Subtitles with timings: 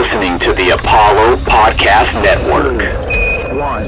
[0.00, 2.80] listening to the Apollo Podcast Network.
[3.52, 3.82] One.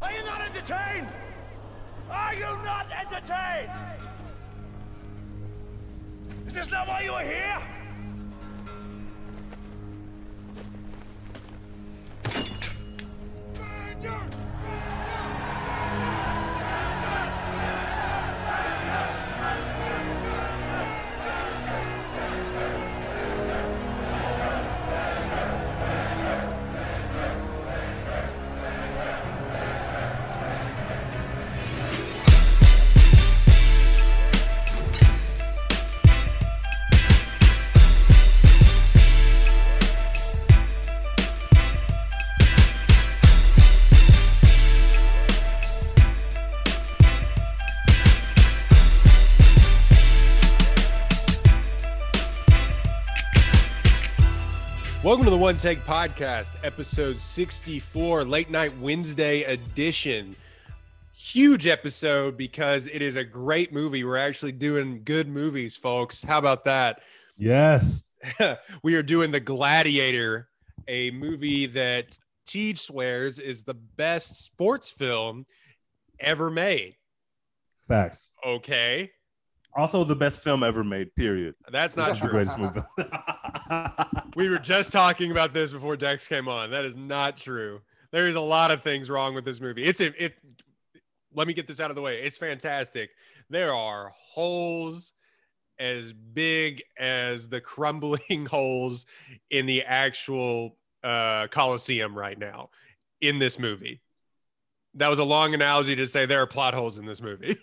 [0.00, 1.08] Are you not entertained?
[2.10, 3.70] Are you not entertained?
[6.46, 7.61] Is this not why you are here?
[55.22, 60.34] Welcome to the One Take Podcast, episode 64, late night Wednesday edition.
[61.14, 64.02] Huge episode because it is a great movie.
[64.02, 66.24] We're actually doing good movies, folks.
[66.24, 67.02] How about that?
[67.38, 68.10] Yes.
[68.82, 70.48] we are doing The Gladiator,
[70.88, 75.46] a movie that Teej swears is the best sports film
[76.18, 76.96] ever made.
[77.86, 78.32] Facts.
[78.44, 79.12] Okay.
[79.74, 81.14] Also, the best film ever made.
[81.14, 81.54] Period.
[81.70, 82.44] That's not It's the true.
[82.44, 82.80] greatest movie.
[84.34, 86.70] We were just talking about this before Dex came on.
[86.70, 87.82] That is not true.
[88.12, 89.84] There is a lot of things wrong with this movie.
[89.84, 90.34] It's a, it.
[91.34, 92.20] Let me get this out of the way.
[92.20, 93.10] It's fantastic.
[93.50, 95.12] There are holes
[95.78, 99.06] as big as the crumbling holes
[99.50, 102.70] in the actual uh, Coliseum right now
[103.20, 104.00] in this movie.
[104.94, 107.56] That was a long analogy to say there are plot holes in this movie.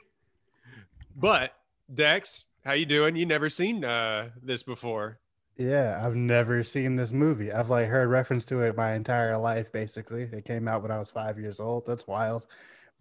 [1.16, 1.56] but
[1.94, 3.16] Dex, how you doing?
[3.16, 5.20] You never seen uh, this before.
[5.58, 7.52] Yeah, I've never seen this movie.
[7.52, 9.72] I've like heard reference to it my entire life.
[9.72, 11.86] Basically, it came out when I was five years old.
[11.86, 12.46] That's wild.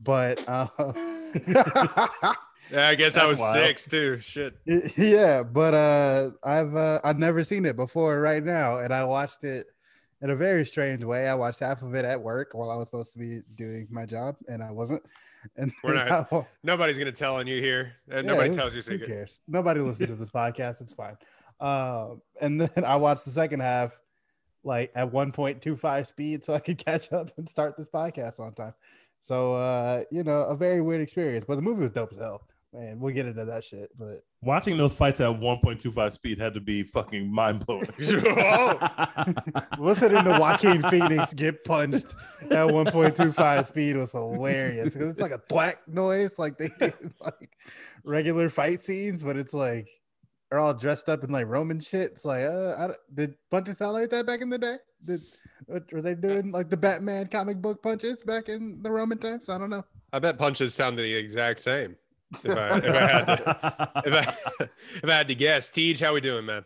[0.00, 0.68] But uh,
[2.70, 3.54] Yeah, I guess I was wild.
[3.54, 4.18] six too.
[4.18, 4.54] Shit.
[4.98, 8.20] yeah, but uh, I've uh, I've never seen it before.
[8.20, 9.68] Right now, and I watched it
[10.20, 11.28] in a very strange way.
[11.28, 14.04] I watched half of it at work while I was supposed to be doing my
[14.04, 15.02] job, and I wasn't.
[15.56, 17.92] And We're not- wa- Nobody's gonna tell on you here.
[18.10, 19.06] Uh, Yeah, nobody who- tells your Who secret.
[19.06, 19.40] cares?
[19.48, 20.80] Nobody listens to this podcast.
[20.80, 21.16] It's fine.
[21.60, 23.98] Um, and then I watched the second half
[24.64, 28.74] like at 1.25 speed so I could catch up and start this podcast on time.
[29.20, 32.46] So uh, you know, a very weird experience, but the movie was dope as hell.
[32.72, 33.90] Man, we'll get into that shit.
[33.98, 37.88] But Watching those fights at 1.25 speed had to be fucking mind blowing.
[39.78, 45.40] listening to Joaquin Phoenix get punched at 1.25 speed was hilarious because it's like a
[45.48, 47.56] thwack noise, like they do like
[48.04, 49.88] regular fight scenes, but it's like
[50.50, 52.12] they're all dressed up in like Roman shit.
[52.12, 54.76] It's like, uh, I don't, did punches sound like that back in the day?
[55.04, 55.22] Did
[55.66, 59.48] were they doing like the Batman comic book punches back in the Roman times?
[59.48, 59.84] I don't know.
[60.12, 61.96] I bet punches sound the exact same.
[62.44, 64.64] If I, if I had to, if I,
[64.96, 66.64] if I had to guess, Teej, how we doing, man?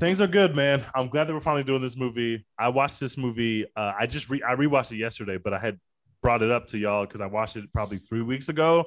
[0.00, 0.84] Things are good, man.
[0.94, 2.44] I'm glad that we're finally doing this movie.
[2.58, 3.64] I watched this movie.
[3.76, 5.78] Uh, I just re- I rewatched it yesterday, but I had
[6.20, 8.86] brought it up to y'all because I watched it probably three weeks ago,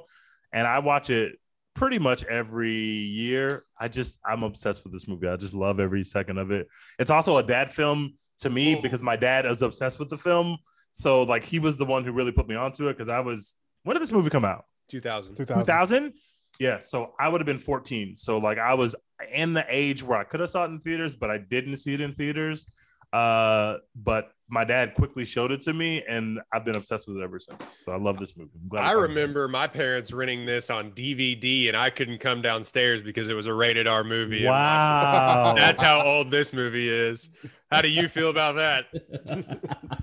[0.52, 1.38] and I watch it
[1.75, 3.63] pretty much every year.
[3.80, 5.30] I just I'm obsessed with this movie.
[5.30, 6.68] I just love every second of it.
[7.00, 8.81] It's also a dad film to me Ooh.
[8.81, 10.57] because my dad is obsessed with the film.
[10.91, 13.56] So like he was the one who really put me onto it because I was.
[13.84, 14.66] When did this movie come out?
[14.90, 15.36] 2000.
[15.36, 15.66] 2000.
[15.66, 16.14] 2000
[16.59, 18.96] yeah so i would have been 14 so like i was
[19.31, 21.94] in the age where i could have saw it in theaters but i didn't see
[21.94, 22.68] it in theaters
[23.13, 27.23] uh but my dad quickly showed it to me and i've been obsessed with it
[27.23, 30.12] ever since so i love this movie I'm glad I it's on- remember my parents
[30.12, 34.03] renting this on DVD, and I couldn't come downstairs because it was a rated R
[34.03, 34.45] movie.
[34.45, 35.53] wow.
[35.57, 37.29] That's how old this movie is.
[37.72, 38.85] How do you feel about that?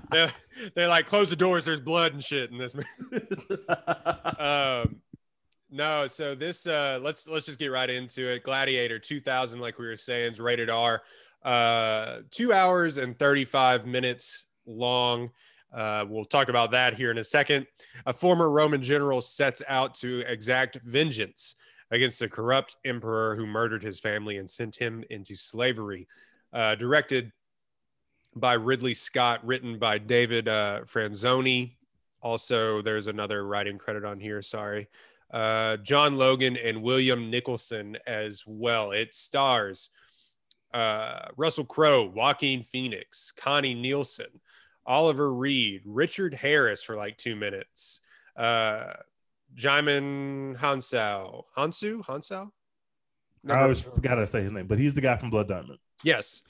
[0.11, 0.31] they're,
[0.75, 1.65] they're like, close the doors.
[1.65, 3.25] There's blood and shit in this movie.
[4.39, 5.01] um
[5.71, 9.85] no so this uh let's let's just get right into it gladiator 2000 like we
[9.87, 11.01] were saying is rated r
[11.45, 15.29] uh two hours and 35 minutes long.
[15.71, 17.67] Uh we'll talk about that here in a second.
[18.07, 21.55] A former roman general sets out to exact vengeance
[21.91, 26.07] against a corrupt emperor who murdered his family and sent him into slavery.
[26.51, 27.31] Uh directed
[28.35, 31.75] by ridley scott written by david uh franzoni.
[32.21, 34.87] Also there's another writing credit on here sorry.
[35.31, 38.91] Uh, john logan and william nicholson as well.
[38.91, 39.89] It stars
[40.75, 44.27] uh, russell crowe joaquin phoenix connie nielsen
[44.85, 48.01] oliver reed richard harris for like two minutes
[48.35, 48.91] uh,
[49.55, 51.43] Djimon Hansau.
[51.57, 52.03] Hansu?
[52.05, 52.51] Hansau?
[53.49, 55.77] I always forgot to say his name, but he's the guy from Blood Diamond.
[56.03, 56.41] Yes.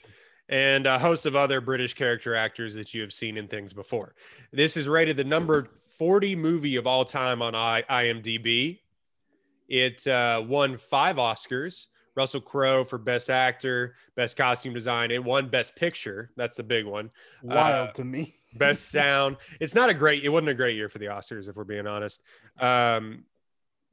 [0.48, 4.14] And a host of other British character actors that you have seen in things before.
[4.52, 5.68] This is rated the number
[5.98, 8.80] 40 movie of all time on I- IMDb.
[9.68, 11.86] It uh, won five Oscars.
[12.16, 15.10] Russell Crowe for Best Actor, Best Costume Design.
[15.10, 16.30] It won Best Picture.
[16.36, 17.10] That's the big one.
[17.42, 18.34] Wild Uh, to me.
[18.54, 19.36] Best Sound.
[19.60, 20.24] It's not a great.
[20.24, 22.22] It wasn't a great year for the Oscars, if we're being honest.
[22.58, 23.24] Um,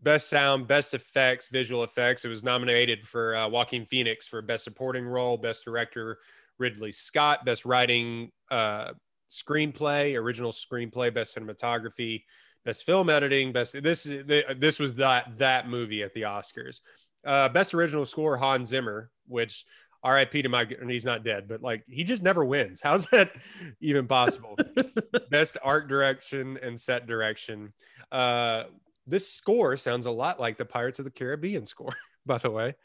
[0.01, 2.23] best Sound, Best Effects, Visual Effects.
[2.25, 6.19] It was nominated for uh, Joaquin Phoenix for Best Supporting Role, Best Director
[6.59, 8.93] Ridley Scott, Best Writing uh,
[9.29, 12.23] Screenplay, Original Screenplay, Best Cinematography,
[12.63, 13.81] Best Film Editing, Best.
[13.83, 16.79] This this was that that movie at the Oscars.
[17.25, 19.65] Uh, best Original Score, Hans Zimmer, which
[20.03, 20.41] R.I.P.
[20.41, 20.63] to my.
[20.63, 22.81] And he's not dead, but like he just never wins.
[22.83, 23.31] How's that
[23.79, 24.57] even possible?
[25.29, 27.73] best art direction and set direction.
[28.11, 28.65] Uh,
[29.07, 31.93] this score sounds a lot like the Pirates of the Caribbean score,
[32.25, 32.75] by the way.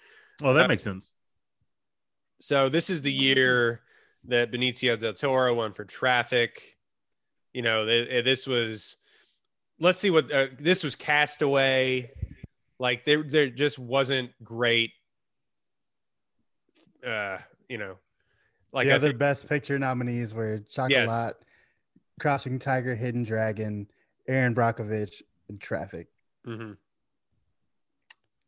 [0.43, 1.12] Oh, that Uh, makes sense.
[2.41, 3.81] So this is the year
[4.25, 6.76] that Benicio del Toro won for Traffic.
[7.52, 8.96] You know, th- this was.
[9.81, 10.94] Let's see what uh, this was.
[10.96, 12.11] Castaway,
[12.78, 14.92] like there, there just wasn't great.
[17.06, 17.38] Uh,
[17.69, 17.96] you know,
[18.72, 21.36] like the I other think- best picture nominees were Chocolat,
[22.20, 23.88] Crouching Tiger, Hidden Dragon,
[24.26, 26.08] Erin Brockovich, and Traffic.
[26.46, 26.76] Mhm.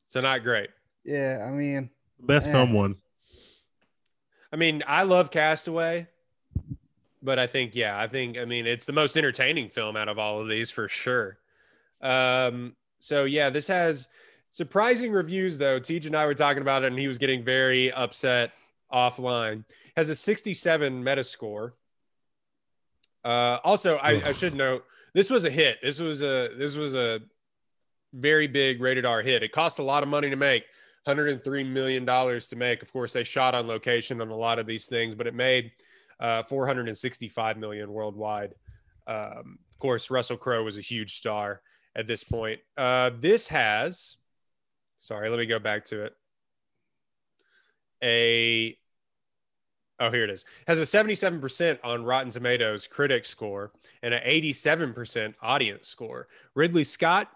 [0.09, 0.71] So not great.
[1.05, 2.53] Yeah, I mean, Best eh.
[2.53, 2.97] film one.
[4.53, 6.09] I mean, I love Castaway,
[7.23, 10.19] but I think, yeah, I think, I mean, it's the most entertaining film out of
[10.19, 11.39] all of these for sure.
[12.01, 14.09] Um, so yeah, this has
[14.53, 15.79] surprising reviews though.
[15.79, 18.53] Tej and I were talking about it, and he was getting very upset
[18.93, 19.65] offline.
[19.97, 21.73] Has a 67 Metascore.
[23.25, 25.79] Uh, also, I, I should note this was a hit.
[25.83, 27.21] This was a this was a
[28.13, 29.43] very big rated R hit.
[29.43, 30.65] It cost a lot of money to make.
[31.05, 32.83] 103 million dollars to make.
[32.83, 35.73] Of course, they shot on location on a lot of these things, but it made
[36.21, 38.55] uh, 465 million worldwide.
[39.07, 41.63] Um, of course, Russell Crowe was a huge star
[41.97, 42.61] at this point.
[42.77, 44.17] Uh, this has,
[45.01, 46.15] sorry, let me go back to it.
[48.03, 48.77] A
[49.99, 50.45] oh, here it is.
[50.67, 56.29] Has a 77% on Rotten Tomatoes critic score and an 87% audience score.
[56.55, 57.31] Ridley Scott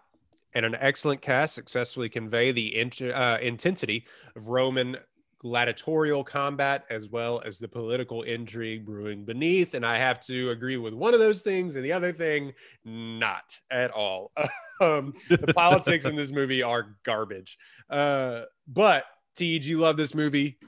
[0.55, 4.96] and an excellent cast successfully convey the uh, intensity of Roman
[5.44, 9.75] gladiatorial combat as well as the political intrigue brewing beneath.
[9.75, 12.55] And I have to agree with one of those things, and the other thing,
[12.87, 14.32] not at all.
[14.81, 17.58] um, the politics in this movie are garbage.
[17.91, 19.05] Uh, but
[19.37, 20.58] Tej, you love this movie.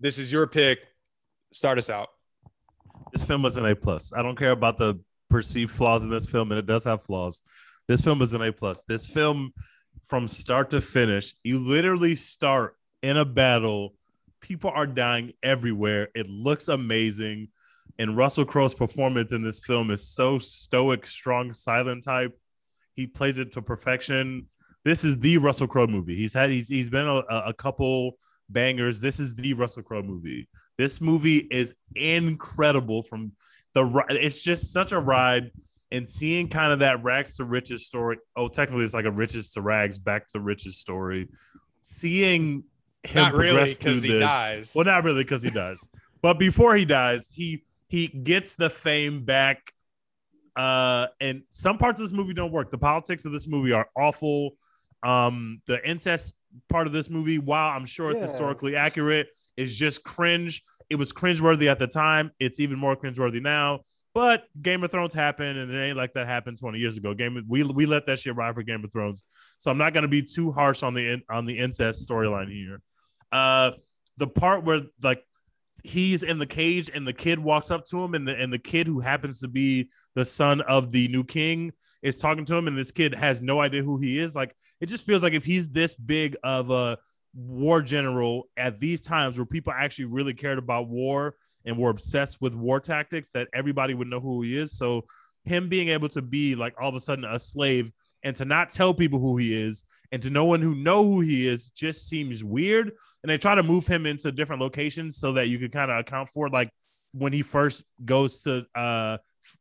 [0.00, 0.80] This is your pick.
[1.52, 2.08] Start us out.
[3.12, 4.12] This film was an A plus.
[4.12, 4.98] I don't care about the
[5.30, 7.42] perceived flaws in this film, and it does have flaws.
[7.86, 8.82] This film is an A plus.
[8.88, 9.52] This film,
[10.02, 13.94] from start to finish, you literally start in a battle.
[14.40, 16.08] People are dying everywhere.
[16.14, 17.48] It looks amazing,
[17.98, 22.38] and Russell Crowe's performance in this film is so stoic, strong, silent type.
[22.94, 24.46] He plays it to perfection.
[24.84, 26.16] This is the Russell Crowe movie.
[26.16, 28.18] He's had he's he's been a, a couple
[28.48, 29.00] bangers.
[29.00, 30.48] This is the Russell Crowe movie.
[30.76, 33.02] This movie is incredible.
[33.02, 33.32] From
[33.74, 35.50] the it's just such a ride,
[35.90, 38.18] and seeing kind of that rags to riches story.
[38.36, 41.28] Oh, technically, it's like a riches to rags, back to riches story.
[41.82, 42.64] Seeing
[43.14, 44.72] Not really, because he this- dies.
[44.74, 45.88] Well, not really, because he dies.
[46.22, 49.72] but before he dies, he he gets the fame back.
[50.56, 52.70] Uh, and some parts of this movie don't work.
[52.70, 54.56] The politics of this movie are awful.
[55.04, 56.34] Um, the incest
[56.68, 58.26] part of this movie, while I'm sure it's Yeah.
[58.26, 60.62] historically accurate, is just cringe.
[60.90, 62.32] It was cringeworthy at the time.
[62.40, 63.80] It's even more cringeworthy now.
[64.18, 67.14] But Game of Thrones happened, and it ain't like that happened 20 years ago.
[67.14, 69.22] Game we we let that shit ride for Game of Thrones.
[69.58, 72.80] So I'm not gonna be too harsh on the in- on the incest storyline here.
[73.30, 73.70] Uh,
[74.16, 75.22] the part where like
[75.84, 78.58] he's in the cage and the kid walks up to him and the and the
[78.58, 81.70] kid who happens to be the son of the new king
[82.02, 84.86] is talking to him and this kid has no idea who he is like it
[84.86, 86.98] just feels like if he's this big of a
[87.34, 92.40] war general at these times where people actually really cared about war and were obsessed
[92.40, 94.72] with war tactics that everybody would know who he is.
[94.72, 95.04] So
[95.44, 97.90] him being able to be like all of a sudden a slave
[98.22, 101.20] and to not tell people who he is and to no one who know who
[101.20, 102.92] he is just seems weird.
[103.22, 105.98] And they try to move him into different locations so that you can kind of
[105.98, 106.70] account for like
[107.12, 109.18] when he first goes to uh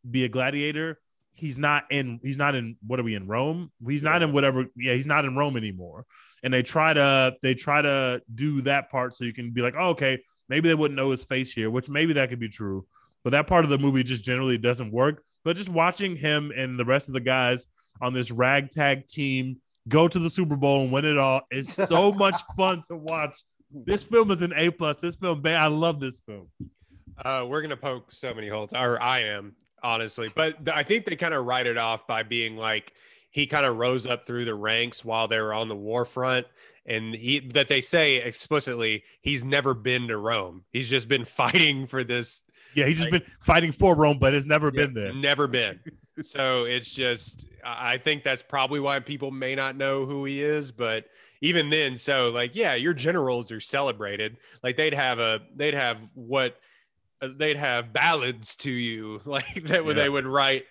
[0.10, 1.00] be a gladiator
[1.38, 4.66] he's not in he's not in what are we in rome he's not in whatever
[4.76, 6.06] yeah he's not in rome anymore
[6.44, 9.76] and they try to they try to do that part so you can be like
[9.78, 12.86] oh, okay maybe they wouldn't know his face here which maybe that could be true
[13.24, 16.78] but that part of the movie just generally doesn't work but just watching him and
[16.78, 17.68] the rest of the guys
[18.02, 21.42] on this ragtag team go to the Super Bowl and win it all.
[21.52, 23.38] is so much fun to watch.
[23.72, 24.98] This film is an A plus.
[24.98, 26.48] This film, man, I love this film.
[27.18, 31.06] Uh, we're gonna poke so many holes, or I am honestly, but th- I think
[31.06, 32.94] they kind of write it off by being like
[33.30, 36.48] he kind of rose up through the ranks while they were on the war front,
[36.86, 40.64] and he that they say explicitly he's never been to Rome.
[40.72, 42.44] He's just been fighting for this.
[42.74, 45.14] Yeah, he's just been fighting for Rome, but has never been there.
[45.14, 45.80] Never been.
[46.22, 50.72] so it's just I think that's probably why people may not know who he is,
[50.72, 51.06] but
[51.42, 54.38] even then, so like yeah, your generals are celebrated.
[54.64, 56.60] Like they'd have a they'd have what
[57.22, 59.94] Uh, they'd have ballads to you like that Yeah.
[59.94, 60.66] they would write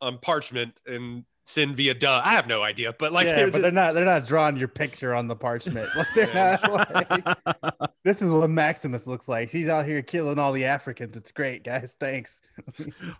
[0.00, 2.20] on parchment and send via duh.
[2.22, 4.56] I have no idea, but like yeah, they're but just- they're not they're not drawing
[4.58, 5.88] your picture on the parchment.
[5.96, 6.72] Like, not,
[7.04, 9.50] like, this is what Maximus looks like.
[9.50, 11.16] He's out here killing all the Africans.
[11.16, 11.96] It's great, guys.
[11.98, 12.42] Thanks.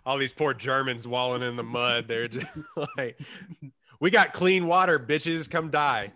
[0.05, 2.07] all these poor Germans walling in the mud.
[2.07, 2.45] They're just
[2.97, 3.19] like,
[3.99, 5.49] we got clean water, bitches.
[5.49, 6.13] Come die.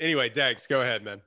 [0.00, 1.22] Anyway, Dex, go ahead, man.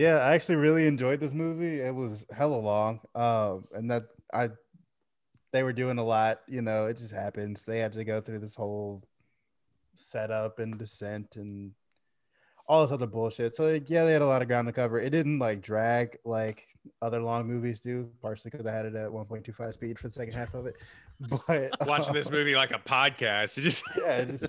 [0.00, 1.78] Yeah, I actually really enjoyed this movie.
[1.78, 3.00] It was hella long.
[3.14, 4.48] Um, and that I
[5.52, 7.64] they were doing a lot, you know, it just happens.
[7.64, 9.02] They had to go through this whole
[9.96, 11.72] setup and descent and
[12.66, 13.54] all this other bullshit.
[13.54, 14.98] So like, yeah, they had a lot of ground to cover.
[14.98, 16.64] It didn't like drag like
[17.02, 20.32] other long movies do, partially because I had it at 1.25 speed for the second
[20.32, 20.76] half of it.
[21.20, 23.58] But Watching this movie like a podcast.
[23.58, 24.46] It just yeah, just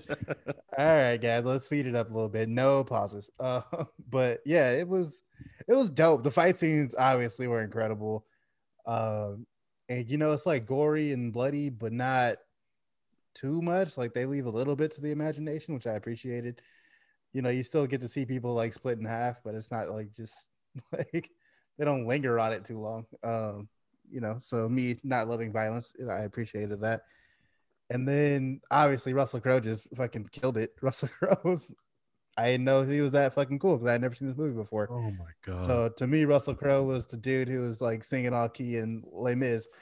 [0.78, 2.50] all right, guys, let's speed it up a little bit.
[2.50, 3.30] No pauses.
[3.40, 3.62] Uh,
[4.10, 5.22] but yeah, it was
[5.68, 6.24] it was dope.
[6.24, 8.26] The fight scenes obviously were incredible.
[8.86, 9.46] Um,
[9.90, 12.38] and you know, it's like gory and bloody, but not
[13.36, 13.98] too much.
[13.98, 16.62] Like they leave a little bit to the imagination, which I appreciated.
[17.34, 19.90] You know, you still get to see people like split in half, but it's not
[19.90, 20.36] like just
[20.92, 21.30] like
[21.78, 23.06] they don't linger on it too long.
[23.24, 23.68] Um,
[24.12, 27.04] you know, so me not loving violence, I appreciated that.
[27.90, 30.74] And then obviously Russell Crowe just fucking killed it.
[30.82, 31.74] Russell Crowe was,
[32.38, 34.56] I didn't know he was that fucking cool because I had never seen this movie
[34.56, 34.88] before.
[34.90, 35.66] Oh my god.
[35.66, 39.04] So to me, Russell Crowe was the dude who was like singing all key in
[39.12, 39.68] Les Mis.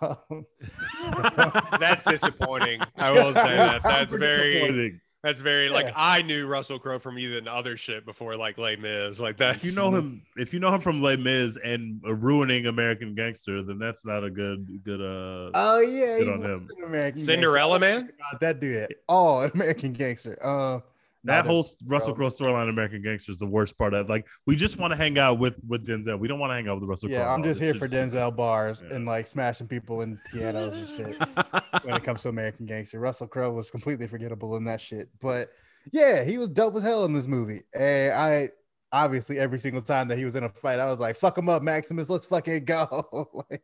[0.00, 0.46] Um,
[1.78, 2.80] that's disappointing.
[2.96, 3.82] I will say that.
[3.82, 5.00] That's very disappointing.
[5.22, 5.92] That's very like Yeah.
[5.94, 9.20] I knew Russell Crowe from even other shit before like Les Mis.
[9.20, 9.56] Like that.
[9.56, 13.62] If you know him, if you know him from Les Mis and ruining American Gangster,
[13.62, 15.50] then that's not a good good uh.
[15.54, 16.68] oh yeah, Good on him.
[16.84, 18.00] American Cinderella Gangster.
[18.04, 18.12] Man.
[18.18, 20.38] God, that dude, oh, American Gangster.
[20.44, 20.80] Uh,
[21.24, 24.08] that whole Russell Crowe storyline, American Gangster, is the worst part of.
[24.08, 26.18] Like, we just want to hang out with with Denzel.
[26.18, 27.18] We don't want to hang out with Russell Crowe.
[27.18, 28.96] yeah, I'm just this here for Denzel bars Yeah.
[28.96, 31.62] and like smashing people in pianos and shit.
[31.84, 32.98] when it comes to American Gangster.
[32.98, 35.08] Russell Crowe was completely forgettable in that shit.
[35.20, 35.48] But
[35.92, 37.62] yeah, he was dope as hell in this movie.
[37.74, 38.48] And I
[38.92, 41.48] obviously every single time that he was in a fight, I was like, fuck him
[41.48, 42.08] up, Maximus.
[42.10, 43.28] Let's fucking go.
[43.50, 43.62] like,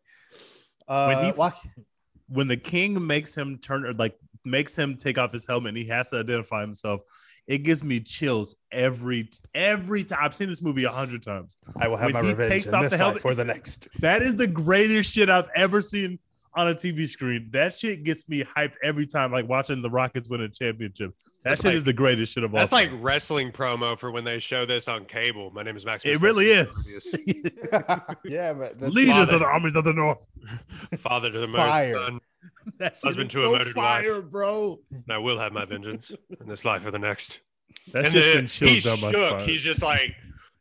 [0.86, 1.84] uh, When he- Joaqu-
[2.30, 5.78] when the king makes him turn or like makes him take off his helmet and
[5.78, 7.00] he has to identify himself
[7.48, 11.88] it gives me chills every every time i've seen this movie a hundred times I
[11.88, 13.88] will have when my he revenge takes off the helmet- for the next.
[14.00, 16.18] that is the greatest shit i've ever seen
[16.54, 20.28] on a tv screen that shit gets me hyped every time like watching the rockets
[20.30, 21.12] win a championship
[21.44, 24.10] that That's shit like- is the greatest shit of all That's like wrestling promo for
[24.10, 25.50] when they show this on cable.
[25.52, 26.04] My name is Max.
[26.04, 27.14] it really is
[28.24, 29.34] yeah, but that's leaders Father.
[29.34, 30.28] of the armies of the north
[30.98, 31.92] Father to the Fire.
[31.92, 32.20] murdered son,
[32.78, 34.06] that Husband is to a so murdered wife.
[34.30, 37.40] bro and I will have my vengeance in this life or the next.
[37.92, 39.38] that and shit then sends chills he's down my shook.
[39.40, 39.48] spine.
[39.48, 40.14] He's just like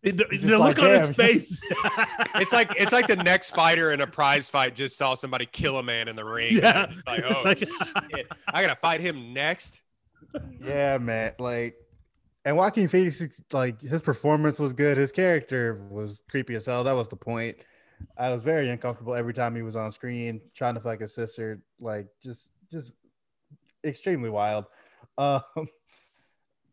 [0.03, 1.61] It- the the just look on his face
[2.35, 5.79] it's like it's like the next fighter in a prize fight just saw somebody kill
[5.79, 6.55] a man in the ring.
[6.55, 6.91] Yeah.
[7.07, 9.81] Like, oh like- shit, I gotta fight him next.
[10.63, 11.33] yeah, man.
[11.39, 11.75] Like,
[12.45, 14.97] and Joaquin Phoenix, like his performance was good.
[14.97, 16.83] His character was creepy as hell.
[16.83, 17.57] That was the point.
[18.17, 21.59] I was very uncomfortable every time he was on screen trying to fuck his sister.
[21.79, 22.91] Like, just, just
[23.83, 24.65] extremely wild.
[25.17, 25.41] Um,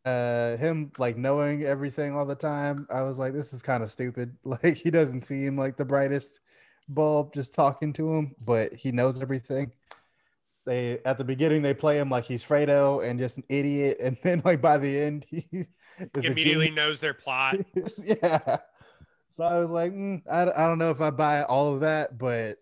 [0.04, 2.86] uh, him like knowing everything all the time.
[2.90, 4.36] I was like, this is kind of stupid.
[4.44, 6.40] Like, he doesn't seem like the brightest
[6.88, 9.72] bulb just talking to him, but he knows everything
[10.66, 14.16] they at the beginning they play him like he's Fredo and just an idiot, and
[14.22, 17.56] then like by the end he He immediately knows their plot.
[18.04, 18.58] yeah.
[19.30, 22.18] So I was like, mm, I, I don't know if I buy all of that,
[22.18, 22.58] but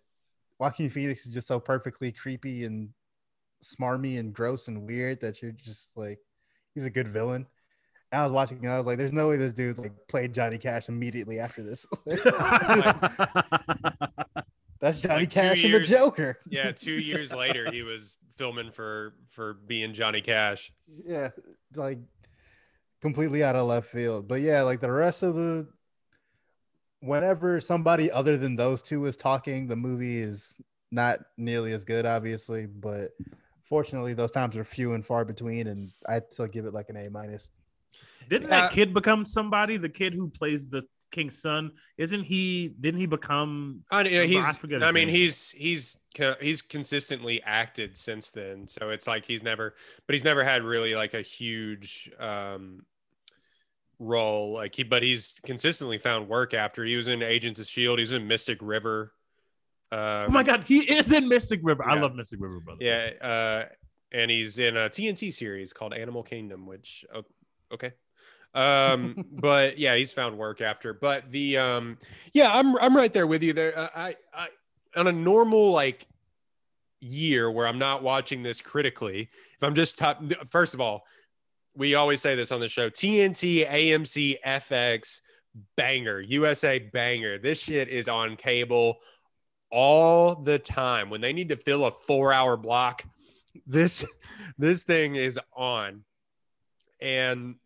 [0.59, 2.91] Joaquin Phoenix is just so perfectly creepy and
[3.63, 6.19] smarmy and gross and weird that you're just like,
[6.75, 7.47] he's a good villain.
[8.11, 10.35] And I was watching it, I was like, there's no way this dude like played
[10.35, 11.87] Johnny Cash immediately after this.
[14.81, 16.39] That's Johnny Like Cash and the Joker.
[16.49, 20.73] Yeah, two years later he was filming for for being Johnny Cash.
[21.07, 21.31] yeah
[21.77, 21.99] like
[23.01, 25.67] completely out of left field but yeah like the rest of the
[27.01, 30.61] whenever somebody other than those two is talking the movie is
[30.91, 33.11] not nearly as good obviously but
[33.73, 36.97] Fortunately, those times are few and far between, and I'd still give it like an
[36.99, 37.49] A minus.
[38.29, 38.61] Didn't Yeah.
[38.61, 39.79] that kid become somebody?
[39.79, 42.75] The kid who plays the king's son, isn't he?
[42.83, 43.83] Didn't he become?
[43.91, 44.57] I, yeah, I he's.
[44.59, 45.17] forget I, mean, name.
[45.17, 45.97] he's he's
[46.39, 48.69] he's consistently acted since then.
[48.69, 49.75] So it's like he's never,
[50.07, 52.85] but he's never had really like a huge um,
[53.99, 54.53] role.
[54.53, 56.85] Like he, but he's consistently found work after.
[56.85, 58.01] He was in Agents of Shield.
[58.01, 59.15] He was in Mystic River.
[59.93, 61.85] Um, Oh my god, he is in Mystic River.
[61.87, 62.83] I love Mystic River, brother.
[62.83, 63.65] Yeah, uh,
[64.11, 67.05] and he's in a TNT series called Animal Kingdom, which
[67.73, 67.93] okay.
[68.55, 70.95] Um, but yeah, he's found work after.
[70.95, 71.99] But the um,
[72.33, 73.79] yeah, I'm I'm right there with you there.
[73.79, 74.49] Uh, I I
[74.97, 76.07] on a normal like
[77.01, 81.05] year where I'm not watching this critically, if I'm just top, first of all,
[81.75, 85.21] we always say this on the show: TNT, AMC, FX,
[85.77, 87.39] banger, USA banger.
[87.39, 88.99] This shit is on cable
[89.73, 91.11] all the time.
[91.11, 93.03] When they need to fill a four hour block
[93.67, 94.05] this
[94.59, 96.05] this thing is on.
[97.01, 97.57] And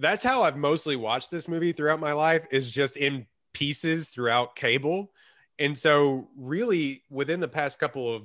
[0.00, 4.56] that's how i've mostly watched this movie throughout my life is just in pieces throughout
[4.56, 5.12] cable.
[5.58, 8.22] And so really within the past couple of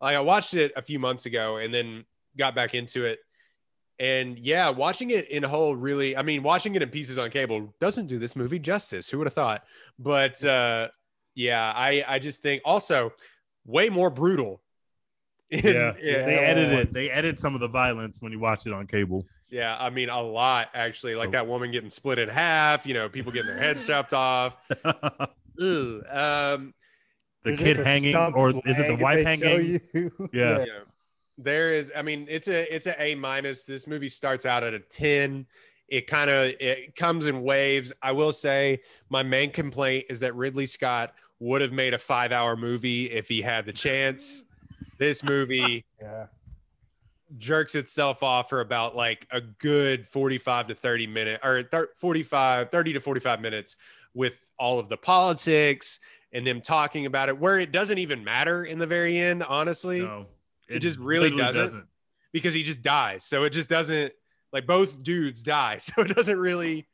[0.00, 2.04] like i watched it a few months ago and then
[2.36, 3.20] got back into it.
[3.98, 7.74] And yeah watching it in whole really i mean watching it in pieces on cable
[7.80, 9.08] doesn't do this movie justice.
[9.08, 9.64] Who would have thought?
[9.98, 10.88] But uh
[11.34, 13.12] yeah i i just think also
[13.64, 14.60] way more brutal
[15.50, 15.94] in- Yeah.
[16.00, 16.92] yeah, They edit it.
[16.92, 19.26] They edit some of the violence when you watch it on cable.
[19.48, 21.16] yeah, I mean a lot actually.
[21.16, 22.86] Like that woman getting split in half.
[22.86, 24.56] You know, people getting their heads chopped off.
[25.56, 26.74] the Um,
[27.42, 29.80] There's kid hanging, or is it the wife hanging?
[29.92, 30.10] you.
[30.32, 30.58] Yeah.
[30.60, 30.64] yeah.
[31.38, 31.90] There is.
[31.96, 33.64] I mean, it's a it's a A minus.
[33.64, 35.46] This movie starts out at a ten.
[35.90, 37.92] It kind of it comes in waves.
[38.00, 42.30] I will say my main complaint is that Ridley Scott would have made a five
[42.32, 44.44] hour movie if he had the chance.
[44.98, 46.26] This movie yeah.
[47.38, 52.70] jerks itself off for about like a good 45 to 30 minute or thir- 45
[52.70, 53.76] 30 to 45 minutes
[54.14, 56.00] with all of the politics
[56.32, 60.00] and them talking about it where it doesn't even matter in the very end honestly
[60.00, 60.26] No,
[60.68, 61.86] It just really literally doesn't.
[62.32, 64.12] because he just dies so it just doesn't
[64.52, 66.86] like both dudes die so it doesn't really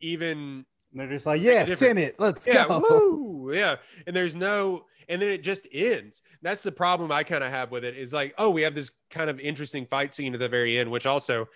[0.00, 2.16] even And they're just like, yeah, send it.
[2.18, 2.80] Let's yeah, go.
[2.80, 3.76] woo, yeah.
[4.06, 6.22] And there's no, and then it just ends.
[6.42, 7.96] That's the problem I kind of have with it.
[7.96, 10.90] Is like, oh, we have this kind of interesting fight scene at the very end,
[10.90, 11.48] which also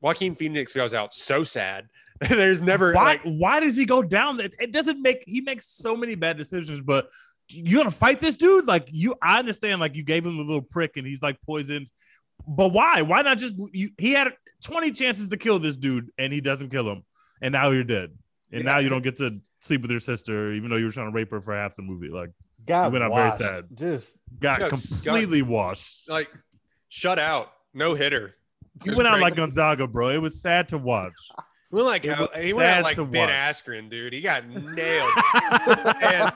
[0.00, 1.88] Joaquin Phoenix goes out so sad.
[2.28, 3.04] there's never Why?
[3.04, 4.40] like, why does he go down?
[4.40, 5.24] It, it doesn't make.
[5.26, 6.80] He makes so many bad decisions.
[6.80, 7.08] But
[7.48, 8.66] you gonna fight this dude?
[8.66, 9.80] Like you, I understand.
[9.80, 11.90] Like you gave him a little prick, and he's like poisoned.
[12.46, 13.02] But why?
[13.02, 13.56] Why not just?
[13.72, 17.04] You, he had twenty chances to kill this dude, and he doesn't kill him,
[17.42, 18.10] and now you're dead,
[18.52, 21.10] and now you don't get to sleep with your sister, even though you were trying
[21.10, 22.08] to rape her for half the movie.
[22.08, 22.30] Like
[22.66, 23.38] Got You went out very washed.
[23.38, 23.64] sad.
[23.74, 26.08] Just got Just completely washed.
[26.10, 26.28] like
[26.88, 28.34] shut out, no hitter.
[28.84, 30.08] He went out like Gonzaga, bro.
[30.10, 31.12] It was sad to watch.
[31.70, 33.30] He went like It how, was he went out like to Ben watch.
[33.34, 34.12] Askren, dude.
[34.12, 35.10] He got nailed,
[36.02, 36.32] and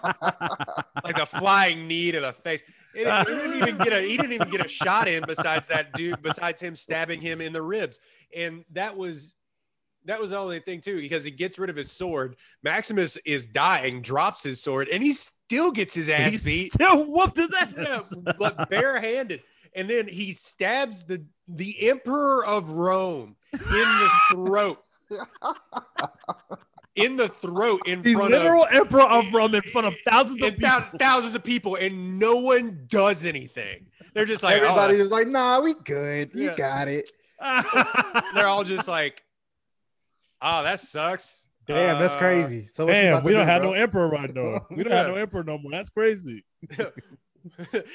[1.02, 2.62] like the flying knee to the face.
[2.94, 5.92] It, he didn't even get a he didn't even get a shot in besides that
[5.94, 8.00] dude besides him stabbing him in the ribs.
[8.36, 9.34] And that was
[10.06, 12.36] that was the only thing too because he gets rid of his sword.
[12.62, 16.72] Maximus is dying drops his sword and he still gets his ass he beat.
[16.72, 18.14] still whooped his yeah, ass.
[18.38, 19.42] but barehanded.
[19.74, 24.78] And then he stabs the the emperor of rome in the throat
[26.96, 30.42] in the throat in The front literal of emperor of Rome in front of thousands
[30.42, 30.68] of and people.
[30.70, 35.10] thou- thousands of people and no one does anything they're just like everybody oh, was
[35.10, 36.30] like, nah, we good.
[36.34, 36.56] You Yeah.
[36.56, 37.10] got it.
[38.34, 39.22] they're all just like
[40.40, 42.66] oh that sucks Damn, that's Uh, crazy.
[42.66, 43.70] So Damn, we don't do, have bro?
[43.70, 44.66] no emperor right now.
[44.70, 45.72] We don't have no emperor no more.
[45.72, 46.44] That's crazy.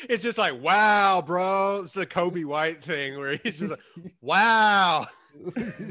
[0.10, 3.80] it's just like wow bro it's the kobe white thing where he's just like
[4.22, 5.08] wow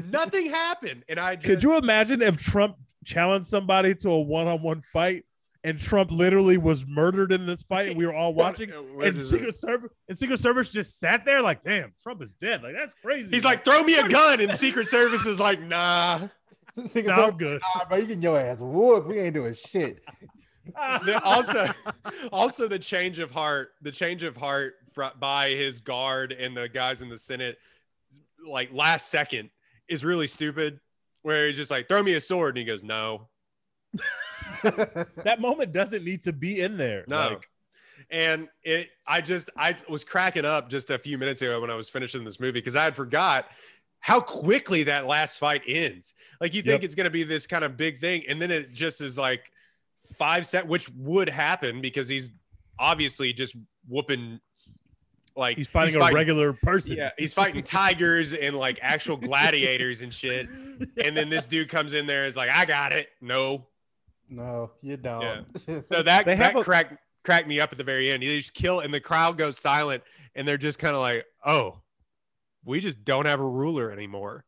[0.09, 2.77] nothing happened and i just, Could you imagine if Trump
[3.09, 5.25] challenged somebody to a one-on-one fight
[5.65, 8.71] and Trump literally was murdered in this fight and we were all watching?
[8.71, 12.63] And just- Secret Service and Secret Service just sat there like, damn, Trump is dead.
[12.63, 13.29] Like that's crazy.
[13.31, 16.19] he's like throw me a gun and secret service is like nah
[16.85, 17.61] Secret no, Service, I'm good.
[17.75, 19.07] Nah, bro, you getting your ass whooped.
[19.07, 20.01] We ain't doing shit.
[21.23, 21.65] Also
[22.31, 26.69] also the change of heart the change of heart fr- by his guard and the
[26.69, 27.57] guys in the senate
[28.47, 29.49] like last second
[29.87, 30.79] is really stupid
[31.21, 33.27] where he's just like throw me a sword and he goes no
[34.63, 37.05] that moment doesn't need to be in there.
[37.07, 37.49] no Like,
[38.11, 41.75] and it i just i was cracking up just a few minutes ago when i
[41.75, 43.45] was finishing this movie because i had forgot
[43.99, 46.83] how quickly that last fight ends like you think Yep.
[46.85, 49.51] it's going to be this kind of big thing and then it just is like
[50.17, 52.31] five set which would happen because he's
[52.79, 53.55] obviously just
[53.87, 54.39] whooping
[55.39, 56.97] like He's fighting a regular person.
[56.97, 60.47] Yeah, he's fighting tigers and like actual gladiators and shit.
[61.03, 63.07] And then this dude comes in there and is like, I got it.
[63.21, 63.65] No.
[64.29, 65.47] No, you don't.
[65.85, 68.21] So that, They have that a- cracked cracked me up at the very end.
[68.23, 70.03] You just kill and the crowd goes silent
[70.35, 71.79] and they're just kind of like, oh,
[72.63, 74.45] we just don't have a ruler anymore.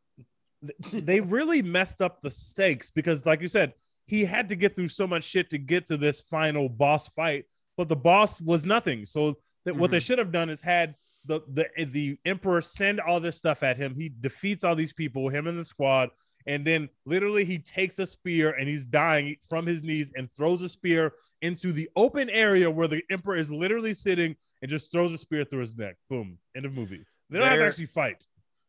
[0.93, 3.73] they really messed up the stakes because, like you said,
[4.05, 7.45] he had to get through so much shit to get to this final boss fight,
[7.77, 9.05] but the boss was nothing.
[9.05, 10.95] So that what they should have done is had
[11.25, 13.95] the the the emperor send all this stuff at him.
[13.95, 16.09] He defeats all these people, him and the squad,
[16.47, 20.61] and then literally he takes a spear and he's dying from his knees and throws
[20.61, 25.13] a spear into the open area where the emperor is literally sitting and just throws
[25.13, 25.95] a spear through his neck.
[26.09, 26.37] Boom.
[26.55, 27.05] End of movie.
[27.29, 28.25] They don't have to actually fight.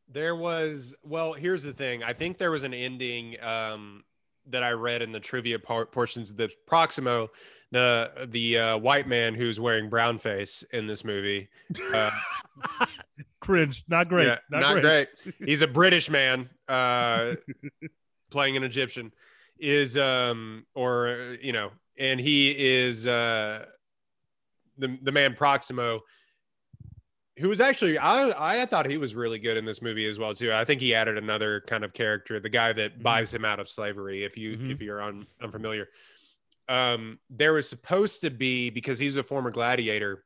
[0.08, 2.02] There was well, here's the thing.
[2.02, 4.04] I think there was an ending um,
[4.48, 7.30] that I read in the trivia par- portions of the Proximo,
[7.72, 11.48] the the uh, white man who's wearing brown face in this movie.
[11.92, 12.10] Uh,
[13.40, 13.82] Cringe.
[13.88, 14.28] Not great.
[14.28, 15.08] yeah, not, great.
[15.44, 17.34] He's a British man uh,
[18.30, 19.12] playing an Egyptian.
[19.58, 23.64] Is um or uh, you know, and he is uh,
[24.78, 26.00] the the man Proximo.
[27.38, 30.34] Who was actually I I thought he was really good in this movie as well
[30.34, 30.52] too.
[30.52, 33.02] I think he added another kind of character, the guy that Mhm.
[33.02, 34.24] buys him out of slavery.
[34.24, 34.70] If you Mhm.
[34.72, 35.88] if you're un, unfamiliar,
[36.68, 40.24] um, there was supposed to be because he's a former gladiator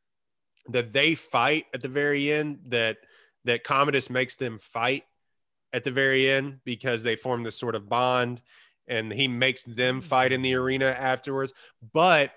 [0.68, 2.98] that they fight at the very end that
[3.44, 5.04] that Commodus makes them fight
[5.72, 8.42] at the very end because they form this sort of bond
[8.88, 11.52] and he makes them fight in the arena afterwards.
[11.92, 12.32] But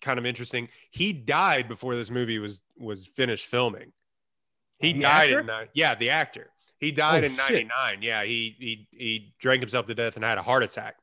[0.00, 3.92] kind of interesting he died before this movie was was finished filming.
[4.78, 5.40] He The died actor?
[5.62, 6.50] in yeah the actor.
[6.78, 7.66] He died Oh, in shit.
[7.68, 10.96] 99 yeah he he he drank himself to death and had a heart attack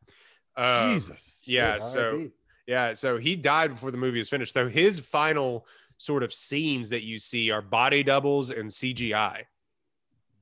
[0.58, 1.42] Um, Jesus.
[1.46, 2.30] yeah Shit, so
[2.68, 4.54] yeah, so he died before the movie was finished.
[4.54, 9.44] So his final sort of scenes that you see are body doubles and CGI.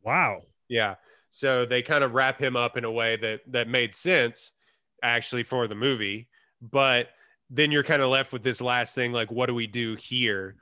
[0.03, 0.41] Wow.
[0.67, 0.95] Yeah.
[1.31, 4.53] So they kind of wrap him up in a way that that made sense
[5.01, 6.27] actually for the movie,
[6.61, 7.09] but
[7.49, 10.55] then you're kind of left with this last thing like what do we do here?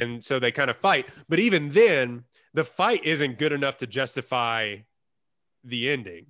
[0.00, 3.86] And so they kind of fight, but even then the fight isn't good enough to
[3.86, 4.76] justify
[5.64, 6.26] the ending.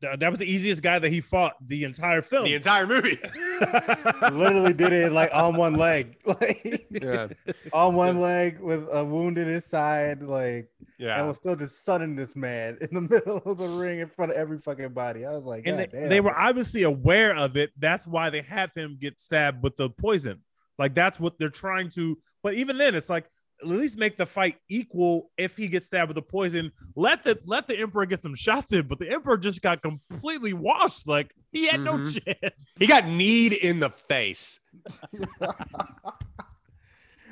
[0.00, 2.44] Th- That was the easiest guy that he fought the entire film.
[2.44, 3.18] The entire movie.
[4.32, 7.28] literally did it like on one leg, like yeah.
[7.72, 11.18] on one leg with a wound in his side, like Yeah.
[11.18, 14.32] and was still just sunning this man in the middle of the ring in front
[14.32, 15.26] of every fucking body.
[15.26, 16.08] I was like, and they, damn.
[16.08, 17.70] they were obviously aware of it.
[17.78, 20.42] That's why they have him get stabbed with the poison.
[20.78, 22.18] Like that's what they're trying to.
[22.42, 23.28] But even then, it's like
[23.60, 25.30] at least make the fight equal.
[25.36, 28.72] If he gets stabbed with the poison, let the let the emperor get some shots
[28.72, 28.86] in.
[28.86, 31.06] But the emperor just got completely washed.
[31.08, 32.24] Like he had no Mhm.
[32.24, 32.76] chance.
[32.78, 34.60] He got kneed in the face.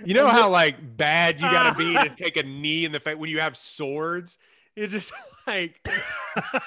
[0.04, 3.16] You know how like bad you gotta be to take a knee in the face
[3.16, 4.36] when you have swords?
[4.74, 5.12] It's just
[5.46, 5.80] like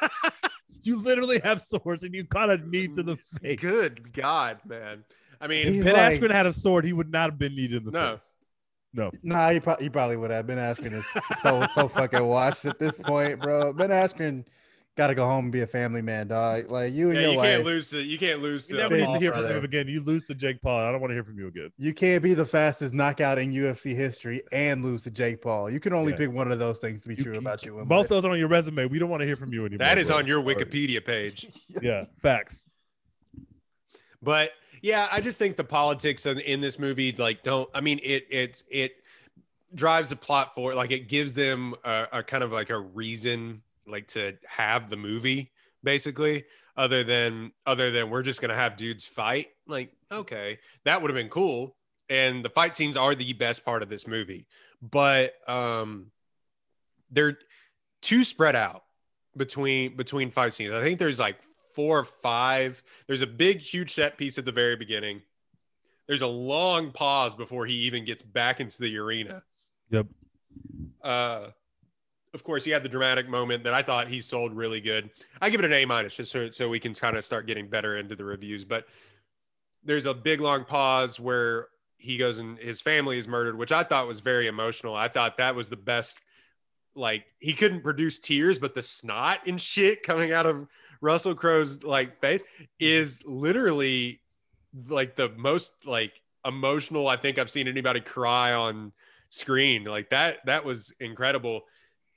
[0.84, 3.60] you literally have swords and you got a knee to the face.
[3.60, 5.04] good God, man.
[5.40, 7.72] I mean, He's Ben like- Askren had a sword, he would not have been kneed
[7.74, 8.12] in the No.
[8.14, 8.39] face.
[8.94, 9.12] No.
[9.22, 10.48] Nah, he, pro- he probably would have.
[10.48, 11.06] Ben Askren is
[11.42, 13.72] so so fucking washed at this point, bro.
[13.74, 14.46] Ben Askren
[14.98, 16.70] got to go home and be a family man, dog.
[16.72, 18.82] Like you and yeah, your you wife, can't lose to you can't lose You to
[18.82, 19.58] never need to hear from brother.
[19.60, 19.88] him again.
[19.88, 20.80] You lose to Jake Paul.
[20.80, 21.70] I don't want to hear from you again.
[21.78, 25.70] you can't be the fastest knockout in UFC history and lose to Jake Paul.
[25.70, 26.18] You can only Yeah.
[26.18, 27.74] pick one of those things to be You true can- about you.
[27.86, 28.08] Both life.
[28.10, 28.86] those are on your resume.
[28.88, 29.86] We don't want to hear from you anymore.
[29.86, 30.18] that is bro.
[30.18, 31.46] on your Wikipedia page.
[31.82, 32.70] Yeah, facts.
[34.22, 37.70] But yeah, I just think the politics in, this movie, like, don't.
[37.74, 39.04] I mean, it it's it
[39.76, 40.76] drives the plot forward.
[40.76, 44.98] Like, it gives them a, a kind of like a reason, like, to have the
[44.98, 45.52] movie,
[45.84, 46.46] basically.
[46.78, 49.48] Other than other than we're just gonna have dudes fight.
[49.68, 51.76] Like, okay, that would have been cool.
[52.10, 54.48] And the fight scenes are the best part of this movie,
[54.82, 56.12] but um,
[57.12, 57.38] they're
[58.02, 58.84] too spread out
[59.36, 60.74] between between fight scenes.
[60.74, 61.38] I think there's like
[61.72, 62.82] four or five.
[63.08, 65.22] There's a big, huge set piece at the very beginning.
[66.08, 69.44] There's a long pause before he even gets back into the arena.
[69.92, 70.08] Yep.
[71.02, 71.48] Uh,
[72.34, 75.10] of course, he had the dramatic moment that I thought he sold really good.
[75.42, 77.68] I give it an A minus just so, so we can kind of start getting
[77.68, 78.66] better into the reviews.
[78.66, 78.88] But
[79.84, 83.84] there's a big long pause where he goes and his family is murdered, which I
[83.84, 84.96] thought was very emotional.
[84.96, 86.20] I thought that was the best.
[86.96, 90.68] Like he couldn't produce tears, but the snot and shit coming out of
[91.02, 92.44] Russell Crowe's like face
[92.80, 94.22] is literally
[94.88, 96.14] like the most like
[96.46, 98.92] emotional I think I've seen anybody cry on
[99.30, 99.84] screen.
[99.84, 101.62] Like that that was incredible.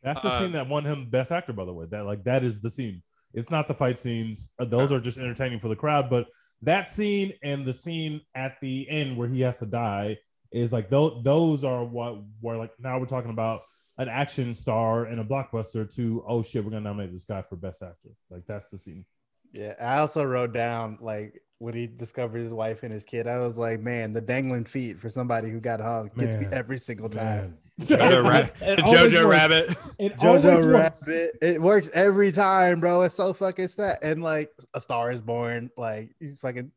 [0.02, 1.86] That's the Uh, scene that won him Best Actor, by the way.
[1.90, 3.02] That like that is the scene.
[3.34, 6.10] It's not the fight scenes; those are just entertaining for the crowd.
[6.10, 6.26] But
[6.62, 10.18] that scene and the scene at the end where he has to die
[10.52, 13.62] is like those those are what where like now we're talking about
[14.02, 17.56] an action star in a blockbuster to oh shit we're gonna nominate this guy for
[17.56, 19.04] best actor like that's the scene
[19.52, 23.28] Yeah, I also wrote down like when he discovered his wife and his kid.
[23.28, 26.78] I was like, man, the dangling feet for somebody who got hung gets me every
[26.78, 27.56] single time.
[27.80, 29.30] Jojo, Rab- Jojo.
[29.30, 29.76] Rabbit.
[29.98, 31.06] It Jojo works.
[31.06, 33.02] Rabbit, it works every time, bro.
[33.02, 33.98] It's so fucking sad.
[34.02, 36.72] And like, A Star is Born, like he's fucking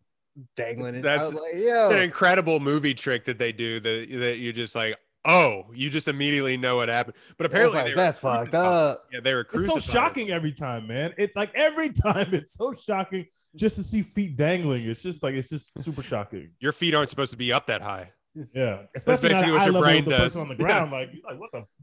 [0.56, 1.02] dangling it.
[1.02, 4.98] That's- like, It's an incredible movie trick that they do that that you just like,
[5.26, 7.16] oh, you just immediately know what happened.
[7.38, 9.06] But apparently like, that's fucked up.
[9.12, 11.14] Yeah, they were It's so shocking every time, man.
[11.18, 14.86] It's like every time it's so shocking just to see feet dangling.
[14.86, 16.50] It's just like it's just super shocking.
[16.60, 18.12] Your feet aren't supposed to be up that high.
[18.54, 20.36] Yeah, especially basically not what your brain of the does.
[20.36, 20.92] on the ground.
[20.92, 21.60] Like, you're like what the?
[21.60, 21.66] F-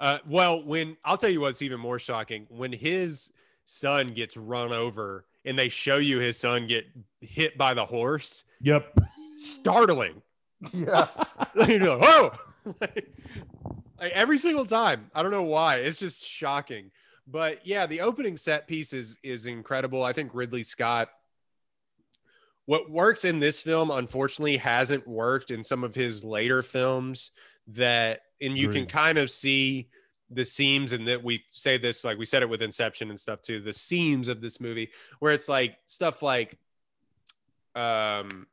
[0.00, 3.32] Uh, well, when I'll tell you what's even more shocking when his
[3.64, 6.84] son gets run over and they show you his son get
[7.20, 8.96] hit by the horse, Yep.
[9.38, 10.22] startling.
[10.72, 11.08] Yeah.
[11.54, 12.32] You're like, whoa!
[12.80, 13.14] like,
[13.98, 15.10] like, every single time.
[15.14, 15.76] I don't know why.
[15.76, 16.90] It's just shocking.
[17.26, 20.02] But yeah, the opening set piece is is incredible.
[20.02, 21.10] I think Ridley Scott.
[22.64, 27.32] What works in this film, unfortunately, hasn't worked in some of his later films.
[27.68, 29.88] That and you can kind of see
[30.30, 33.42] the seams, and that we say this like we said it with Inception and stuff
[33.42, 33.60] too.
[33.60, 36.56] The seams of this movie, where it's like stuff like,
[37.74, 38.46] um,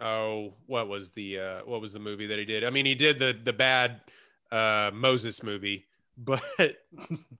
[0.00, 2.64] oh what was the uh what was the movie that he did?
[2.64, 4.00] I mean he did the the bad
[4.50, 5.86] uh moses movie
[6.18, 6.42] but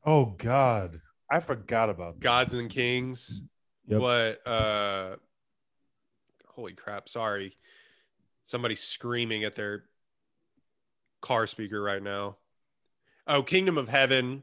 [0.06, 2.20] Oh God, I forgot about that.
[2.20, 3.42] gods and kings.
[3.86, 4.00] Yep.
[4.00, 5.16] what uh
[6.46, 7.56] holy crap sorry.
[8.44, 9.84] Somebody screaming at their
[11.20, 12.36] car speaker right now.
[13.26, 14.42] Oh kingdom of heaven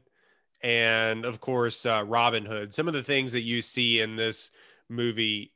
[0.62, 2.72] and of course uh robin hood.
[2.74, 4.50] Some of the things that you see in this
[4.88, 5.52] movie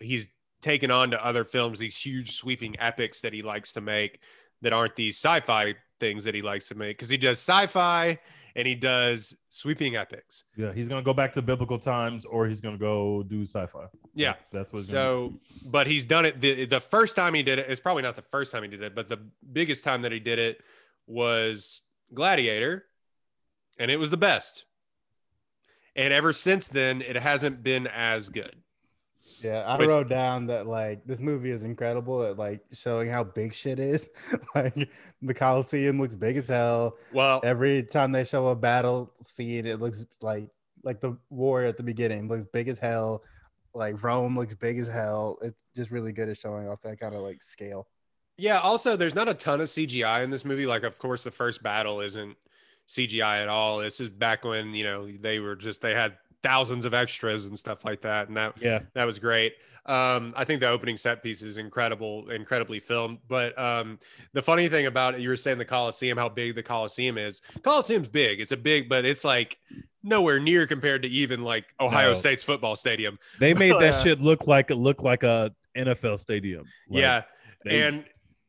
[0.00, 0.28] he's
[0.60, 4.20] taken on to other films these huge sweeping epics that he likes to make
[4.62, 8.18] that aren't these sci-fi things that he likes to make because he does sci-fi
[8.56, 12.62] and he does sweeping epics Yeah, he's gonna go back to biblical times, or he's
[12.62, 13.86] gonna go do sci-fi.
[14.14, 14.32] Yeah.
[14.32, 14.78] that's, that's what.
[14.80, 15.40] He's gonna do.
[15.52, 16.40] So, but he's done it.
[16.40, 18.82] The, the first time he did it, it's probably not the first time he did
[18.82, 19.20] it, but the
[19.52, 20.62] biggest time that he did it
[21.06, 21.82] was
[22.14, 22.86] Gladiator,
[23.78, 24.64] and it was the best.
[25.94, 28.56] And ever since then, it hasn't been as good.
[29.42, 33.24] Yeah, I Which- wrote down that like this movie is incredible at like showing how
[33.24, 34.08] big shit is.
[34.54, 34.74] like
[35.22, 36.96] the Coliseum looks big as hell.
[37.12, 40.48] Well, Every time they show a battle scene, it looks like
[40.82, 43.22] like the war at the beginning looks big as hell.
[43.74, 45.38] Like Rome looks big as hell.
[45.42, 47.88] It's just really good at showing off that kind of like scale.
[48.38, 48.58] yeah.
[48.60, 50.66] Also, there's not a ton of CGI in this movie.
[50.66, 52.36] Like, of course, the first battle isn't
[52.88, 53.78] CGI at all.
[53.78, 56.16] This is back when you know they were just they had
[56.46, 59.54] thousands of extras and stuff like that, and that yeah, that was great.
[59.86, 63.18] Um, I think the opening set piece is incredible, incredibly filmed.
[63.28, 63.98] But um,
[64.32, 67.40] the funny thing about it, you were saying the Coliseum, how big the Coliseum is.
[67.62, 68.40] Coliseum's big.
[68.40, 69.58] It's a big, but it's like
[70.02, 72.14] nowhere near compared to even like Ohio No.
[72.14, 73.18] State's football stadium.
[73.38, 76.64] they made that shit look like it looked like a NFL stadium.
[76.88, 77.22] Like, yeah,
[77.64, 78.04] they- and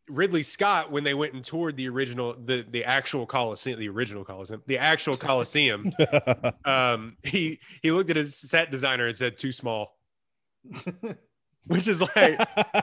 [0.10, 4.24] Ridley Scott, when they went and toured the original, the the actual Coliseum, the original
[4.24, 5.92] Coliseum, the actual Coliseum,
[6.66, 9.96] um, he he looked at his set designer and said too small,
[11.68, 12.40] which is like,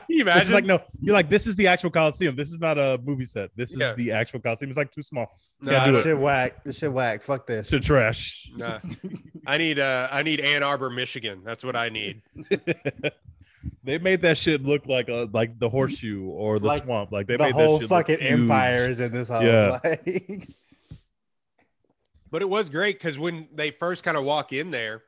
[0.07, 0.53] you It's imagine?
[0.53, 2.35] like no, you're like this is the actual Coliseum.
[2.35, 3.49] This is not a movie set.
[3.55, 3.93] This is Yeah.
[3.93, 4.69] the actual Coliseum.
[4.69, 5.27] It's like too small.
[5.61, 6.63] No, do shit whack.
[6.63, 7.23] This shit whack.
[7.23, 7.73] Fuck this.
[7.73, 8.49] It's trash.
[8.55, 8.79] Nah.
[9.47, 11.41] I need uh I need Ann Arbor, Michigan.
[11.43, 12.21] That's what I need.
[13.83, 17.11] They made that shit look like a like the horseshoe or the Like, swamp.
[17.11, 18.39] Like they the made whole that shit fucking huge.
[18.41, 19.43] empire is in this house.
[19.43, 19.79] Yeah.
[19.83, 20.49] Like,
[22.31, 25.03] But it was great because when they first kind of walk in there,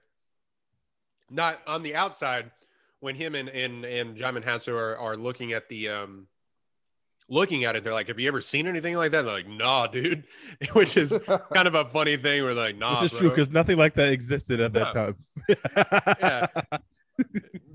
[1.30, 2.52] not on the outside,
[3.00, 6.28] when him and and and Djimon Hanso are, are looking at the um
[7.30, 9.24] looking at it, they're like, Have you ever seen anything like that?
[9.24, 10.24] They're like, nah, dude.
[10.74, 11.20] Which is
[11.54, 12.44] kind of a funny thing.
[12.44, 13.02] We're like, nah.
[13.02, 15.16] Which is bro." true because nothing like that existed at that time.
[16.20, 16.78] Yeah.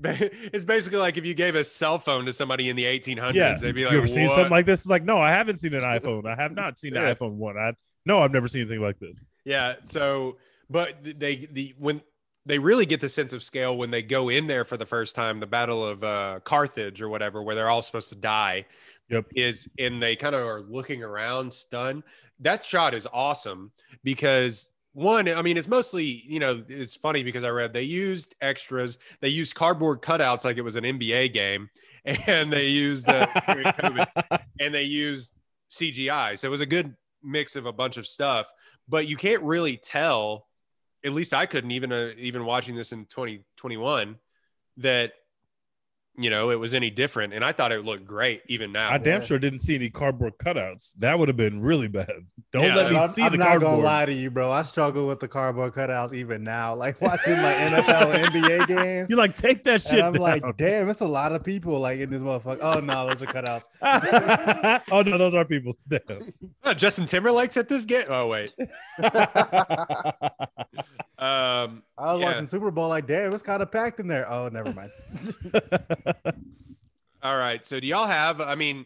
[0.03, 3.55] It's basically like if you gave a cell phone to somebody in the 1800s, Yeah.
[3.55, 4.81] they'd be like, you ever seen something like this?
[4.81, 6.25] It's like, no, I haven't seen an iPhone.
[6.25, 7.07] I have not seen Yeah.
[7.09, 7.57] an iPhone one.
[7.57, 7.73] I
[8.05, 9.23] no, I've never seen anything like this.
[9.45, 9.75] Yeah.
[9.83, 10.37] So,
[10.69, 12.01] but they the when
[12.45, 15.15] they really get the sense of scale when they go in there for the first
[15.15, 18.65] time, the Battle of uh, Carthage or whatever, where they're all supposed to die.
[19.09, 19.25] Yep.
[19.35, 22.03] Is and they kind of are looking around, stunned.
[22.39, 23.71] That shot is awesome
[24.03, 28.35] because one, I mean, it's mostly you know, it's funny because I read they used
[28.41, 31.69] extras, they used cardboard cutouts like it was an NBA game,
[32.05, 35.31] and they used uh, COVID and they used
[35.71, 36.37] CGI.
[36.37, 38.51] So it was a good mix of a bunch of stuff,
[38.87, 40.47] but you can't really tell.
[41.05, 44.15] At least I couldn't even uh, even watching this in 2021
[44.77, 45.11] that
[46.15, 47.33] you know, it was any different.
[47.33, 48.91] And I thought it looked great even now.
[48.91, 50.93] I damn sure didn't see any cardboard cutouts.
[50.99, 52.07] That would have been really bad.
[52.51, 53.71] Don't Yeah, let me I'm, see I'm the not cardboard.
[53.71, 54.51] gonna lie to you, bro.
[54.51, 56.75] I struggle with the cardboard cutouts even now.
[56.75, 59.07] Like watching like NFL NBA games.
[59.09, 59.93] You like take that shit.
[59.93, 60.21] And I'm down.
[60.21, 62.59] like, damn, it's a lot of people like in this motherfucker.
[62.61, 63.63] Oh no, those are cutouts.
[64.91, 65.73] oh no, those are people.
[65.89, 66.31] Damn.
[66.63, 68.05] Oh, Justin Timberlake's at this game.
[68.07, 68.53] Oh wait.
[71.19, 72.25] Um, I was Yeah.
[72.25, 74.29] watching Super Bowl, like, damn, it was kind of packed in there.
[74.29, 74.89] Oh, never mind.
[77.23, 77.65] all right.
[77.65, 78.41] So do y'all have?
[78.41, 78.85] I mean,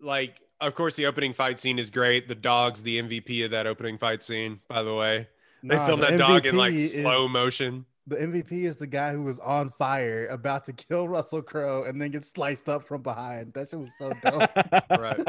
[0.00, 2.28] like, of course, the opening fight scene is great.
[2.28, 4.60] The dog's the MVP of that opening fight scene.
[4.68, 5.28] By the way,
[5.62, 7.84] they Nah, filmed the that dog in MVP like is- slow motion.
[8.06, 12.00] The MVP is the guy who was on fire, about to kill Russell Crowe, and
[12.00, 13.52] then gets sliced up from behind.
[13.52, 14.50] That shit was so dope.
[14.98, 15.26] Right.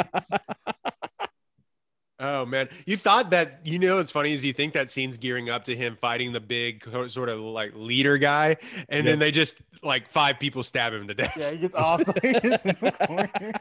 [2.19, 5.49] Oh man, you thought that you know it's funny is you think that scene's gearing
[5.49, 8.57] up to him fighting the big sort of like leader guy,
[8.89, 11.37] and then they just like five people stab him to death.
[11.37, 12.05] yeah, he gets off.
[12.05, 13.53] Like, he's in the corner.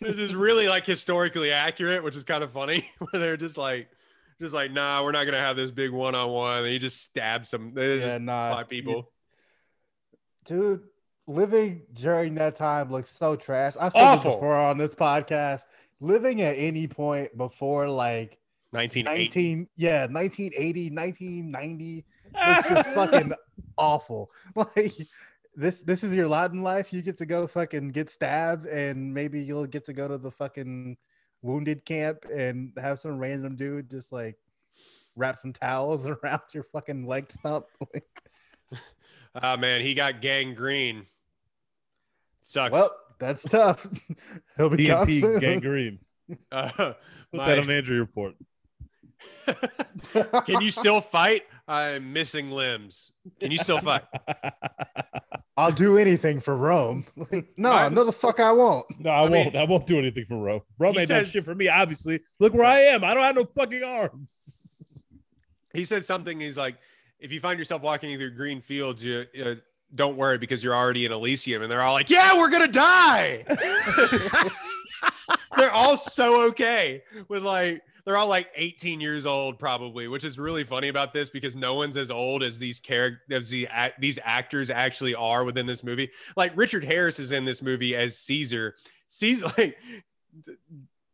[0.00, 2.90] This is really like historically accurate, which is kind of funny.
[2.98, 3.88] Where they're just like,
[4.38, 6.58] just like, nah, we're not gonna have this big one on one.
[6.58, 7.72] And he just stabs some.
[7.74, 9.10] Yeah, just nah, five people.
[10.44, 10.82] dude.
[11.28, 13.74] Living during that time looks so trash.
[13.80, 15.62] I've said this before on this podcast.
[16.02, 18.38] Living at any point before like
[18.70, 19.22] 1980.
[19.54, 22.04] 19, yeah, 1980, 1990.
[22.34, 23.32] It's just fucking
[23.76, 24.30] awful.
[24.56, 24.94] Like
[25.54, 26.92] this, this is your lot in life.
[26.92, 30.32] You get to go fucking get stabbed, and maybe you'll get to go to the
[30.32, 30.96] fucking
[31.40, 34.36] wounded camp and have some random dude just like
[35.14, 37.66] wrap some towels around your fucking leg stump.
[39.40, 41.06] Oh man, he got gangrene.
[42.42, 42.72] Sucks.
[42.72, 42.90] well,
[43.22, 43.86] that's tough.
[44.56, 45.40] He'll be gone DNP soon.
[45.40, 45.98] gangrene.
[46.50, 46.96] Uh, Put
[47.34, 48.34] my- that on the injury report.
[50.46, 51.42] Can you still fight?
[51.68, 53.12] I'm missing limbs.
[53.40, 54.02] Can you still fight?
[55.56, 57.04] I'll do anything for Rome.
[57.16, 58.86] Like, no, I- no, the fuck I won't.
[58.98, 59.56] No, I, I won't.
[59.56, 60.62] I won't do anything for Rome.
[60.78, 61.68] Ro He ain't done says- shit for me.
[61.68, 63.04] Obviously, look where I am.
[63.04, 65.06] I don't have no fucking arms.
[65.74, 66.40] He said something.
[66.40, 66.76] He's like,
[67.18, 69.54] if you find yourself walking through green fields, you uh,
[69.94, 71.62] don't worry because you're already in Elysium.
[71.62, 73.44] And they're all like, yeah, we're gonna die.
[75.56, 80.38] they're all so okay with like they're all like 18 years old probably which is
[80.38, 84.70] really funny about this because no one's as old as these characters the these actors
[84.70, 88.76] actually are within this movie like richard harris is in this movie as caesar
[89.08, 89.76] caesar like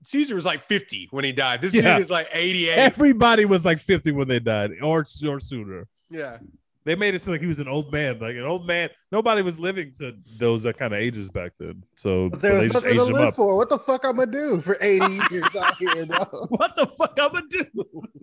[0.04, 1.94] caesar was like 50 when he died this Yeah.
[1.94, 5.86] dude is like 88 Everybody was like 50 when they died, or, or sooner.
[6.10, 6.38] yeah
[6.84, 8.18] They made it seem like he was an old man.
[8.18, 8.88] Like an old man.
[9.12, 11.82] Nobody was living to those uh, kind of ages back then.
[11.96, 13.34] So But they there's just nothing to aged him live up.
[13.34, 13.56] for.
[13.56, 16.18] What the fuck I'm gonna do for 80 years out here, bro?
[16.50, 17.64] What the fuck I'm gonna do?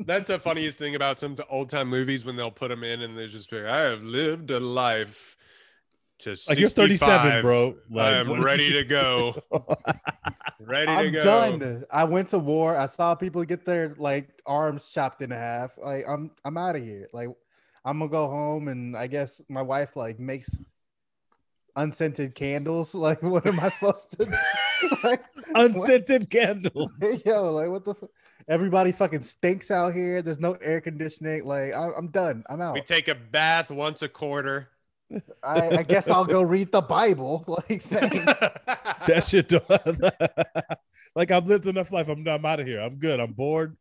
[0.05, 3.17] that's the funniest thing about some old time movies when they'll put them in and
[3.17, 5.35] they're just like, i have lived a life
[6.19, 7.75] to Like you're 37, bro.
[7.89, 9.35] Like, i'm ready to go
[10.59, 11.83] ready to I'm go done.
[11.91, 12.75] I went to war.
[12.77, 15.77] I saw people get their like arms chopped in half.
[15.77, 17.07] Like I'm I'm out of here.
[17.13, 17.29] Like
[17.85, 20.49] I'm gonna go home and I guess my wife like makes
[21.75, 22.95] unscented candles.
[23.05, 24.31] Like what am I supposed to do?
[25.03, 26.91] like, Unscented candles.
[26.99, 28.09] what- Yo, like what the fu-
[28.47, 30.21] everybody fucking stinks out here.
[30.21, 31.45] There's no air conditioning.
[31.45, 32.43] Like I, I'm done.
[32.49, 32.73] I'm out.
[32.73, 34.69] We take a bath once a quarter.
[35.43, 37.43] I, I guess I'll go read the Bible.
[37.47, 38.25] Like thanks.
[39.05, 39.49] that shit.
[39.49, 39.69] don't-
[41.15, 42.07] like I've lived enough life.
[42.09, 42.81] I'm, I'm out of here.
[42.81, 43.19] I'm good.
[43.19, 43.77] I'm bored.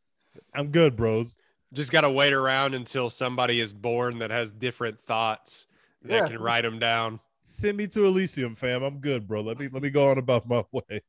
[0.54, 1.38] I'm good, bros.
[1.74, 5.66] Just got to wait around until somebody is born that has different thoughts
[6.02, 6.28] that Yeah.
[6.28, 7.20] can write them down.
[7.42, 8.82] Send me to Elysium, fam.
[8.82, 9.42] I'm good, bro.
[9.42, 11.02] Let me let me go on about my way.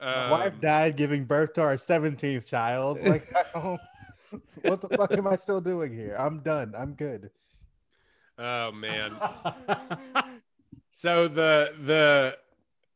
[0.00, 2.98] My Um, wife died giving birth to our 17th child.
[3.04, 3.22] Like,
[4.62, 6.16] what the fuck am I still doing here?
[6.18, 6.74] I'm done.
[6.76, 7.30] I'm good.
[8.36, 9.14] Oh man.
[10.90, 12.36] So the the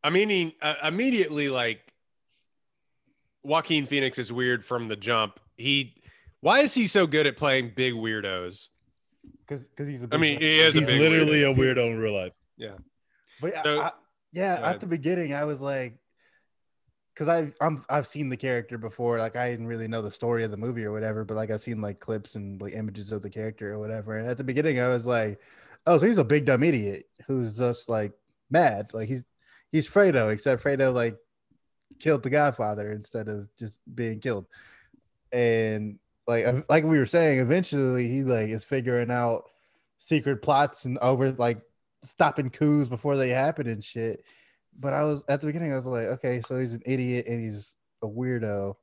[0.03, 1.81] I mean uh, immediately like
[3.43, 5.39] Joaquin Phoenix is weird from the jump.
[5.57, 5.95] He
[6.41, 8.69] why is he so good at playing big weirdos?
[9.41, 11.53] Because because he's a I big mean, he is a He's big literally weirdo.
[11.53, 12.37] a weirdo in real life.
[12.57, 12.77] Yeah.
[13.41, 13.93] But so- I,
[14.33, 15.99] yeah, at the beginning, I was like,
[17.15, 19.19] because I I'm I've seen the character before.
[19.19, 21.63] Like I didn't really know the story of the movie or whatever, but like I've
[21.63, 24.17] seen like clips and like images of the character or whatever.
[24.17, 25.41] And at the beginning, I was like,
[25.87, 28.13] oh, so he's a big dumb idiot who's just like
[28.51, 28.93] mad.
[28.93, 29.25] Like he's
[29.73, 31.17] he's Fredo, except Fredo like
[31.99, 34.47] killed the Godfather instead of just being killed.
[35.33, 35.99] And
[36.29, 39.45] like uh, like we were saying, eventually he like is figuring out
[39.99, 41.61] secret plots and over like
[42.05, 44.23] stopping coups before they happen and shit.
[44.79, 47.43] But I was at the beginning, I was like, okay, so he's an idiot and
[47.43, 48.75] he's a weirdo.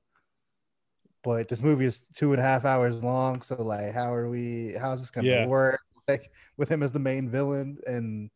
[1.23, 4.73] But this movie is two and a half hours long, so like, how are we?
[4.79, 5.45] How's this gonna Yeah.
[5.45, 5.79] work?
[6.07, 8.29] Like with him as the main villain, and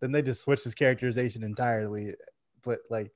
[0.00, 2.14] then they just switched his characterization entirely.
[2.62, 3.10] But like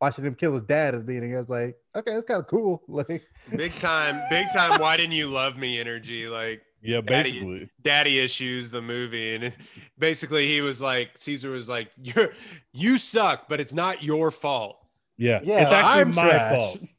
[0.00, 2.46] watching him kill his dad at the beginning, I was like, okay, that's kind of
[2.46, 2.82] cool.
[2.88, 3.26] Like,
[3.56, 4.80] Big time, big time.
[4.80, 5.80] Why didn't you love me?
[5.80, 7.70] Energy, like Yeah, Daddy- basically.
[7.82, 8.70] daddy issues.
[8.70, 9.52] The movie, and
[9.98, 12.32] basically he was like, Caesar was like, you're
[12.72, 14.78] you suck, but it's not your fault.
[15.16, 16.54] Yeah, Yeah, it's actually I'm my trash.
[16.54, 16.88] fault.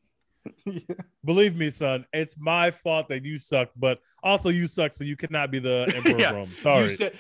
[1.26, 5.16] Believe me, son, it's my fault that you suck, but also you suck, so you
[5.16, 6.50] cannot be the emperor Yeah, of Rome.
[6.50, 6.88] You Sorry.
[6.90, 7.14] said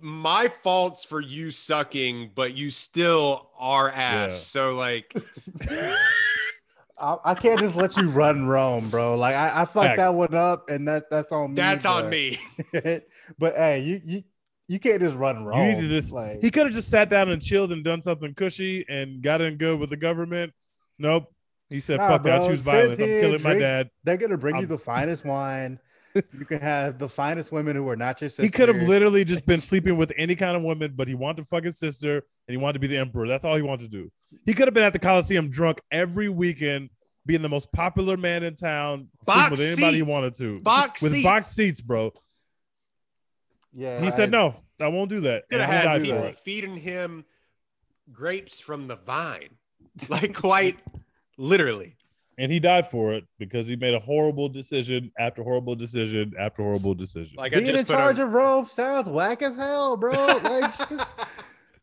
[0.00, 4.32] my fault's for you sucking, but you still are ass.
[4.32, 4.62] Yeah.
[4.70, 5.14] So like,
[6.98, 9.16] I, I can't just let you run Rome, bro.
[9.16, 11.54] Like I, I fucked that one up, and that that's on me.
[11.56, 12.38] that's on me.
[13.38, 14.22] but hey, you you
[14.68, 15.68] you can't just run Rome.
[15.68, 18.34] need to just- like he could have just sat down and chilled and done something
[18.34, 20.52] cushy and got in good with the government.
[20.98, 21.32] Nope.
[21.72, 22.32] He said, Nah, "Fuck that!
[22.34, 23.00] I bro, choose sit violence.
[23.02, 25.78] I'm here, killing my dad." they're gonna bring you I'm- the finest wine.
[26.38, 28.42] You can have the finest women who are not your sister.
[28.42, 31.40] He could have literally just been sleeping with any kind of woman, but he wanted
[31.40, 33.26] to fuck his sister and he wanted to be the emperor.
[33.26, 34.12] That's all he wanted to do.
[34.44, 36.90] He could have been at the Coliseum drunk every weekend,
[37.24, 40.60] being the most popular man in town, sleeping Box with anybody he wanted to.
[40.60, 41.24] Box with seats.
[41.24, 42.12] box seats, bro.
[43.72, 47.24] Yeah, He I- said, "No, I won't do that." Could have had people feeding him
[48.12, 49.56] grapes from the vine,
[50.10, 50.78] like quite
[51.38, 51.96] literally.
[52.38, 56.62] And he died for it because he made a horrible decision after horrible decision after
[56.62, 57.36] horrible decision.
[57.36, 60.12] Like I Being in put charge a, of Rome sounds whack as hell, bro.
[60.42, 61.14] Like just,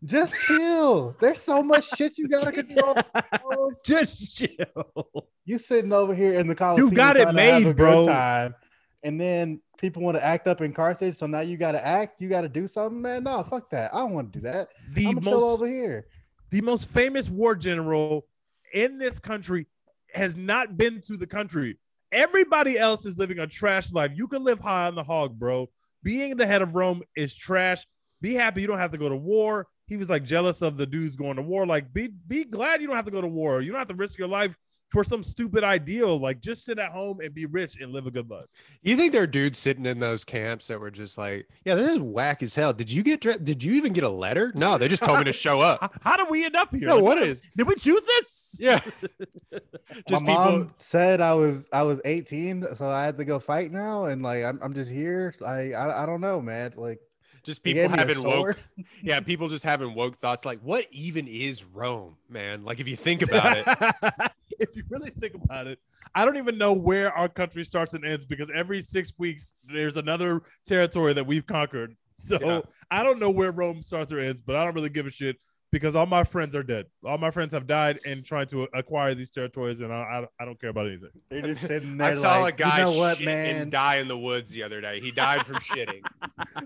[0.04, 1.16] just chill.
[1.20, 2.96] There's so much shit you gotta control.
[3.16, 3.72] bro.
[3.86, 5.26] just chill.
[5.46, 6.90] You sitting over here in the Coliseum.
[6.90, 8.06] You got it trying to have made, bro.
[8.08, 8.56] Time,
[9.04, 12.22] and then people want to act up in Carthage, so now you got to act.
[12.22, 13.24] You got to do something, man.
[13.24, 13.94] No, fuck that.
[13.94, 14.70] I don't want to do that.
[14.94, 16.08] The I'm gonna chill most over here.
[16.50, 18.26] the most famous war general
[18.74, 19.68] in this country
[20.14, 21.78] has not been to the country.
[22.12, 24.12] Everybody else is living a trash life.
[24.16, 25.70] You can live high on the hog, bro.
[26.02, 27.86] Being the head of Rome is trash.
[28.22, 29.68] Be happy you don't have to go to war.
[29.86, 31.66] He was like jealous of the dudes going to war.
[31.66, 33.62] Like, be be glad you don't have to go to war.
[33.62, 34.56] You don't have to risk your life
[34.90, 36.18] for some stupid ideal.
[36.20, 38.46] Like, just sit at home and be rich and live a good life.
[38.82, 41.92] you think there are dudes sitting in those camps that were just like, yeah, this
[41.92, 42.74] is whack as hell.
[42.74, 43.22] Did you get?
[43.22, 44.52] dre- Did you even get a letter?
[44.56, 45.80] No, they just told me to show up.
[45.82, 46.88] How, how did we end up here?
[46.88, 47.42] No, Like, what did- is?
[47.56, 48.58] Did we choose this?
[48.60, 48.80] Yeah,
[50.08, 50.34] just My people.
[50.34, 54.22] mom said I was I was 18, so I had to go fight now, and
[54.22, 55.34] like I'm, I'm just here.
[55.46, 56.74] I, I I don't know, man.
[56.76, 57.00] Like
[57.44, 58.60] Just people gave me a having woke,
[59.04, 62.64] yeah, people just having woke thoughts like, what even is Rome, man?
[62.64, 64.32] Like, if you think about it,
[64.64, 65.80] if you really think about it,
[66.16, 69.98] I don't even know where our country starts and ends because every six weeks there's
[69.98, 71.96] another territory that we've conquered.
[72.22, 72.60] So Yeah.
[72.92, 75.38] I don't know where Rome starts or ends, but I don't really give a shit
[75.72, 76.88] because all my friends are dead.
[77.06, 80.44] All my friends have died in trying to acquire these territories, and I, I, I
[80.44, 81.12] don't care about anything.
[81.30, 82.10] They're just sitting there.
[82.10, 83.56] I saw like, a guy You know what, man?
[83.56, 85.00] and die in the woods the other day.
[85.00, 86.02] He died from shitting.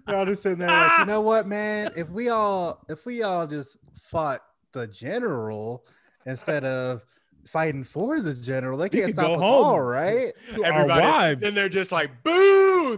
[0.08, 1.92] They're all just sitting there like, you know what, man?
[1.96, 3.78] If we all if we all just
[4.10, 4.40] fought
[4.72, 5.86] the general
[6.26, 7.04] instead of
[7.48, 9.66] fighting for the general, they We can't stop go us home.
[9.66, 10.32] all, right?
[10.64, 11.42] Everybody, wives.
[11.44, 12.98] then they're just like, boo.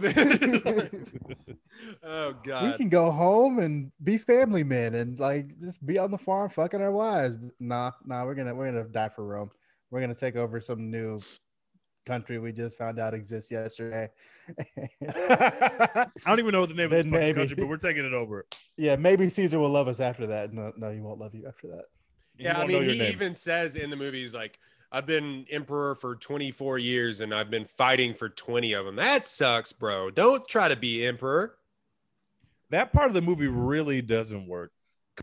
[2.02, 6.10] oh god, we can go home and be family men and like just be on
[6.10, 7.36] the farm fucking our wives.
[7.60, 9.50] Nah, nah, we're gonna we're gonna die for Rome.
[9.90, 11.20] We're gonna take over some new
[12.04, 14.08] country we just found out exists yesterday.
[15.08, 17.38] I don't even know what the name of this Then fucking maybe.
[17.40, 18.46] country, but we're taking it over.
[18.76, 20.52] yeah, maybe Caesar will love us after that.
[20.52, 21.84] No, no, he won't love you after that.
[22.38, 23.12] Yeah, I mean, he name.
[23.12, 24.58] even says in the movies like,
[24.92, 28.96] I've been emperor for 24 years and I've been fighting for 20 of them.
[28.96, 30.10] That sucks, bro.
[30.10, 31.56] Don't try to be emperor.
[32.70, 34.72] that part of the movie really doesn't work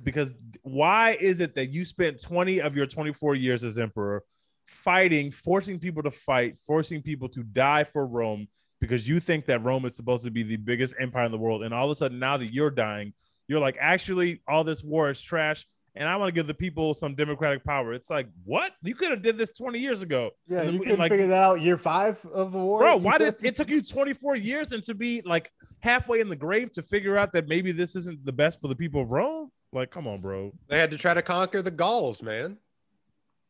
[0.03, 4.23] because why is it that you spent 20 of your 24 years as emperor
[4.65, 8.47] fighting forcing people to fight forcing people to die for rome
[8.79, 11.63] because you think that rome is supposed to be the biggest empire in the world
[11.63, 13.13] and all of a sudden now that you're dying
[13.47, 16.93] you're like actually all this war is trash and i want to give the people
[16.93, 20.63] some democratic power it's like what you could have did this 20 years ago Yeah,
[20.63, 22.79] the you mo- couldn't like- figure that out year five of the war.
[22.79, 26.35] Bro, why did it took you 24 years and to be like halfway in the
[26.35, 29.51] grave to figure out that maybe this isn't the best for the people of Rome?
[29.71, 30.51] Like, come on, bro.
[30.67, 32.57] They had to try to conquer the Gauls, man.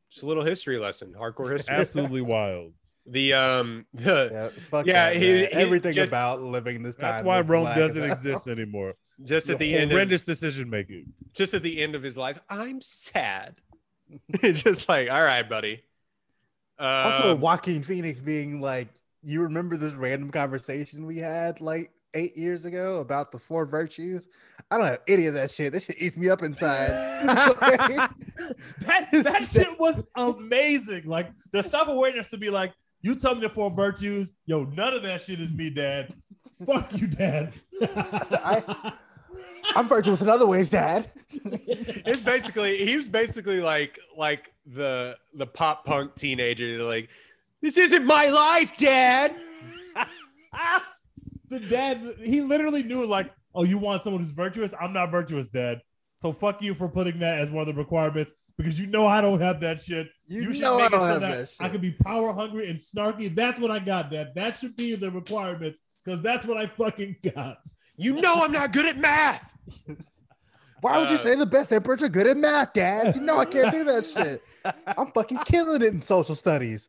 [0.09, 1.75] Just a little history lesson, hardcore history.
[1.79, 2.73] Absolutely wild.
[3.05, 7.15] The um the Yeah, fuck Yeah, that, he- he everything just- about living this time.
[7.15, 8.11] That's why Rome doesn't hell.
[8.11, 8.93] exist anymore.
[9.23, 11.13] just at the end of, horrendous decision making.
[11.33, 13.55] just at the end of his life, I'm sad.
[14.41, 15.83] just like, all right, buddy.
[16.79, 18.87] Also, Um, Joaquin Phoenix being like,
[19.23, 24.27] you remember this random conversation we had like eight years ago about the four virtues?
[24.71, 25.71] I don't have any of that shit.
[25.73, 26.89] This shit eats me up inside.
[28.79, 31.05] That that shit was amazing.
[31.05, 32.73] Like the self awareness to be like,
[33.03, 34.33] you tell me the four virtues.
[34.47, 36.13] Yo, none of that shit is me, Dad.
[36.65, 37.53] Fuck you, Dad.
[37.81, 38.93] I-
[39.75, 41.09] I'm virtuous in other ways, Dad.
[41.31, 47.09] it's basically he was basically like like the the pop punk teenager like
[47.61, 49.33] this isn't my life dad
[51.49, 54.73] the dad, he literally knew like, oh, you want someone who's virtuous?
[54.79, 55.81] I'm not virtuous, dad.
[56.23, 59.19] So fuck you for putting that as one of the requirements because you know I
[59.19, 60.07] don't have that shit.
[60.29, 61.71] You know I don't have that I shit.
[61.73, 63.35] can be power hungry and snarky.
[63.35, 64.31] That's what I got, dad.
[64.33, 67.57] That should be the requirements because that's what I fucking got.
[67.97, 69.53] you know i'm not good at math
[70.79, 73.15] Why would you Uh, say the best emperors are good at math, Dad?
[73.15, 74.41] You know I can't do that shit.
[74.97, 76.87] I'm fucking killing it in social studies.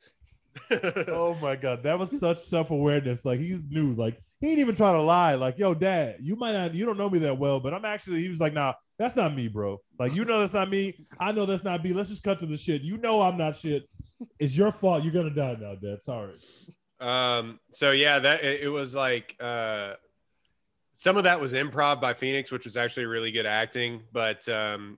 [1.08, 3.24] Oh my god, that was such self awareness.
[3.24, 5.34] Like he knew, like he ain't even trying to lie.
[5.34, 8.22] Like, yo, dad, you might not, you don't know me that well, but I'm actually.
[8.22, 9.78] He was like, nah, that's not me, bro.
[9.98, 10.94] Like, you know that's not me.
[11.18, 11.92] I know that's not me.
[11.92, 12.82] Let's just cut to the shit.
[12.82, 13.88] You know I'm not shit.
[14.38, 15.02] It's your fault.
[15.02, 16.02] You're gonna die now, dad.
[16.02, 16.34] Sorry.
[17.00, 19.94] um so yeah that it, it was like uh
[20.92, 24.96] some of that was improv by phoenix which was actually really good acting but um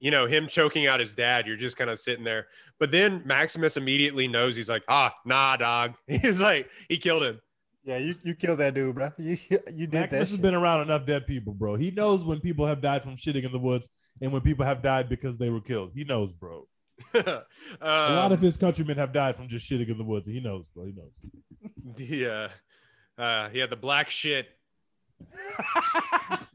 [0.00, 2.46] you know him choking out his dad you're just kind of sitting there
[2.78, 7.38] but then maximus immediately knows he's like ah nah dog he's like he killed him
[7.84, 9.10] Yeah, you, you killed that dude, bro.
[9.18, 9.36] You
[9.72, 10.18] you did Maximus that.
[10.18, 10.42] has shit.
[10.42, 11.76] been around enough dead people, bro.
[11.76, 13.88] He knows when people have died from shitting in the woods
[14.20, 15.92] and when people have died because they were killed.
[15.94, 16.66] He knows, bro.
[17.14, 17.42] A
[17.80, 20.26] lot um, of his countrymen have died from just shitting in the woods.
[20.28, 20.84] He knows, bro.
[20.84, 21.14] He knows.
[21.96, 22.48] the uh,
[23.22, 24.46] uh yeah the black shit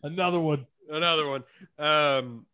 [0.03, 0.65] Another one.
[0.89, 1.43] another one
[1.79, 2.45] um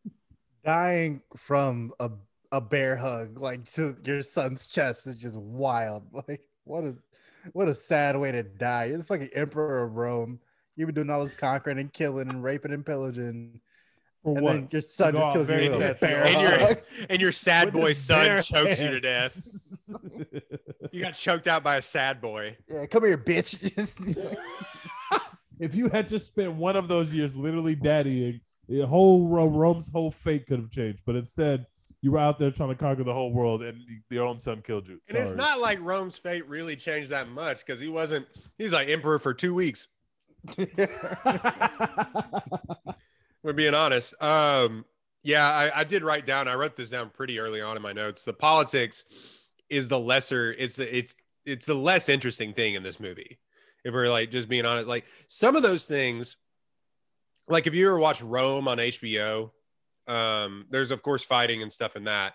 [0.63, 2.11] dying from a
[2.51, 6.03] a bear hug like to your son's chest is just wild.
[6.27, 6.95] Like what a
[7.53, 8.85] what a sad way to die.
[8.85, 10.39] You're the fucking emperor of Rome.
[10.75, 13.59] You've been doing all this conquering and killing and raping and pillaging.
[14.23, 14.53] For and what?
[14.53, 16.77] then your son just kills you with a bear and your
[17.09, 19.89] and your sad With boy son bare chokes you to death
[20.91, 23.59] you got choked out by a sad boy Yeah, come here, bitch.
[25.59, 30.11] if you had to spend one of those years literally daddying, the whole Rome's whole
[30.11, 31.01] fate could have changed.
[31.05, 31.65] But instead,
[32.01, 34.87] you were out there trying to conquer the whole world, and your own son killed
[34.87, 34.99] you.
[35.09, 38.25] and it's not like rome's fate really changed that much because he wasn't
[38.57, 39.87] he was like emperor for two weeks
[43.43, 44.83] we're being honest um
[45.23, 47.93] yeah I, I did write down i wrote this down pretty early on in my
[47.93, 49.03] notes the politics
[49.69, 53.37] is the lesser it's the it's it's the less interesting thing in this movie
[53.85, 56.37] if we're like just being honest like some of those things
[57.51, 59.51] like if you ever watch rome on hbo
[60.07, 62.33] um there's of course fighting and stuff in that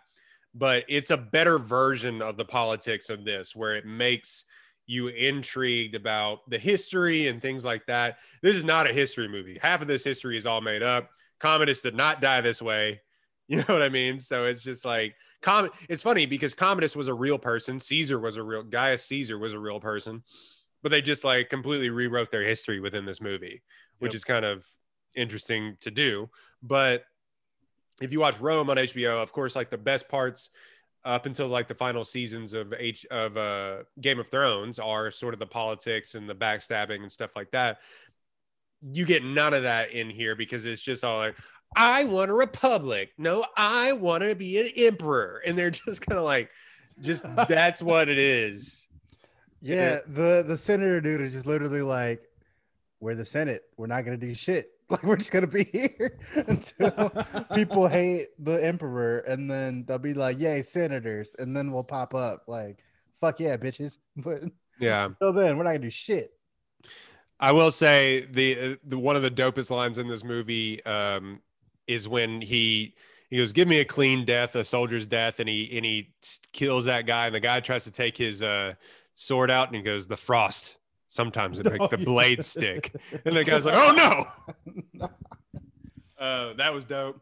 [0.54, 4.44] but it's a better version of the politics of this where it makes
[4.86, 8.18] you intrigued about the history and things like that.
[8.40, 9.58] This is not a history movie.
[9.60, 11.10] Half of this history is all made up.
[11.40, 13.00] Commodus did not die this way.
[13.48, 14.18] You know what i mean?
[14.18, 17.78] So it's just like Com- it's funny because commodus was a real person.
[17.78, 20.24] Caesar was a real gaius caesar was a real person
[20.82, 23.62] but they just like completely rewrote their history within this movie
[24.00, 24.16] which Yep.
[24.16, 24.66] is kind of
[25.16, 26.28] interesting to do
[26.62, 27.04] but
[28.00, 30.50] if you watch Rome on HBO, of course, like the best parts
[31.04, 35.34] up until like the final seasons of H of uh, Game of Thrones are sort
[35.34, 37.78] of the politics and the backstabbing and stuff like that.
[38.82, 41.36] You get none of that in here because it's just all like,
[41.76, 43.12] I want a republic.
[43.18, 46.50] No, I want to be an emperor, and they're just kind of like,
[47.00, 48.86] just that's what it is.
[49.62, 52.22] Yeah, the the senator dude is just literally like,
[53.00, 53.64] "We're the Senate.
[53.76, 54.75] We're not gonna do shit.
[54.90, 57.10] Like we're just gonna be here until
[57.54, 62.14] people hate the emperor, and then they'll be like, "Yay, senators!" And then we'll pop
[62.14, 62.84] up like,
[63.20, 64.42] "Fuck yeah, bitches!" But
[64.78, 65.06] Yeah.
[65.06, 66.30] until then, we're not gonna do shit.
[67.40, 71.40] I will say the uh, the one of the dopest lines in this movie um,
[71.88, 72.94] is when he
[73.28, 76.14] he goes, "Give me a clean death, a soldier's death," and he and he
[76.52, 78.74] kills that guy, and the guy tries to take his uh,
[79.14, 80.78] sword out, and he goes, "The frost.
[81.08, 82.04] Sometimes it makes Oh, the yeah.
[82.04, 82.94] blade stick."
[83.24, 83.92] And the guy's like, "Oh
[84.98, 85.08] no!"
[86.18, 87.20] Uh, that was dope.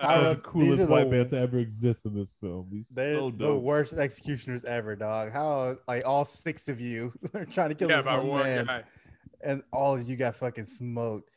[0.00, 2.68] That was the coolest are the- white man to ever exist in this film.
[2.72, 5.30] He's They're so the worst executioners ever, dog.
[5.32, 8.66] How like all six of you are trying to kill Yeah, this one one man,
[8.66, 8.82] guy.
[9.40, 11.30] and all of you got fucking smoked.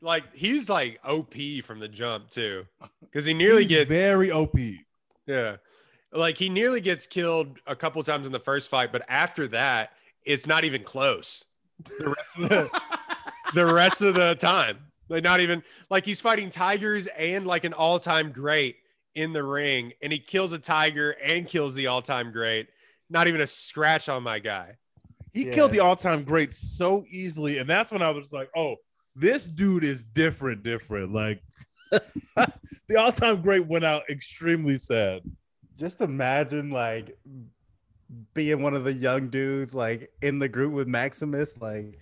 [0.00, 2.66] Like he's like OP from the jump too,
[3.00, 4.56] because he nearly He's gets very OP.
[5.28, 5.56] Yeah.
[6.12, 9.90] Like he nearly gets killed a couple times in the first fight, but after that,
[10.26, 11.44] it's not even close.
[11.84, 12.80] The rest of the,
[13.54, 14.78] the, rest of the time.
[15.08, 18.76] Like not even like he's fighting tigers and like an all-time great
[19.14, 22.68] in the ring, and he kills a tiger and kills the all-time great.
[23.08, 24.76] Not even a scratch on my guy.
[25.32, 25.54] He Yeah.
[25.54, 28.76] killed the all-time great so easily, and that's when I was like, "Oh,
[29.14, 31.40] this dude is different, different." Like
[32.36, 35.22] the all-time great went out extremely sad.
[35.78, 37.16] just imagine like
[38.34, 41.98] being one of the young dudes like in the group with Maximus, like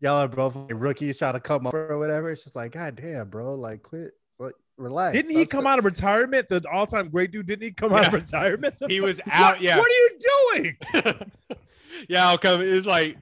[0.00, 2.30] y'all are both like rookies trying to come up or whatever.
[2.30, 5.14] It's just like, God damn, bro, like quit, like relax.
[5.16, 6.48] Didn't he come out of retirement?
[6.48, 7.46] The all-time great dude.
[7.46, 8.80] Didn't he come out of retirement?
[8.88, 9.78] He was out, What- yeah.
[9.78, 10.18] What are you
[10.54, 10.76] doing?
[12.08, 12.60] yeah, I'll come.
[12.60, 13.18] It's like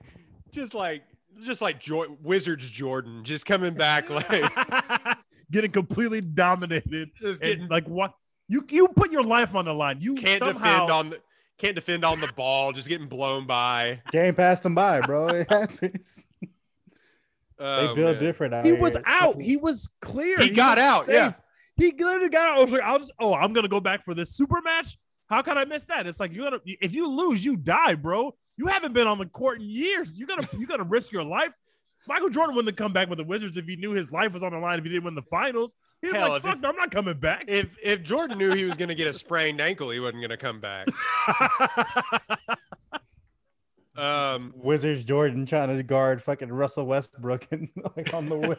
[0.52, 1.02] just like
[1.44, 5.18] just like jo- Wizards Jordan just coming back like
[5.50, 7.10] getting completely dominated.
[7.20, 8.14] just getting like what?
[8.48, 9.98] You you put your life on the line.
[10.00, 11.20] You can't somehow, defend on the
[11.58, 14.02] can't defend on the ball, just getting blown by.
[14.12, 15.28] Game passed him by, bro.
[15.28, 16.26] It happens.
[16.40, 16.48] they
[17.58, 18.22] Oh, build man.
[18.22, 18.80] different out He here.
[18.80, 19.40] was out.
[19.40, 20.38] He was clear.
[20.38, 21.32] He got was out, yeah.
[21.76, 22.58] He literally got out.
[22.58, 24.98] I was like, I'll just oh, I'm gonna go back for this super match.
[25.28, 26.06] How can I miss that?
[26.06, 28.34] It's like you gotta if you lose, you die, bro.
[28.58, 30.18] You haven't been on the court in years.
[30.18, 31.52] You gotta you gotta risk your life.
[32.08, 34.42] Michael Jordan wouldn't have come back with the Wizards if he knew his life was
[34.42, 35.74] on the line if he didn't win the finals.
[36.02, 37.44] He was Hell, like, if fuck, it- no, I'm not coming back.
[37.48, 40.30] If if Jordan knew he was going to get a sprained ankle, he wasn't going
[40.30, 40.86] to come back.
[43.96, 48.56] Um, Wizards Jordan trying to guard fucking Russell Westbrook and like on the wing.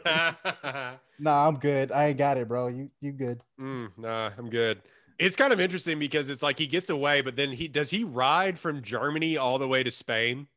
[1.20, 1.92] nah, I'm good.
[1.92, 2.66] I ain't got it, bro.
[2.66, 3.40] You you good?
[3.60, 4.82] mm, nah, I'm good.
[5.16, 8.02] It's kind of interesting because it's like he gets away, but then he does he
[8.02, 10.48] ride from Germany all the way to Spain?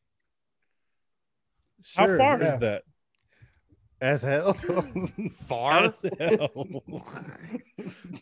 [1.96, 2.54] How far yeah.
[2.54, 2.84] is that?
[4.02, 4.54] As hell.
[5.48, 6.50] Far, As hell.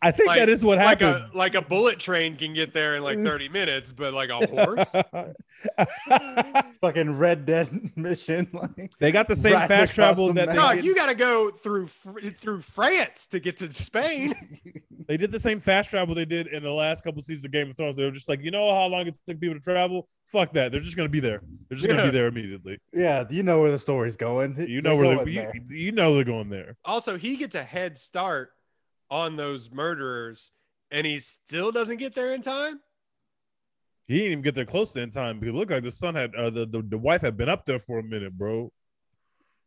[0.02, 1.32] I think Like- that is what like happened.
[1.34, 4.46] a like a bullet train can get there in like 30 minutes, but like a
[4.46, 4.94] horse.
[6.82, 8.50] fucking Red Dead mission.
[8.52, 10.76] Like they got the same Right fast travel the that they map.
[10.76, 14.34] Dog, you got to go through through France to get to Spain.
[15.08, 17.70] they did the same fast travel they did in the last couple seasons of Game
[17.70, 17.96] of Thrones.
[17.96, 20.08] They were just like, you know how long it took people to travel?
[20.32, 20.72] Fuck that.
[20.72, 21.42] They're just gonna be there.
[21.68, 22.06] They're just gonna Yeah.
[22.08, 22.78] be there immediately.
[22.94, 24.56] yeah, you know where the story's going.
[24.60, 25.54] You They're know where going they, you, there.
[25.78, 26.76] you know they're going there.
[26.86, 28.52] Also, he gets a head start
[29.10, 30.52] on those murderers,
[30.92, 32.80] and he still doesn't get there in time.
[34.08, 36.16] He didn't even get there close to in time because it looked like the son
[36.16, 38.72] had uh, the, the the wife had been up there for a minute, bro.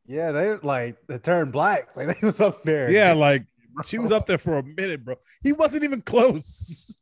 [0.06, 1.94] Yeah, they like they turned black.
[1.96, 2.90] Like they was up there.
[2.90, 3.44] Yeah, like
[3.86, 5.14] she was up there for a minute, bro.
[5.42, 6.98] He wasn't even close.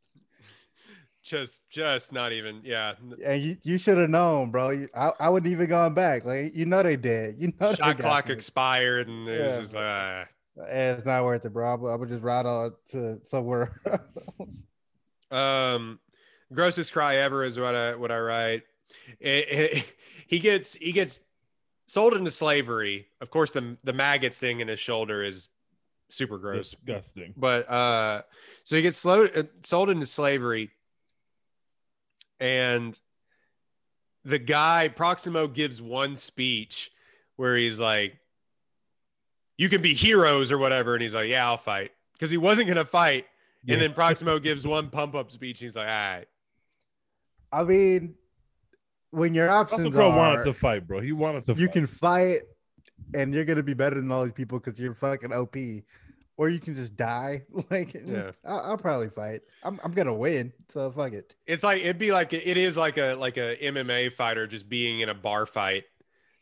[1.31, 2.59] Just, just not even.
[2.61, 4.85] Yeah, And you, you should have known, bro.
[4.93, 6.25] I, I wouldn't even gone back.
[6.25, 7.35] Like you know they did.
[7.39, 8.33] You know they shot got clock me.
[8.33, 10.25] expired, and it Yeah, was just like, ah.
[10.67, 11.71] Eh, It's not worth it, bro.
[11.71, 13.79] I would, I would just ride on to somewhere.
[13.85, 14.63] else.
[15.31, 15.99] Um,
[16.53, 18.63] grossest cry ever is what I what I write.
[19.21, 19.93] It- it-
[20.27, 21.21] he gets he gets
[21.85, 23.07] sold into slavery.
[23.21, 25.47] Of course, the the maggots thing in his shoulder is
[26.09, 26.71] super gross.
[26.71, 27.33] Disgusting.
[27.37, 28.23] But uh,
[28.65, 30.71] so he gets slow, uh, sold into slavery,
[32.41, 32.99] and
[34.25, 36.91] the guy Proximo gives one speech
[37.37, 38.17] where he's like,
[39.57, 42.67] "You can be heroes or whatever," and he's like, "Yeah, I'll fight," because he wasn't
[42.67, 43.27] gonna fight.
[43.63, 43.75] Yeah.
[43.75, 45.61] And then Proximo gives one pump up speech.
[45.61, 46.27] And he's like, "All right."
[47.53, 48.15] I mean,
[49.11, 50.99] when your Russell options Crowe are, wanted to fight, bro.
[50.99, 51.53] He wanted to.
[51.53, 51.73] you fight.
[51.73, 52.39] can fight,
[53.13, 55.55] and you're gonna be better than all these people because you're fucking OP,
[56.37, 57.43] or you can just die.
[57.69, 58.31] Like, Yeah.
[58.45, 59.41] I, I'll probably fight.
[59.63, 61.35] I'm, I'm gonna win, so fuck it.
[61.45, 65.01] It's like it'd be like it is like a like a MMA fighter just being
[65.01, 65.83] in a bar fight,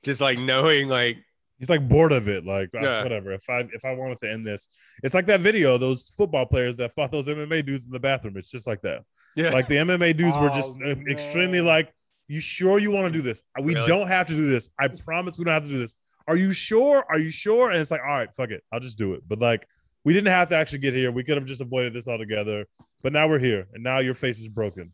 [0.04, 1.18] just like knowing like
[1.58, 2.46] He's like bored of it.
[2.46, 3.04] Like uh, Yeah.
[3.04, 3.34] whatever.
[3.34, 4.70] If I if I wanted to end this,
[5.04, 5.78] it's like that video.
[5.78, 8.38] Those football players that fought those MMA dudes in the bathroom.
[8.38, 9.04] It's just like that.
[9.36, 11.92] yeah Like the MMA dudes were Oh, just uh, extremely like,
[12.30, 13.42] "You sure you want to do this?
[13.62, 13.88] We Really?
[13.88, 14.70] don't have to do this.
[14.80, 15.96] I promise we don't have to do this.
[16.30, 17.04] Are you sure?
[17.10, 18.64] Are you sure?" And it's like, "All right, fuck it.
[18.72, 19.68] I'll just do it." But like,
[20.06, 21.12] we didn't have to actually get here.
[21.12, 22.66] We could have just avoided this altogether.
[23.02, 24.92] But now we're here, and now your face is broken.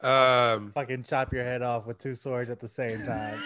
[0.00, 3.36] um Fucking chop your head off with two swords at the same time.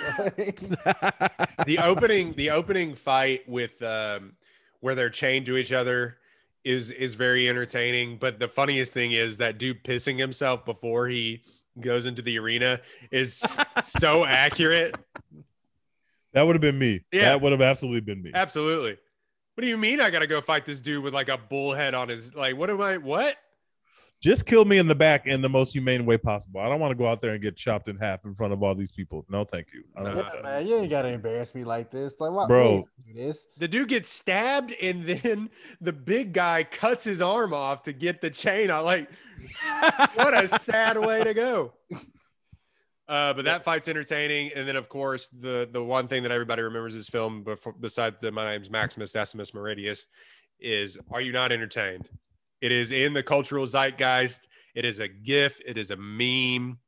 [1.67, 4.35] the opening the opening fight with um
[4.81, 6.19] where they're chained to each other
[6.65, 11.43] is is very entertaining but the funniest thing is that dude pissing himself before he
[11.81, 12.79] goes into the arena
[13.11, 13.43] is
[13.83, 14.95] so accurate
[16.35, 17.01] That would have been me.
[17.13, 17.25] Yeah.
[17.31, 18.31] That would have absolutely been me.
[18.35, 18.99] absolutely
[19.55, 21.95] what do you mean i gotta go fight this dude with like a bull head
[21.95, 23.37] on his like what am i what
[24.23, 26.61] Just kill me in the back in the most humane way possible.
[26.61, 28.63] I don't want to go out there and get chopped in half in front of
[28.63, 29.27] all these people.
[29.29, 29.83] No, thank you.
[29.97, 30.31] I don't Nah.
[30.33, 32.21] Yeah, man, you ain't gotta embarrass me like this.
[32.21, 32.63] Like, what Bro.
[32.63, 33.47] we ain't gonna do this?
[33.59, 35.51] the dude gets stabbed and then
[35.81, 39.11] the big guy cuts his arm off to get the chain out like
[40.15, 41.73] what a sad way to go.
[43.13, 46.63] Uh, but that fight's entertaining, and then of course the the one thing that everybody
[46.63, 50.07] remembers this film, before, besides the my name's Maximus Decimus Meridius,
[50.59, 52.09] is are you not entertained?
[52.63, 54.49] It is in the cultural zeitgeist.
[54.75, 55.61] It is a gif.
[55.67, 56.79] It is a meme.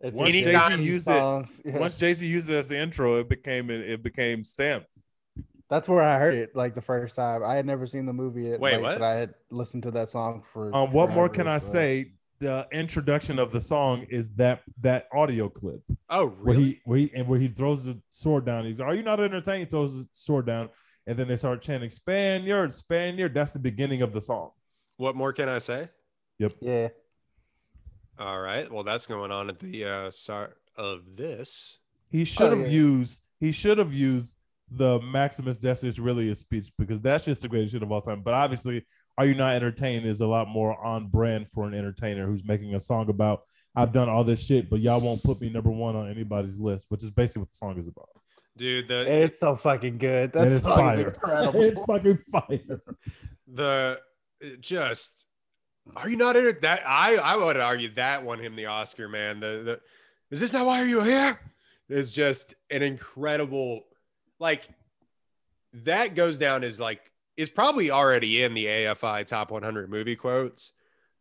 [0.00, 1.78] It's Once just Jay-Z these used it- Yeah.
[1.78, 4.86] Once Jay Z used it as the intro, it became it became stamped.
[5.68, 7.44] That's where I heard it like the first time.
[7.44, 8.44] I had never seen the movie.
[8.44, 8.98] Yet, Wait, like, what?
[9.00, 10.74] But I had listened to that song for.
[10.74, 12.12] Um, what more can I so- say?
[12.42, 15.80] The introduction of the song is that that audio clip
[16.10, 16.64] Oh, where really?
[16.64, 18.64] he where he and where he throws the sword down.
[18.64, 20.68] He's, "Are you not entertained?" He throws the sword down,
[21.06, 24.50] and then they start chanting "Spaniard, Spaniard." That's the beginning of the song.
[24.96, 25.88] What more can I say?
[26.38, 26.54] Yep.
[26.60, 26.88] Yeah.
[28.18, 28.70] All right.
[28.70, 31.78] Well, that's going on at the uh, start of this.
[32.10, 32.66] He should have yeah.
[32.66, 33.22] used.
[33.38, 34.36] He should have used
[34.74, 38.22] the Maximus Decius Aurelius speech because that's just the greatest shit of all time.
[38.22, 38.84] But obviously,
[39.18, 42.74] "Are You Not Entertained" is a lot more on brand for an entertainer who's making
[42.74, 43.42] a song about
[43.76, 46.86] "I've done all this shit, but y'all won't put me number one on anybody's list,"
[46.90, 48.08] which is basically what the song is about.
[48.56, 50.32] Dude, the And it's so fucking good.
[50.32, 51.08] That's And it's fire.
[51.08, 51.60] incredible.
[51.62, 52.82] it's fucking fire.
[53.46, 54.00] the
[54.60, 55.26] just
[55.96, 56.62] are you not in it?
[56.62, 59.40] That I I would argue that won him the Oscar, man.
[59.40, 59.80] The the
[60.30, 61.38] is this not why are you're here?
[61.88, 63.82] It's just an incredible
[64.42, 64.68] like
[65.72, 67.00] that goes down as like
[67.38, 70.72] is probably already in the AFI top 100 movie quotes,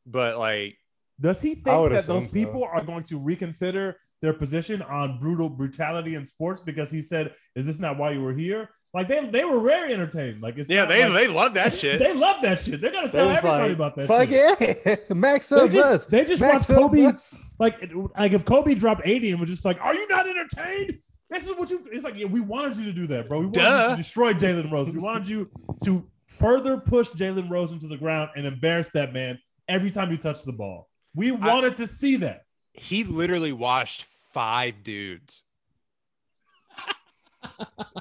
[0.06, 0.76] but like
[1.22, 2.32] Does he think that those assume so.
[2.34, 7.34] people are going to reconsider their position on brutal brutality in sports because he said,
[7.56, 10.42] "Is this not why you were here?" Like they they were very entertained.
[10.42, 11.98] Like it's yeah, they like- they love that shit.
[12.00, 12.82] They love that shit.
[12.82, 14.08] They're gonna tell was everybody like, about that.
[14.08, 14.80] Fuck shit.
[15.10, 15.16] yeah.
[15.16, 16.06] Max They just, us.
[16.08, 17.06] they just Max watched Kobe.
[17.06, 17.38] us.
[17.58, 20.98] Like, like if Kobe dropped 80 and was just like, "Are you not entertained?"
[21.32, 21.82] This is what you.
[21.92, 23.40] It's like, yeah, we wanted you to do that, bro.
[23.40, 24.92] We wanted you to destroy Jalen Rose.
[24.94, 25.50] We wanted you
[25.86, 30.18] to further push Jalen Rose into the ground and embarrass that man every time you
[30.18, 30.90] touch the ball.
[31.16, 32.44] We wanted to see that.
[32.74, 35.44] he literally washed five dudes.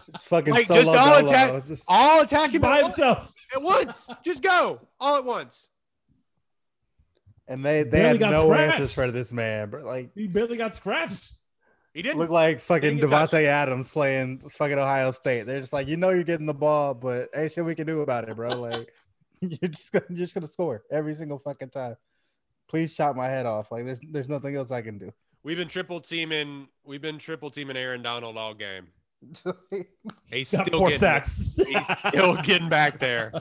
[0.09, 1.29] It's fucking Like, solo just all dolo.
[1.29, 2.97] attack- Just- All attacking By at once.
[2.97, 3.35] himself.
[3.55, 4.11] At once.
[4.25, 4.81] Just go.
[4.99, 5.69] All at once.
[7.49, 8.73] and they they Barely had got no scratched.
[8.75, 9.85] answers for this man, bro.
[9.85, 11.40] Like He barely got scratched.
[11.93, 13.33] He didn't look like fucking Didn't touched.
[13.33, 15.47] Davante Adams playing fucking Ohio State.
[15.47, 18.03] They're just like, you know, you're getting the ball, but ain't shit we can do
[18.03, 18.51] about it, bro.
[18.61, 18.93] Like
[19.41, 21.97] you're just gonna, you're just gonna score every single fucking time.
[22.69, 23.73] Please chop my head off.
[23.73, 25.13] Like there's there's nothing else I can do.
[25.43, 26.69] We've been triple teaming.
[26.85, 28.89] We've been triple teaming Aaron Donald all game.
[30.31, 31.57] He's Got still four getting, sacks.
[31.57, 33.33] He's still getting back there.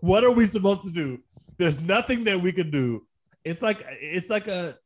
[0.00, 1.20] what are we supposed to do?
[1.58, 3.06] There's nothing that we can do.
[3.44, 4.78] It's like it's like a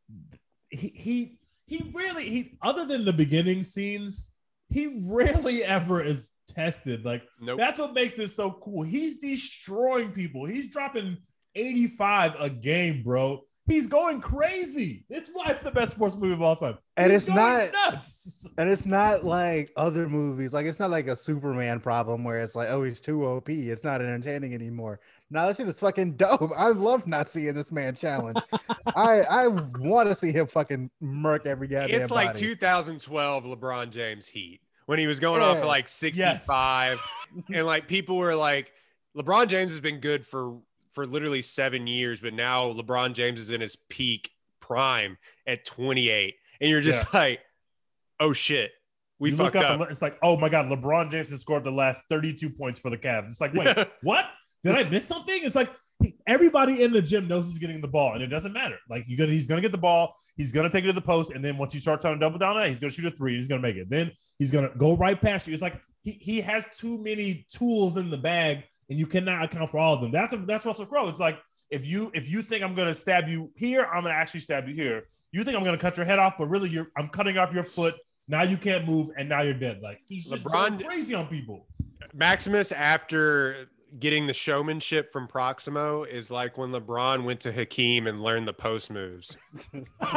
[0.70, 1.37] he he
[1.68, 4.32] he really he other than the beginning scenes,
[4.70, 7.04] he rarely ever is tested.
[7.04, 7.58] Like Nope.
[7.58, 8.82] that's what makes this so cool.
[8.82, 10.44] He's destroying people.
[10.46, 11.16] He's dropping
[11.54, 13.42] 85 a game, bro.
[13.66, 15.04] He's going crazy.
[15.10, 16.78] It's why it's the best sports movie of all time.
[16.96, 18.48] And He's it's not- nuts.
[18.56, 20.52] And it's not like other movies.
[20.52, 23.48] Like it's not like a Superman problem where it's like, oh, he's too OP.
[23.50, 25.00] It's not entertaining anymore.
[25.30, 26.50] Now this shit is fucking dope.
[26.56, 28.38] I love not seeing this man challenge.
[28.96, 32.00] I I want to see him fucking murk every goddamn.
[32.00, 32.40] It's like body.
[32.40, 36.98] 2012 LeBron James Heat when he was going off for like 65,
[37.52, 38.72] and like people were like,
[39.14, 40.58] LeBron James has been good for
[40.92, 46.34] for literally seven years, but now LeBron James is in his peak prime at 28,
[46.60, 47.40] and you're just like,
[48.18, 48.72] oh shit,
[49.18, 49.80] we You fucked look up.
[49.80, 52.88] and it's like, oh my god, LeBron James has scored the last 32 points for
[52.88, 53.26] the Cavs.
[53.26, 54.24] It's like, wait, what?
[54.64, 55.38] Did I miss something?
[55.42, 55.72] It's like
[56.26, 58.76] everybody in the gym knows he's getting the ball, and it doesn't matter.
[58.90, 61.32] Like you gonna, he's gonna get the ball, he's gonna take it to the post,
[61.32, 63.36] and then once you start trying to double down on he's gonna shoot a three,
[63.36, 63.88] he's gonna make it.
[63.88, 65.54] Then he's gonna go right past you.
[65.54, 69.70] It's like he, he has too many tools in the bag, and you cannot account
[69.70, 70.10] for all of them.
[70.10, 71.08] That's a, that's Russell Crowe.
[71.08, 71.38] It's like
[71.70, 74.74] if you if you think I'm gonna stab you here, I'm gonna actually stab you
[74.74, 75.04] here.
[75.30, 77.64] You think I'm gonna cut your head off, but really you're I'm cutting off your
[77.64, 77.94] foot.
[78.26, 79.80] Now you can't move, and now you're dead.
[79.82, 81.66] Like he's LeBron- crazy on people.
[82.14, 83.68] Maximus, after
[83.98, 88.52] getting the showmanship from Proximo, is like when LeBron went to Hakeem and learned the
[88.52, 89.36] post moves.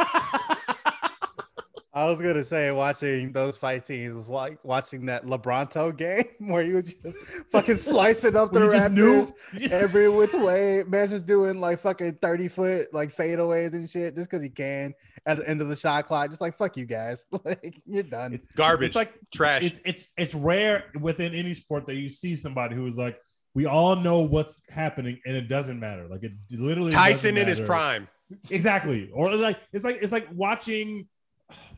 [1.94, 6.62] I was gonna say watching those fight scenes was like watching that Lebronto game where
[6.62, 7.18] you just
[7.52, 10.84] fucking slicing up the We just knew Raptors every which way.
[10.88, 14.94] Man just doing like fucking 30 foot like fadeaways and shit just because he can
[15.26, 16.30] at the end of the shot clock.
[16.30, 17.26] Just like fuck you guys.
[17.44, 18.32] Like you're done.
[18.32, 19.62] It's Garbage, It's like trash.
[19.62, 23.20] it's it's it's rare within any sport that you see somebody who is like,
[23.54, 26.08] we all know what's happening and it doesn't matter.
[26.08, 28.08] Like it literally Tyson in his prime.
[28.50, 29.10] Exactly.
[29.12, 31.06] Or like it's like it's like watching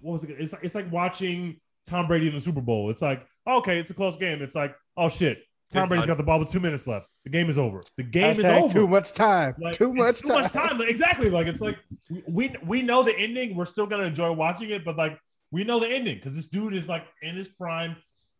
[0.00, 0.36] what was it?
[0.38, 2.90] It's like it's like watching Tom Brady in the Super Bowl.
[2.90, 4.42] It's like, okay, it's a close game.
[4.42, 5.42] It's like, oh shit.
[5.72, 7.08] Tom Brady's got the ball with two minutes left.
[7.24, 7.82] The game is over.
[7.96, 8.72] The game is over.
[8.72, 9.54] Too much time.
[9.58, 10.42] Like, too much too time.
[10.42, 10.78] much time.
[10.78, 11.30] Like, exactly.
[11.30, 11.78] Like it's like
[12.28, 13.56] we we know the ending.
[13.56, 15.18] We're still gonna enjoy watching it, but like
[15.50, 17.96] we know the ending because this dude is like in his prime.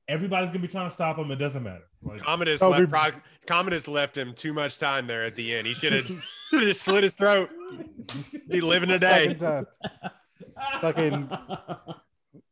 [0.07, 1.30] Everybody's gonna be trying to stop him.
[1.30, 1.84] It doesn't matter.
[2.02, 5.66] Like, Commodus Oh, left, we- Commodus left him too much time there at the end.
[5.66, 6.07] He should have
[6.50, 7.50] just slit his throat.
[8.48, 9.34] Be living today.
[9.34, 9.66] Fucking time.
[10.80, 11.28] Fucking-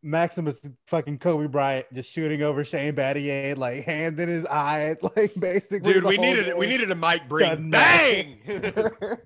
[0.04, 5.32] Maximus fucking Kobe Bryant just shooting over Shane Battier, like hand in his eye, like
[5.38, 5.92] basically.
[5.92, 7.70] Dude, we whole needed we needed a Mike Breen.
[7.70, 8.38] Bang!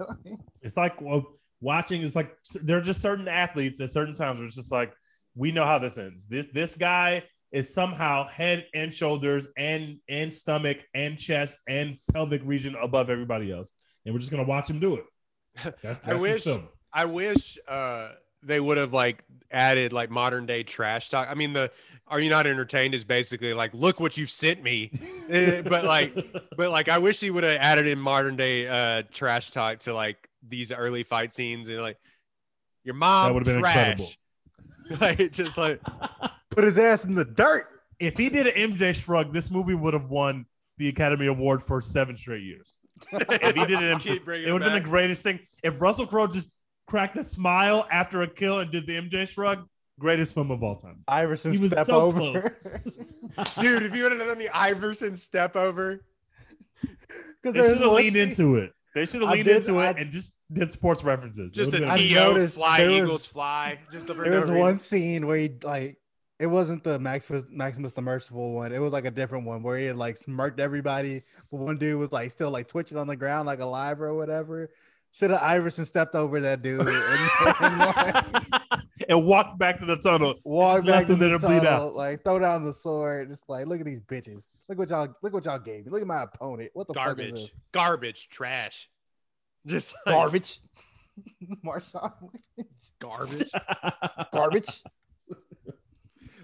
[0.62, 1.24] It's like well,
[1.60, 4.92] watching It's like there are just certain athletes at certain times where it's just like
[5.36, 6.26] we know how this ends.
[6.26, 7.22] This this guy
[7.52, 13.52] is somehow head and shoulders and and stomach and chest and pelvic region above everybody
[13.52, 13.72] else,
[14.04, 15.04] and we're just gonna watch him do it.
[15.82, 16.46] That- I wish-
[16.92, 21.28] I wish uh, they would have like added like modern day trash talk.
[21.30, 21.70] I mean, the
[22.08, 24.90] "Are you not entertained?" is basically like, "Look what you've sent me,"
[25.28, 26.14] Eh, but like,
[26.56, 29.92] but like, I wish he would have added in modern day uh, trash talk to
[29.92, 31.98] like these early fight scenes and like,
[32.84, 34.18] "Your mom That would've been trash."
[35.00, 35.80] like just like
[36.56, 37.66] Put his ass in the dirt.
[38.00, 40.44] if he did an MJ shrug, this movie would have won
[40.78, 42.74] the Academy Award for seven straight years.
[43.12, 45.38] If he did an MJ, Keep bringing it would have been the greatest thing.
[45.62, 46.52] If Russell Crowe just
[46.86, 49.66] cracked a smile after a kill and did the MJ shrug,
[49.98, 51.04] greatest film of all time.
[51.08, 52.18] Iverson He was step so over.
[52.18, 52.94] close.
[53.60, 53.82] dude.
[53.82, 56.04] If you would have done the Iverson step over,
[57.42, 58.72] Because they should have leaned into it.
[58.94, 61.52] They should have leaned did- into it I- and just did sports references.
[61.52, 63.78] Just a would've I been- to fly there was- Eagles fly.
[63.92, 64.58] Just for There was reason.
[64.58, 65.98] one scene where he like
[66.38, 68.72] it wasn't the Maximus Maximus the Merciful one.
[68.72, 71.98] It was like a different one where he had like smirked everybody, but one dude
[71.98, 74.70] was like still like twitching on the ground like alive or whatever.
[75.12, 76.90] Should have Iverson stepped over that dude and,
[77.62, 78.62] and,
[79.08, 80.34] and walked back to the tunnel.
[80.44, 81.94] walk back to the there to bleed tunnel, out.
[81.94, 84.44] like throw down the sword, just like look at these bitches.
[84.68, 85.90] Look what y'all look what y'all gave me.
[85.90, 86.70] Look at my opponent.
[86.74, 88.90] What the fuck garbage, garbage, trash.
[89.66, 90.60] Just like, Garbage.
[91.64, 92.12] Marshawn
[92.56, 92.68] Lynch.
[93.00, 93.50] garbage.
[94.32, 94.82] Garbage.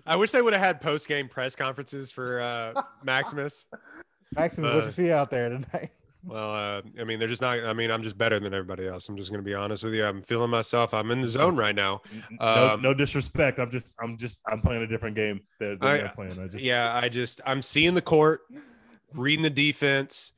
[0.06, 3.66] I wish they would have had post game press conferences for uh, Maximus.
[4.34, 5.90] Maximus, what Uh, you see out there tonight?
[6.24, 7.58] Well, uh, I mean, they're just not.
[7.64, 9.08] I mean, I'm just better than everybody else.
[9.08, 10.04] I'm just gonna be honest with you.
[10.04, 10.94] I'm feeling myself.
[10.94, 12.00] I'm in the zone right now.
[12.40, 13.58] no, Um, no disrespect.
[13.58, 16.38] I'm just, I'm just, I'm playing a different game than, than I- they're playing.
[16.38, 18.42] I just, Yeah, I just I'm seeing the court,
[19.12, 20.30] reading the defense,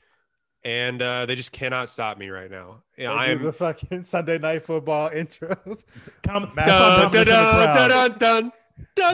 [0.65, 2.83] and uh, they just cannot stop me right now.
[2.97, 3.43] Yeah, I'm.
[3.43, 5.85] the fucking Sunday night football intros.
[6.23, 7.75] Come, Max- I Dun, Commodus in the dun, crowd.
[7.77, 8.53] dun, dun, dun,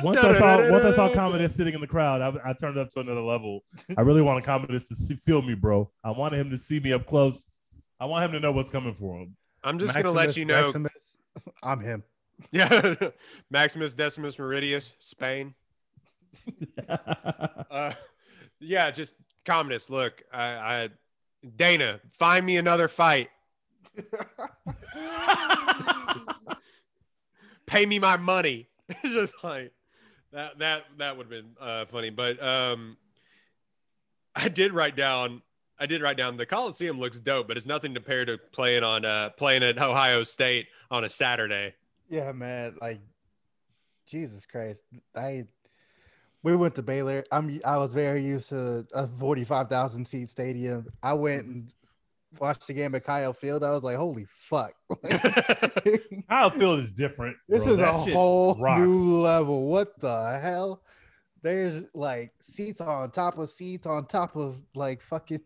[0.02, 1.16] Once dun, I saw, dun, once I saw dun.
[1.16, 3.60] Commodus sitting in the crowd, I, I turned it up to another level.
[3.96, 5.90] I really wanted Commodus to see, feel me, bro.
[6.02, 7.46] I wanted him to see me up close.
[7.98, 9.36] I want him to know what's coming for him.
[9.62, 10.64] I'm just gonna let you know.
[10.64, 10.92] Maximus,
[11.62, 12.02] I'm him.
[12.50, 12.94] Yeah,
[13.50, 15.54] Maximus Decimus Meridius, Spain.
[16.88, 17.92] Uh,
[18.58, 19.88] yeah, just Commodus.
[19.90, 20.88] Look, I, I
[21.56, 23.28] Dana, find me another fight.
[27.66, 28.69] Pay me my money.
[29.04, 29.72] just like
[30.32, 30.58] that.
[30.58, 32.10] That that would have been uh, funny.
[32.10, 32.96] But um,
[34.34, 35.42] I did write down.
[35.78, 39.04] I did write down the Coliseum looks dope, but it's nothing compared to playing on
[39.04, 41.74] uh, playing at Ohio State on a Saturday.
[42.08, 42.76] Yeah, man.
[42.80, 43.00] Like,
[44.06, 44.84] Jesus Christ.
[45.16, 45.44] I
[46.42, 47.24] we went to Baylor.
[47.30, 50.86] I'm I was very used to a 45,000 seat stadium.
[51.02, 51.72] I went and
[52.38, 53.64] watched the game at Kyle Field.
[53.64, 54.72] I was like, holy fuck.
[56.28, 57.36] Kyle Field is different.
[57.48, 57.72] this bro.
[57.72, 58.80] is That a whole rocks.
[58.80, 59.66] new level.
[59.68, 60.82] What the hell?
[61.42, 65.40] There's like seats on top of seats on top of like fucking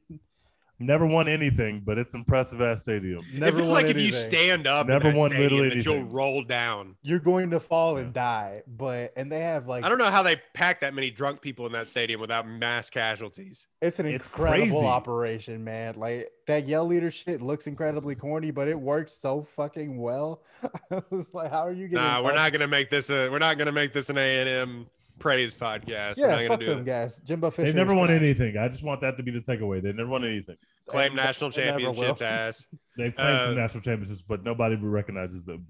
[0.80, 3.24] Never won anything, but it's impressive ass stadium.
[3.32, 5.76] never it feels won like if you stand up, Never in that won stadium, literally
[5.76, 6.96] that you'll roll down.
[7.02, 8.62] you're going to fall and die.
[8.66, 11.64] But and they have like I don't know how they pack that many drunk people
[11.66, 13.66] in that stadium without mass casualties.
[13.80, 14.84] It's an It's incredible crazy.
[14.86, 15.94] operation, man.
[15.96, 20.42] Like that yell leader shit looks incredibly corny, but it works so fucking well.
[20.90, 22.04] I was like, how are you getting?
[22.04, 23.28] Nah, we're not gonna make this a.
[23.30, 24.86] We're not gonna make this an A and M
[25.18, 26.18] praise podcast.
[26.18, 26.90] we're Yeah, not fuck gonna do them that.
[26.90, 27.20] guys.
[27.24, 27.66] Jimbo Fisher.
[27.66, 28.20] They've never is won trash.
[28.20, 28.56] anything.
[28.58, 29.82] I just want that to be the takeaway.
[29.82, 30.56] They never won anything.
[30.86, 31.94] Claim And national they never will.
[31.94, 32.66] championships, ass.
[32.98, 35.66] They've claimed Uh, some national championships, but nobody recognizes them.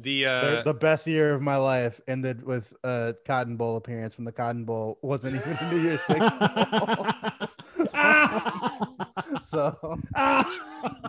[0.00, 4.24] The uh, the best year of my life ended with a Cotton Bowl appearance when
[4.26, 6.20] the Cotton Bowl wasn't even a New Year's Six.
[6.70, 7.06] Bowl.
[9.42, 9.96] so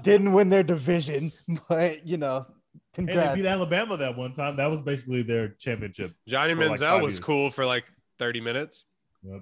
[0.02, 1.32] didn't win their division,
[1.68, 2.46] but you know,
[2.94, 4.56] Hey, they beat Alabama that one time.
[4.56, 6.14] That was basically their championship.
[6.28, 7.20] Johnny for like Manziel was years.
[7.20, 7.86] cool for like
[8.18, 8.86] thirty minutes.
[9.24, 9.42] Yep.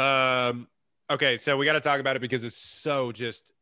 [0.00, 0.66] Um,
[1.08, 3.52] okay, so we got to talk about it because it's so just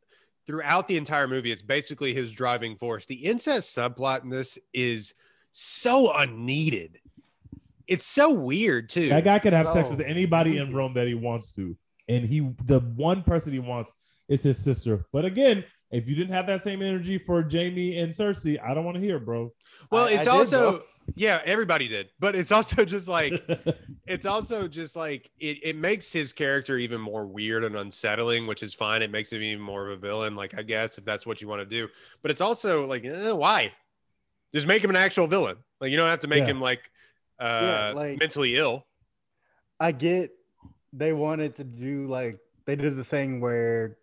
[0.46, 1.52] throughout the entire movie.
[1.52, 3.06] It's basically his driving force.
[3.06, 5.14] The incest subplot in this is
[5.50, 6.98] so unneeded.
[7.86, 9.10] It's so weird too.
[9.10, 10.72] That guy could have sex with anybody in.
[10.72, 11.76] Rome that he wants to,
[12.08, 15.04] and he the one person he wants is his sister.
[15.12, 18.84] But again, if you didn't have that same energy for Jamie and Cersei, I don't
[18.84, 19.52] want to hear, it, bro.
[19.90, 20.82] well, I- it's I did, also though.
[21.16, 23.34] yeah, everybody did, but it's also just like
[24.06, 28.62] it's also just like it, it makes his character even more weird and unsettling, which
[28.62, 29.02] is fine.
[29.02, 31.48] It makes him even more of a villain, like I guess if that's what you
[31.48, 31.88] want to do.
[32.22, 33.72] But it's also like, eh, why?
[34.54, 35.56] Just make him an actual villain.
[35.80, 36.50] Like you don't have to make Yeah.
[36.52, 36.90] him like
[37.38, 38.86] uh Yeah, like- mentally ill.
[39.80, 40.30] I get
[40.92, 43.98] they wanted to do like they did the thing where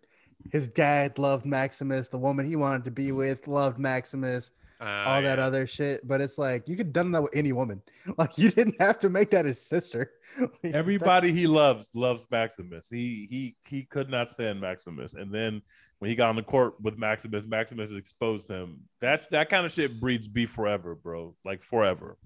[0.50, 4.50] his dad loved Maximus, the woman he wanted to be with loved Maximus.
[4.80, 5.44] Uh, all that yeah.
[5.44, 6.06] other shit.
[6.08, 7.82] But it's like you could have done that with any woman.
[8.16, 10.12] Like you didn't have to make that his sister.
[10.64, 12.88] Everybody he loves loves Maximus.
[12.88, 15.14] He he he could not stand Maximus.
[15.14, 15.60] And then
[15.98, 18.80] when he got on the court with Maximus, Maximus exposed him.
[19.00, 21.34] That that kind of shit breeds beef forever, bro.
[21.44, 22.16] Like forever.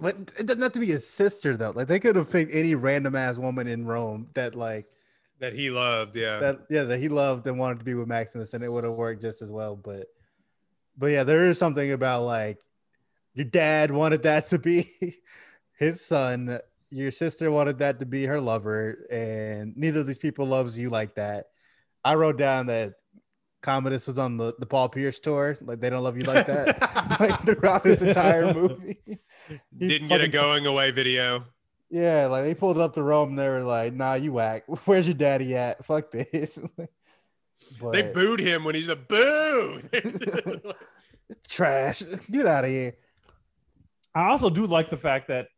[0.00, 1.72] but it doesn't have to be his sister though.
[1.74, 4.86] Like they could have picked any random ass woman in Rome that like
[5.40, 6.16] that he loved.
[6.16, 6.38] Yeah.
[6.38, 8.94] that yeah that he loved and wanted to be with Maximus, and it would have
[8.94, 9.76] worked just as well.
[9.76, 10.06] But
[10.96, 12.58] but yeah, there is something about like
[13.34, 14.88] your dad wanted that to be
[15.78, 16.58] his son,
[16.90, 20.90] your sister wanted that to be her lover, and neither of these people loves you
[20.90, 21.46] like that.
[22.04, 22.94] I wrote down that
[23.62, 27.18] Commodus was on the, the Paul Pierce tour, like they don't love you like that,
[27.20, 28.98] like throughout this entire movie.
[29.78, 31.44] He Didn't get a going away video.
[31.90, 34.64] Yeah, like they pulled up to Rome, and they were like, "Nah, you whack.
[34.86, 35.84] Where's your daddy at?
[35.84, 36.58] Fuck this."
[37.80, 39.82] but They booed him when he's a boo.
[41.48, 42.02] trash.
[42.30, 42.94] Get out of here.
[44.14, 45.48] I also do like the fact that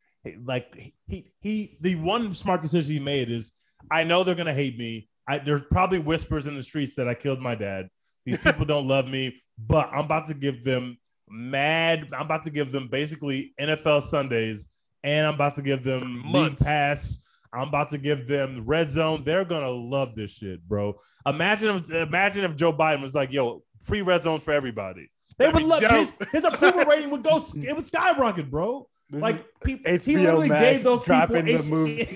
[0.44, 3.52] like he he the one smart decision he made is
[3.90, 5.08] I know they're gonna hate me.
[5.28, 7.88] I, there's probably whispers in the streets that I killed my dad.
[8.24, 10.98] These people don't love me, but I'm about to give them
[11.28, 12.08] mad.
[12.12, 14.68] I'm about to give them basically NFL Sundays,
[15.04, 17.24] and I'm about to give them For pass.
[17.52, 19.22] I'm about to give them red zone.
[19.24, 20.94] They're gonna love this shit, bro.
[21.26, 25.46] Imagine if imagine if Joe Biden was like, "Yo, free red zone for everybody." They
[25.46, 27.40] That'd would love his, his approval rating would go.
[27.56, 28.88] It would skyrocket, bro.
[29.10, 31.16] This Like people, he HBO literally Max gave those people.
[31.16, 32.06] dropping the H- movie.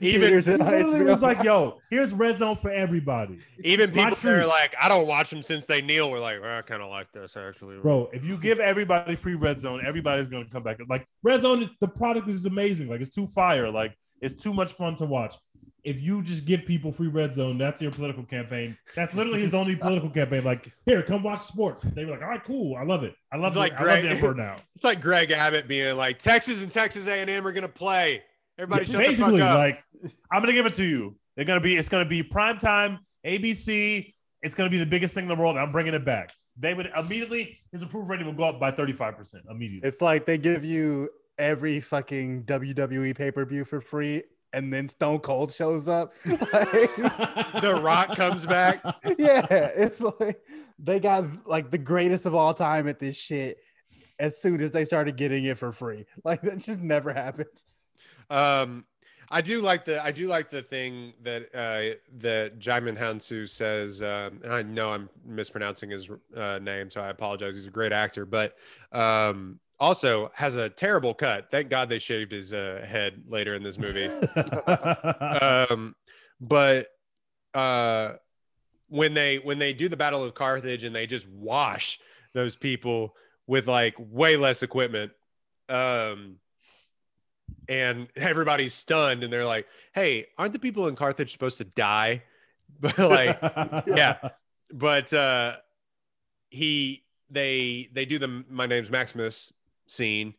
[0.06, 4.46] Even- he literally was like, "Yo, here's red zone for everybody." Even people that are
[4.46, 6.10] like, I don't watch them since they kneel.
[6.10, 7.78] We're like, well, I kind of like this actually.
[7.78, 10.78] Bro, if you give everybody free red zone, everybody's gonna come back.
[10.88, 12.88] Like red zone, the product is amazing.
[12.88, 13.70] Like it's too fire.
[13.70, 15.36] Like it's too much fun to watch.
[15.86, 18.76] If you just give people free red zone, that's your political campaign.
[18.94, 20.42] That's literally his only political campaign.
[20.44, 21.84] Like, here, come watch sports.
[21.84, 22.76] They were like, all right, cool.
[22.76, 23.14] I love it.
[23.32, 23.60] I love It's it.
[23.60, 24.56] like I love the Greg- Emperor now.
[24.74, 28.22] It's like Greg Abbott being like, Texas and Texas A&M are gonna play.
[28.58, 29.58] Everybody, shut basically the fuck up.
[29.58, 29.84] like
[30.32, 34.14] i'm gonna give it to you they're gonna be it's gonna be prime time abc
[34.42, 36.90] it's gonna be the biggest thing in the world i'm bringing it back they would
[36.96, 41.10] immediately his approval rating would go up by 35% immediately It's like they give you
[41.38, 44.22] every fucking WWE pay per view for free,
[44.56, 46.14] and then Stone Cold shows up.
[46.26, 46.40] Like,
[47.60, 48.82] the Rock comes back.
[49.18, 50.42] yeah, it's like
[50.78, 53.58] they got like the greatest of all time at this shit.
[54.18, 57.64] As soon as they started getting it for free, like that just never happens.
[58.30, 58.86] Um,
[59.30, 64.00] I do like the I do like the thing that uh, that Djimon Hounsou says,
[64.02, 67.56] um, and I know I'm mispronouncing his uh, name, so I apologize.
[67.56, 68.56] He's a great actor, but
[68.92, 71.50] um, also has a terrible cut.
[71.50, 74.06] Thank God they shaved his uh, head later in this movie.
[75.70, 75.94] um,
[76.40, 76.88] but
[77.54, 78.14] uh,
[78.88, 81.98] when they when they do the Battle of Carthage and they just wash
[82.32, 83.14] those people
[83.46, 85.12] with like way less equipment,
[85.68, 86.36] um,
[87.68, 92.22] and everybody's stunned, and they're like, "Hey, aren't the people in Carthage supposed to die?"
[92.78, 93.38] But like,
[93.86, 94.18] yeah.
[94.70, 95.56] but uh,
[96.50, 99.54] he they they do the "My name's Maximus"
[99.86, 100.34] scene,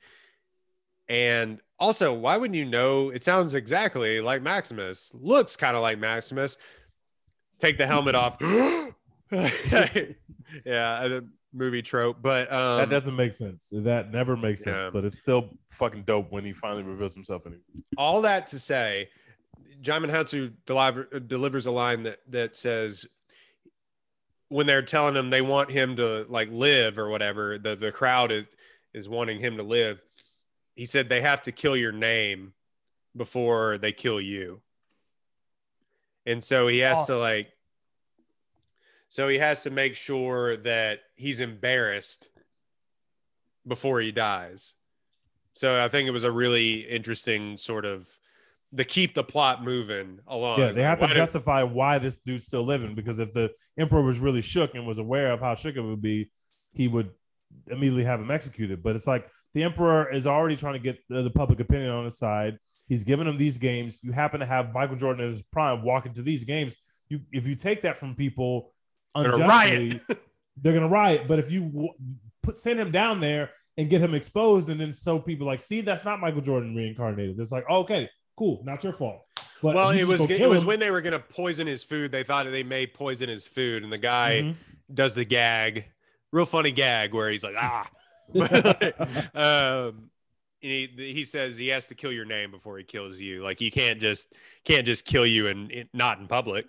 [1.09, 3.09] and also, why wouldn't you know?
[3.09, 5.13] It sounds exactly like Maximus.
[5.13, 6.57] Looks kind of like Maximus.
[7.59, 8.37] Take the helmet off.
[9.31, 11.21] yeah, a
[11.53, 14.89] movie trope, but um, that doesn't make sense that never makes sense Yeah.
[14.89, 17.61] but it's still fucking dope when he finally reveals himself anyway.
[17.97, 19.09] all that to say,
[19.81, 23.05] Djimon Hounsou deliver, delivers a line that that says
[24.49, 28.31] when they're telling him they want him to like live or whatever, the the crowd
[28.31, 28.45] is
[28.97, 30.01] is wanting him to live.
[30.75, 32.53] He said they have to kill your name
[33.15, 34.61] before they kill you.
[36.25, 37.47] And so he has to like
[39.09, 42.27] so he has to make sure that he's embarrassed
[43.65, 44.73] before he dies.
[45.53, 48.07] So I think it was a really interesting sort of
[48.73, 50.59] the keep the plot moving along.
[50.59, 53.51] Yeah, they have to Why do- justify why this dude's still living because if the
[53.77, 56.29] emperor was really shook and was aware of how shook it would be,
[56.73, 57.11] he would
[57.67, 58.81] immediately have him executed.
[58.83, 62.05] But it's like the emperor is already trying to get the, the public opinion on
[62.05, 62.57] his side.
[62.87, 63.99] He's giving him these games.
[64.03, 66.75] You happen to have Michael Jordan in his prime walk into these games.
[67.09, 68.71] You, if you take that from people
[69.15, 70.01] They're gonna unjustly,
[70.61, 71.23] they're gonna riot.
[71.27, 71.93] But if you w-
[72.43, 75.81] put send him down there and get him exposed, and then so people like, see,
[75.81, 77.37] that's not Michael Jordan reincarnated.
[77.39, 79.21] It's like, okay, cool, not your fault.
[79.61, 82.11] But well, it was it was him- when they were gonna poison his food.
[82.11, 84.55] They thought they may poison his food, and the guy Mhm.
[84.93, 85.85] does the gag,
[86.31, 87.89] real funny gag where he's like, ah.
[89.33, 90.09] Um,
[90.63, 93.43] and he he says he has to kill your name before he kills you.
[93.43, 94.33] Like you can't just
[94.65, 96.65] can't just kill you and not in public.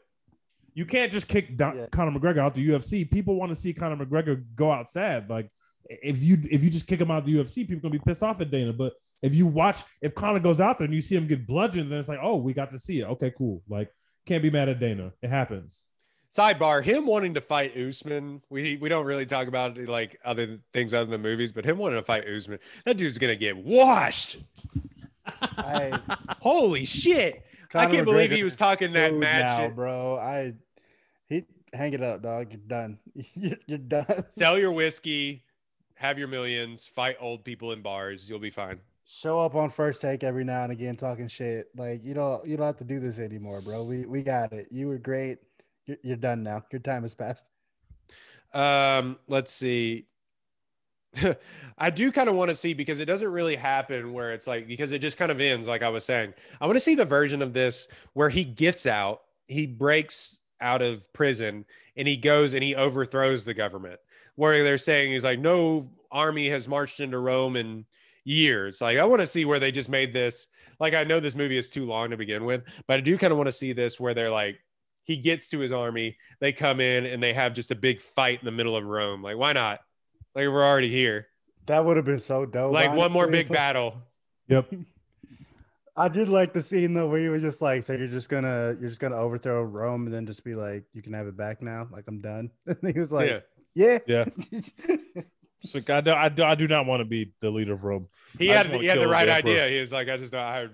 [0.74, 1.86] You can't just kick Don, Yeah.
[1.90, 3.10] Conor McGregor out the UFC.
[3.10, 5.28] People want to see Conor McGregor go out sad.
[5.28, 5.50] Like
[5.88, 8.22] if you if you just kick him out of the UFC, people gonna be pissed
[8.22, 8.72] off at Dana.
[8.72, 8.92] But
[9.22, 11.98] if you watch, if Conor goes out there and you see him get bludgeoned, then
[11.98, 13.04] it's like, oh, we got to see it.
[13.06, 13.62] Okay, cool.
[13.68, 13.90] Like
[14.26, 15.12] can't be mad at Dana.
[15.22, 15.86] It happens.
[16.36, 18.42] Sidebar: Him wanting to fight Usman.
[18.50, 21.98] We we don't really talk about like other things other than movies, but him wanting
[21.98, 24.38] to fight Usman, that dude's gonna get washed.
[25.56, 25.98] I
[26.40, 27.44] Holy shit!
[27.74, 30.18] I can't believe he was talking that now, bro.
[30.18, 30.54] I
[31.28, 32.48] he hang it up, dog.
[32.50, 32.98] You're done.
[33.34, 34.24] You're, you're done.
[34.30, 35.44] Sell your whiskey,
[35.94, 38.28] have your millions, fight old people in bars.
[38.28, 38.80] You'll be fine.
[39.04, 41.68] Show up on first take every now and again talking shit.
[41.74, 43.82] Like you don't you don't have to do this anymore, bro.
[43.82, 44.68] We we got it.
[44.70, 45.38] You were great.
[46.02, 46.62] You're, done now.
[46.70, 47.44] Your time has passed.
[48.52, 50.06] Um, let's see.
[51.78, 54.66] I do kind of want to see because it doesn't really happen where it's like
[54.66, 56.34] because it just kind of ends like I was saying.
[56.60, 60.82] I want to see the version of this where he gets out, he breaks out
[60.82, 61.64] of prison
[61.96, 64.00] and he goes and he overthrows the government.
[64.34, 67.86] Where they're saying he's like no army has marched into Rome in
[68.24, 68.80] years.
[68.80, 70.48] Like I want to see where they just made this
[70.80, 73.32] like I know this movie is too long to begin with, but I do kind
[73.32, 74.58] of want to see this where they're like
[75.08, 78.40] he gets to his army, they come in and they have just a big fight
[78.40, 79.22] in the middle of Rome.
[79.22, 79.80] Like, why not?
[80.34, 81.26] Like, we're already here.
[81.66, 82.74] That would have been so dope.
[82.74, 84.02] Like, one more big battle.
[84.48, 84.72] Yep.
[85.96, 88.76] I did like the scene though where he was just like, so you're just gonna
[88.78, 91.60] you're just gonna overthrow Rome and then just be like, you can have it back
[91.60, 91.88] now.
[91.90, 92.50] Like I'm done.
[92.66, 93.44] And he was like,
[93.74, 93.98] yeah.
[94.06, 94.24] yeah.
[94.46, 94.96] Yeah.
[95.60, 98.06] So I do, I do, I do not want to be the leader of Rome.
[98.38, 99.68] He I had just he had the right idea.
[99.68, 100.68] He was like, I just I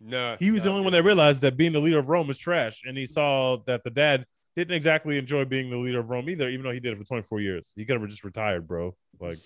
[0.00, 0.36] no.
[0.38, 2.38] He was the no, only one that realized that being the leader of Rome is
[2.38, 4.26] trash, and he saw that the dad
[4.56, 7.04] didn't exactly enjoy being the leader of Rome either, even though he did it for
[7.04, 7.72] 24 years.
[7.76, 8.96] He could have just retired, bro.
[9.20, 9.38] Like,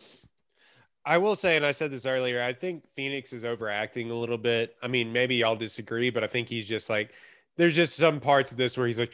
[1.05, 4.39] I will say, and I said this earlier, I think Phoenix is overacting a little
[4.39, 4.77] bit.
[4.83, 7.13] I mean, maybe y'all disagree, but I think he's just like,
[7.57, 9.13] there's just some parts of this where he's like,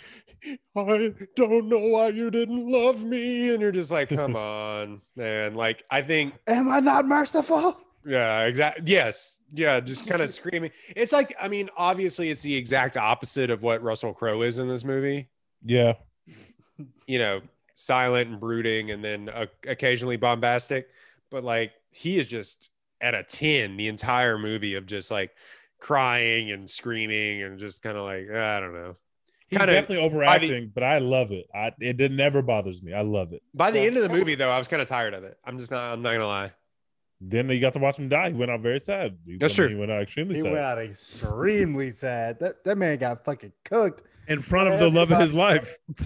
[0.76, 3.52] I don't know why you didn't love me.
[3.52, 5.54] And you're just like, come on, man.
[5.54, 7.80] Like, I think Am I not merciful?
[8.06, 8.84] Yeah, exactly.
[8.86, 9.38] Yes.
[9.52, 10.70] Yeah, just kind of screaming.
[10.94, 14.68] It's like, I mean, obviously, it's the exact opposite of what Russell Crowe is in
[14.68, 15.28] this movie.
[15.64, 15.94] yeah,
[17.06, 17.40] You know,
[17.74, 20.88] silent and brooding, and then uh, occasionally bombastic.
[21.30, 25.30] But like, he is just at a 10 the entire movie of just like
[25.80, 28.96] crying and screaming and just kind of like, I don't know.
[29.48, 31.46] he's Kinda- definitely overacting, but I love it.
[31.54, 32.92] I it did never bothers me.
[32.92, 33.42] I love it.
[33.54, 33.86] By the Yeah.
[33.86, 35.36] end of the movie, though, I was kind of tired of it.
[35.44, 36.52] I'm just not, I'm not going to lie.
[37.20, 38.28] Then you got to watch him die.
[38.30, 39.16] He went out very sad.
[39.24, 39.76] He, That's I mean, true.
[39.76, 42.38] He went out extremely He sad went out extremely sad.
[42.40, 44.02] That that man got fucking cooked.
[44.28, 45.78] in front of the love of his life,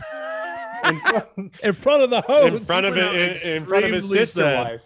[0.84, 3.92] In front- in front of the host, In front of it, in, in front of
[3.92, 4.64] his sister sad.
[4.64, 4.84] wife.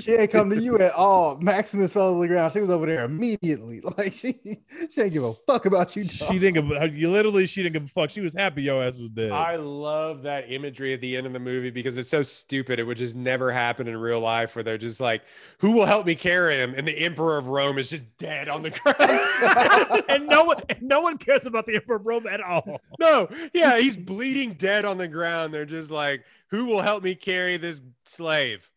[0.00, 1.38] She ain't come to you at all.
[1.38, 2.52] Maximus fell to the ground.
[2.52, 3.82] She was over there immediately.
[3.96, 4.58] Like she
[4.90, 6.04] she ain't give a fuck about you.
[6.04, 6.12] dog.
[6.12, 6.94] She didn't give.
[6.96, 8.10] You literally, she didn't give a fuck.
[8.10, 9.30] She was happy your ass was dead.
[9.30, 12.78] I love that imagery at the end of the movie because it's so stupid.
[12.78, 15.22] It would just never happen in real life where they're just like,
[15.58, 16.74] who will help me carry him?
[16.76, 20.04] And the Emperor of Rome is just dead on the ground.
[20.08, 22.80] and no one, and no one cares about the Emperor of Rome at all.
[23.00, 25.54] no, yeah, he's bleeding dead on the ground.
[25.54, 28.70] They're just like, who will help me carry this slave?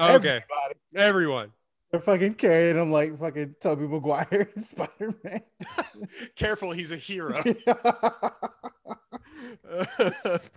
[0.00, 0.74] Okay, Everybody.
[0.96, 1.52] everyone.
[1.90, 5.40] They're fucking carrying him like fucking Tobey Maguire and Spider Man.
[6.36, 7.42] Careful, he's a hero.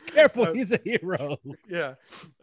[0.07, 1.37] Careful, he's a hero.
[1.67, 1.93] yeah.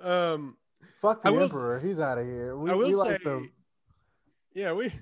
[0.00, 0.56] Um,
[1.00, 1.78] Fuck the will emperor.
[1.80, 2.56] He's out of here.
[2.56, 3.48] We, I will we say, like the
[4.54, 4.92] yeah, we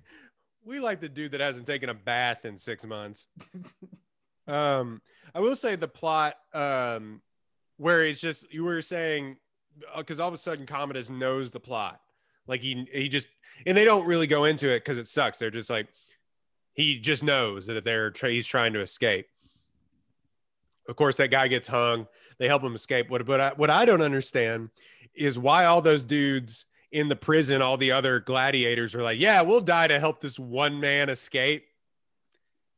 [0.64, 3.28] we like the dude that hasn't taken a bath in six months.
[4.46, 5.00] um,
[5.34, 7.22] I will say the plot, um,
[7.76, 9.36] where it's just you were saying,
[9.96, 12.00] because all of a sudden Commodus knows the plot,
[12.46, 13.28] like he he just
[13.66, 15.38] and they don't really go into it because it sucks.
[15.38, 15.88] They're just like
[16.74, 19.26] he just knows that they're tra- he's trying to escape.
[20.88, 22.06] Of course, that guy gets hung.
[22.38, 23.08] They help him escape.
[23.10, 24.70] What but I, what I don't understand
[25.14, 29.42] is why all those dudes in the prison, all the other gladiators are like, yeah,
[29.42, 31.66] we'll die to help this one man escape.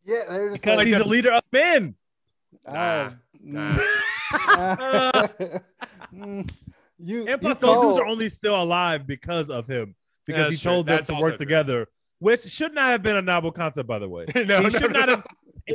[0.06, 0.22] yeah.
[0.28, 1.94] They're just Because like, he's a leader of men.
[2.64, 3.10] uh,
[3.40, 3.72] Nah,
[4.32, 5.60] mm,
[6.14, 6.50] mm,
[6.98, 9.94] you And you plus, those dudes are only still alive because of him.
[10.26, 10.72] Because he That's true.
[10.72, 11.36] told them That's to work true.
[11.38, 11.86] together,
[12.18, 14.26] which should not have been a novel concept, by the way.
[14.34, 15.16] no, he no, should no, not no.
[15.16, 15.26] have.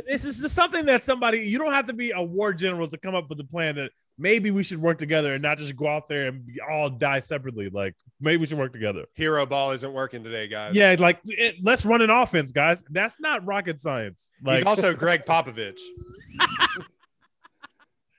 [0.06, 3.14] This is something that somebody you don't have to be a war general to come
[3.14, 6.08] up with a plan that maybe we should work together and not just go out
[6.08, 7.68] there and all die separately.
[7.68, 9.04] Like maybe we should work together.
[9.14, 10.74] Hero ball isn't working today, guys.
[10.74, 12.82] Yeah, like it, let's run an offense, guys.
[12.90, 14.32] That's not rocket science.
[14.42, 15.78] Like He's also Gregg Popovich.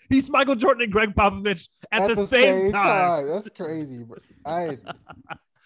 [0.10, 3.28] he's Michael Jordan and Gregg Popovich at, the, same, time.
[3.28, 4.04] That's crazy.
[4.04, 4.18] Bro.
[4.46, 4.78] I,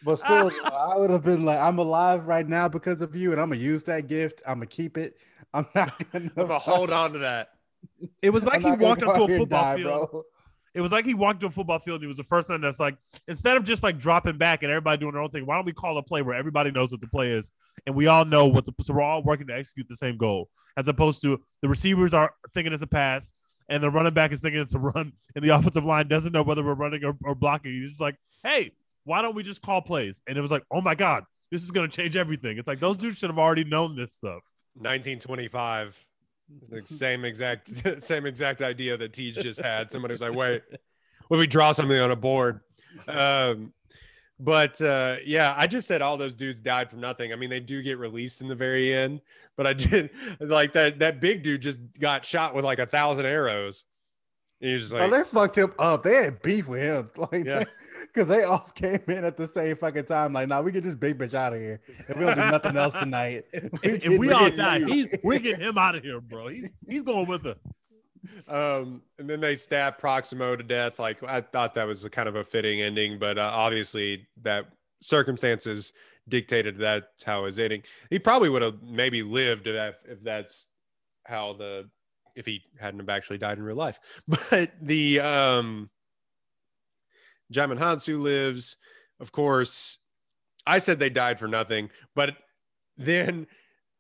[0.04, 3.42] but still, I would have been like, I'm alive right now because of you, and
[3.42, 4.42] I'm gonna use that gift.
[4.48, 5.18] I'm gonna keep it.
[5.54, 6.32] I'm not gonna.
[6.38, 7.50] I'm gonna hold on to that.
[8.22, 10.12] It was like he walked go onto a football die, field.
[10.12, 10.24] bro.
[10.74, 11.96] It was like he walked to a football field.
[11.96, 12.96] And he was the first one that's like,
[13.28, 15.74] instead of just like dropping back and everybody doing their own thing, why don't we
[15.74, 17.52] call a play where everybody knows what the play is
[17.88, 20.48] and we all know what the so we're all working to execute the same goal,
[20.78, 23.34] as opposed to the receivers are thinking it's a pass
[23.70, 26.44] and the running back is thinking it's a run, and the offensive line doesn't know
[26.44, 27.72] whether we're running or, or blocking.
[27.72, 28.72] He's just like, hey,
[29.04, 30.22] why don't we just call plays?
[30.28, 32.58] And it was like, oh my god, this is gonna change everything.
[32.58, 34.42] It's like those dudes should have already known this stuff.
[34.76, 36.06] 1925.
[36.70, 37.70] The same exact
[38.04, 39.92] same exact idea that Teach just had.
[39.92, 40.64] Somebody's like, wait,
[41.28, 42.62] what if we draw something on a board?
[43.08, 43.74] Um,
[44.40, 47.34] but uh, yeah, I just said all those dudes died from nothing.
[47.34, 49.22] I mean, they do get released in the very end,
[49.60, 50.10] but I did
[50.40, 51.00] like that.
[51.00, 53.84] That big dude just got shot with like a thousand arrows.
[54.62, 56.04] And He was just Oh, they fucked him up.
[56.04, 57.10] They had beef with him.
[57.18, 57.66] Like, Yeah.
[58.08, 60.32] because they all came in at the same fucking time.
[60.32, 61.82] Like, nah, we get this big bitch out of here.
[62.08, 65.40] If we don't do nothing else tonight, If, if we all get die, he's, we're
[65.40, 66.48] getting him out of here, bro.
[66.48, 67.58] He's he's going with us.
[68.48, 71.00] um, and then they stabbed Proximo to death.
[71.00, 74.68] Like I thought that was a kind of a fitting ending, but uh, obviously that
[75.02, 75.92] circumstances
[76.30, 77.84] dictated that's how his ending.
[78.10, 80.68] He probably would have maybe lived if, that, if that's
[81.26, 81.90] how the
[82.36, 84.00] if he hadn't have actually died in real life.
[84.28, 85.90] But the um,
[87.54, 88.78] Djimon Hounsou lives,
[89.20, 89.98] of course.
[90.66, 92.36] I said they died for nothing, but
[92.98, 93.48] then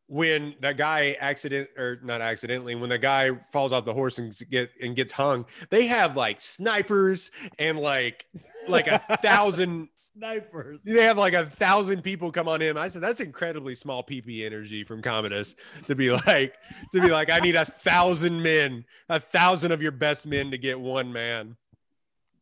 [0.10, 4.35] when that guy accident or not accidentally when the guy falls off the horse and
[4.49, 7.30] get and gets hung they have like snipers
[7.60, 8.26] and like
[8.68, 9.88] like a thousand
[10.19, 10.83] Snipers.
[10.83, 14.45] they have like a thousand people come on him i said that's incredibly small pp
[14.45, 15.55] energy from commodus
[15.87, 16.53] to be like
[16.91, 20.57] to be like i need a thousand men a thousand of your best men to
[20.57, 21.55] get one man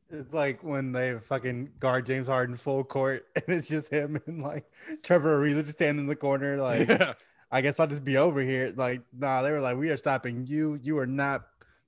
[0.10, 4.42] it's like when they fucking guard James Harden full court, and it's just him and
[4.42, 4.66] like
[5.04, 6.58] Trevor Ariza just standing in the corner.
[6.58, 7.14] Like, yeah.
[7.52, 8.74] I guess I'll just be over here.
[8.76, 10.80] Like, nah, they were like, we are stopping you.
[10.82, 11.44] You are not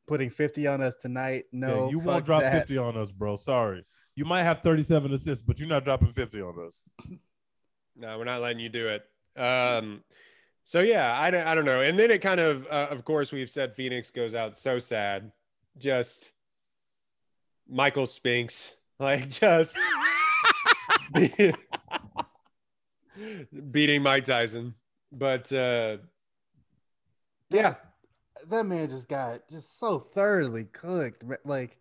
[0.08, 1.46] putting 50 on us tonight.
[1.52, 2.54] No, Yeah, you won't drop that.
[2.54, 3.36] 50 on us, bro.
[3.36, 3.86] Sorry.
[4.20, 6.90] You might have 37 assists, but you're not dropping 50 on us.
[7.96, 9.04] No, we're not letting you do it.
[9.42, 10.04] Um,
[10.66, 11.82] so yeah, I don't, I don't know.
[11.82, 15.32] And then it kind of, uh, of course, we've said Phoenix goes out so sad.
[15.78, 16.32] Just
[17.70, 19.78] Michael Spinks, like just
[23.72, 24.76] beating Mike Tyson.
[25.14, 25.98] But uh,
[27.52, 27.76] yeah,
[28.50, 31.24] That man just got just so thoroughly cooked.
[31.46, 31.78] Like,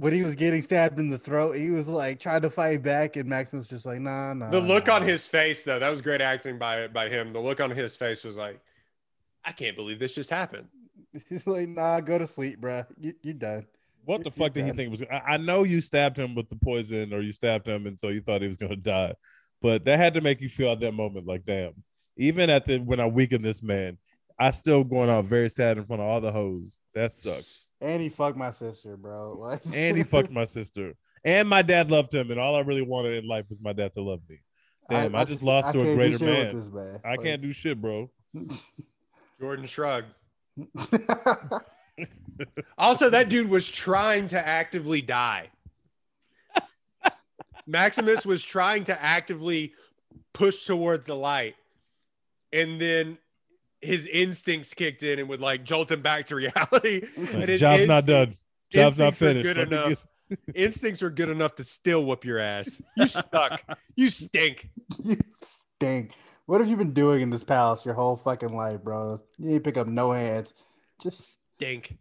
[0.00, 3.16] when he was getting stabbed in the throat, he was like trying to fight back,
[3.16, 4.48] and Maximus just like, nah, nah.
[4.48, 4.96] the look nah.
[4.96, 7.32] on his face, though, that was great acting by by him.
[7.32, 8.60] The look on his face was like,
[9.44, 10.68] I can't believe this just happened.
[11.28, 12.86] He's like, nah, go to sleep, bruh.
[12.98, 13.66] You, you done.
[14.06, 15.02] What the You're fuck did he think was?
[15.02, 18.08] I, I know you stabbed him with the poison, or you stabbed him, and so
[18.08, 19.14] you thought he was gonna die.
[19.60, 21.74] But that had to make you feel at that moment like, damn.
[22.16, 23.98] Even at the when I weaken this man,
[24.40, 26.80] I still going out very sad in front of all the hoes.
[26.94, 27.68] That sucks.
[27.82, 29.34] And he fucked my sister, bro.
[29.38, 30.94] Like, And he fucked my sister.
[31.22, 33.92] And my dad loved him, and all I really wanted in life was my dad
[33.94, 34.40] to love me.
[34.88, 36.72] Damn, I, just lost to a greater man.
[36.72, 37.00] man.
[37.04, 38.10] I can't do shit, bro.
[39.40, 40.04] Jordan Shrug.
[40.56, 40.98] do.
[42.78, 45.50] Also, that dude was trying to actively die.
[47.66, 49.74] Maximus was trying to actively
[50.32, 51.56] push towards the light.
[52.54, 53.18] And then
[53.80, 57.06] his instincts kicked in and would like jolt him back to reality.
[57.16, 58.34] and his Job's not done.
[58.70, 59.46] Job's not instincts were finished.
[59.48, 60.06] Good Let me enough.
[60.54, 62.80] instincts were good enough to still whoop your ass.
[62.96, 63.62] You suck.
[63.96, 64.70] you stink.
[65.04, 66.12] you stink.
[66.46, 69.20] What have you been doing in this palace your whole fucking life, bro?
[69.38, 70.52] You ain't pick up no hands.
[71.00, 71.98] Just Stink.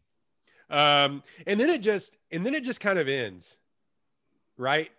[0.69, 3.57] Um, and then it just and then it just kind of ends.
[4.57, 4.89] Right?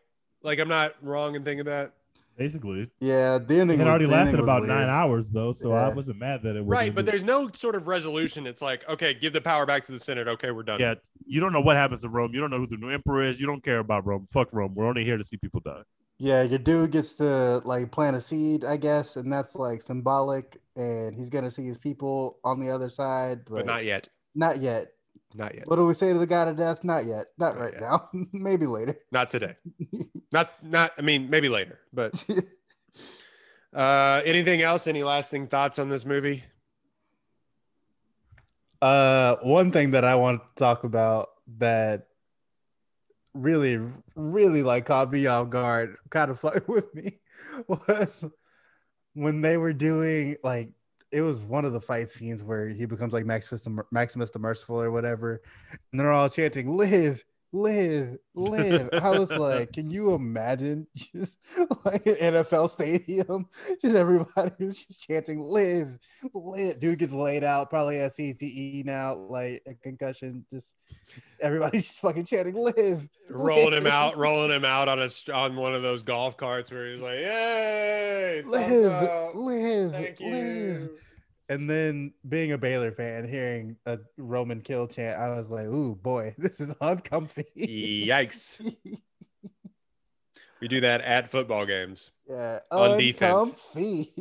[0.43, 1.93] Like I'm not wrong in thinking that.
[2.41, 4.71] Basically, yeah, the ending it had already lasted was about weird.
[4.71, 7.75] nine hours though, so I wasn't mad that it was Right, but there's no sort
[7.75, 8.47] of resolution.
[8.47, 10.27] It's like, okay, give the power back to the Senate.
[10.27, 10.81] Okay, we're done.
[10.81, 10.95] Yeah,
[11.27, 12.31] you don't know what happens to Rome.
[12.33, 13.43] You don't know who the new emperor is.
[13.43, 14.27] You don't care about Rome.
[14.31, 14.75] Fuck Rome.
[14.75, 15.83] We're only here to see people die.
[16.17, 20.57] Yeah, your dude gets to like plant a seed, I guess, and that's like symbolic.
[20.77, 24.09] And he's gonna see his people on the other side, but, but not yet.
[24.35, 24.93] not yet.
[25.35, 25.69] Not yet.
[25.69, 26.83] What do we say to the god of death?
[26.83, 27.27] Not yet.
[27.39, 27.83] Not, Not right yet.
[27.83, 28.09] now.
[28.33, 28.97] Maybe later.
[29.13, 29.57] Not today.
[30.33, 30.93] Not not.
[30.97, 31.81] I mean, maybe later.
[31.93, 32.25] But
[33.75, 34.87] uh, anything else?
[34.87, 36.45] Any lasting thoughts on this movie?
[38.81, 42.07] Uh, one thing that I want to talk about that
[43.35, 43.81] really,
[44.15, 47.19] really like caught me off guard, kind of fucked with me,
[47.67, 48.25] was
[49.15, 50.73] when they were doing like
[51.13, 54.39] it was one of the fight scenes where he becomes like Maximus the, Maximus the
[54.39, 55.43] Merciful or whatever,
[55.91, 58.89] and they're all chanting "Live, live, live.
[58.93, 61.39] I was like, can you imagine just
[61.85, 63.49] like an NFL stadium?
[63.83, 65.99] Just everybody was just chanting, live,
[66.35, 66.79] live.
[66.81, 70.45] Dude gets laid out, probably has CTE now, like a concussion.
[70.53, 70.75] Just
[71.41, 73.09] everybody's just fucking chanting, live.
[73.29, 76.91] rolling him out, rolling him out on a on one of those golf carts where
[76.91, 80.91] he's like, "Yay, Live, live, thank live.
[81.51, 85.67] You." And then being a Baylor fan, hearing a Roman kill chant, I was like,
[85.67, 87.45] ooh, boy, this is uncomfy.
[88.09, 88.61] Yikes!
[90.61, 92.11] We do that at football games.
[92.29, 93.55] yeah, On defense.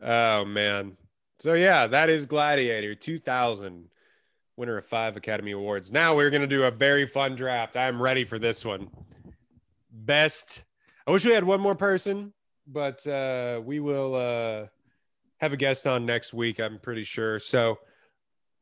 [0.00, 0.96] Oh man.
[1.40, 3.90] So yeah, that is Gladiator 2000,
[4.56, 5.92] winner of five Academy Awards.
[5.92, 7.76] Now we're gonna do a very fun draft.
[7.76, 8.90] I'm ready for this one.
[9.90, 10.64] Best.
[11.06, 12.32] I wish we had one more person,
[12.66, 14.66] but uh, we will uh,
[15.38, 16.58] have a guest on next week.
[16.58, 17.38] I'm pretty sure.
[17.38, 17.78] So,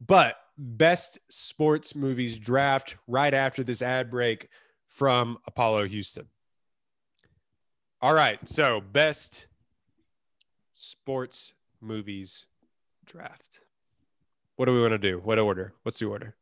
[0.04, 4.48] but best sports movies draft right after this ad break
[4.88, 6.26] from Apollo Houston.
[8.00, 8.38] All right.
[8.48, 9.46] So best
[10.72, 12.46] sports movies
[13.04, 13.60] draft.
[14.56, 15.20] What do we want to do?
[15.22, 15.74] What order?
[15.82, 16.34] What's the order?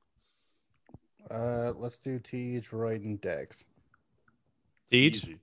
[1.31, 3.65] uh, let's do Teach, Royd, and Dex.
[4.93, 5.39] Deej?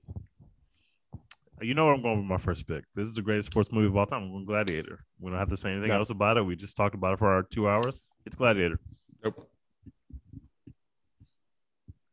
[1.62, 1.68] Easy.
[1.68, 2.84] You know where I'm going with my first pick.
[2.94, 4.22] This is the greatest sports movie of all time.
[4.24, 5.04] I'm going Gladiator.
[5.20, 5.96] We don't have to say anything No.
[5.98, 6.42] else about it.
[6.44, 8.02] We just talked about it for our two hours.
[8.26, 8.78] It's Gladiator.
[9.24, 9.48] Nope.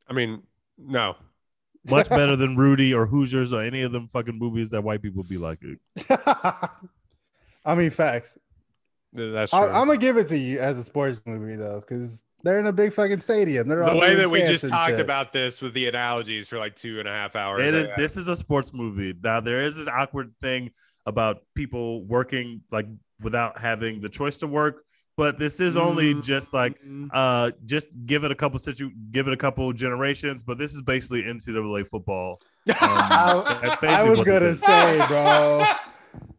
[0.08, 0.44] I mean,
[0.78, 1.16] no.
[1.90, 5.24] Much better than Rudy or Hoosiers or any of them fucking movies that white people
[5.24, 5.60] be like.
[7.66, 8.38] I mean, facts.
[9.14, 9.60] That's true.
[9.60, 12.68] I, I'm gonna give it to you as a sports movie though, because they're in
[12.68, 13.68] a big fucking stadium.
[13.68, 15.00] They're the way that we just talked shit.
[15.00, 17.66] about this with the analogies for like two and a half hours.
[17.68, 17.88] It is.
[17.90, 19.14] I- This is a sports movie.
[19.22, 20.72] Now there is an awkward thing
[21.06, 22.88] about people working like
[23.22, 24.84] without having the choice to work,
[25.18, 26.80] but this is only just like
[27.12, 30.44] uh just give it a couple situ give it a couple generations.
[30.44, 32.42] But this is basically NCAA football.
[32.70, 35.64] Um, I, I was gonna say, bro.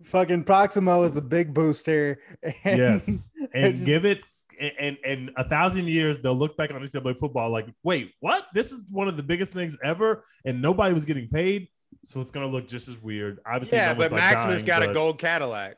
[0.05, 2.20] fucking Proximo is the big booster.
[2.43, 4.24] and- yes, and just- give it.
[4.60, 8.46] And in a thousand years, they'll look back on NCAA football like, wait, what?
[8.54, 11.68] This is one of the biggest things ever, and nobody was getting paid,
[12.04, 13.38] so it's gonna look just as weird.
[13.46, 15.76] Obviously, yeah, no but like, Maximus dying, got a gold Cadillac.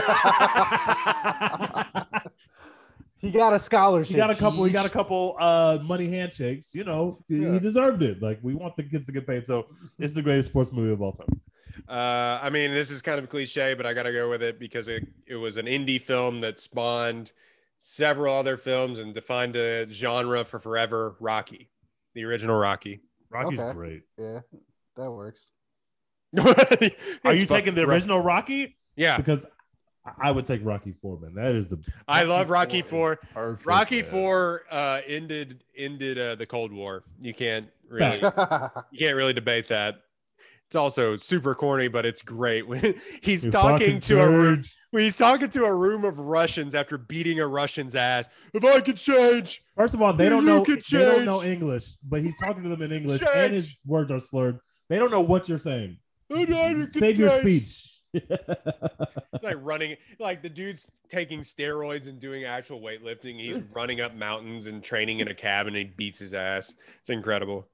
[3.18, 4.10] he got a scholarship.
[4.10, 4.64] He got a couple.
[4.64, 6.74] He got a couple uh money handshakes.
[6.74, 7.52] You know, he- Yeah.
[7.52, 8.20] he deserved it.
[8.22, 9.46] Like we want the kids to get paid.
[9.46, 9.66] So
[9.98, 11.40] it's the greatest sports movie of all time.
[11.88, 14.58] Uh, I mean, this is kind of cliche, but I got to go with it
[14.60, 17.32] because it, it was an indie film that spawned
[17.80, 21.70] several other films and defined a genre for forever Rocky,
[22.14, 23.00] the original Rocky.
[23.30, 23.72] Rocky's Okay.
[23.72, 24.02] great.
[24.18, 24.40] Yeah,
[24.96, 25.46] that works.
[27.24, 28.76] Are you taking the original Rocky?
[28.96, 29.50] Yeah, Because I-
[30.18, 31.34] I would take Rocky Four, man.
[31.34, 31.78] That is the
[32.08, 33.16] I love Rocky is Four.
[33.34, 34.10] perfect, Rocky man.
[34.10, 37.04] Four uh, ended ended uh, the Cold War.
[37.20, 39.96] You can't really you can't really debate that.
[40.70, 45.02] It's also super corny, but it's great when he's You talking to a room, when
[45.02, 48.28] he's talking to a room of Russians after beating a Russian's ass.
[48.54, 51.42] If I could change, First of all, they don't know they don't know.
[51.42, 53.32] English, but he's talking to them in English, Change.
[53.34, 54.60] and his words are slurred.
[54.88, 55.98] They don't know what you're saying.
[56.30, 56.48] Could
[56.92, 57.66] Save your change.
[57.66, 57.96] speech.
[59.32, 63.40] It's like running, like the dude's taking steroids and doing actual weightlifting.
[63.40, 65.74] He's running up mountains and training in a cabin.
[65.74, 66.74] And he beats his ass.
[67.00, 67.66] It's incredible.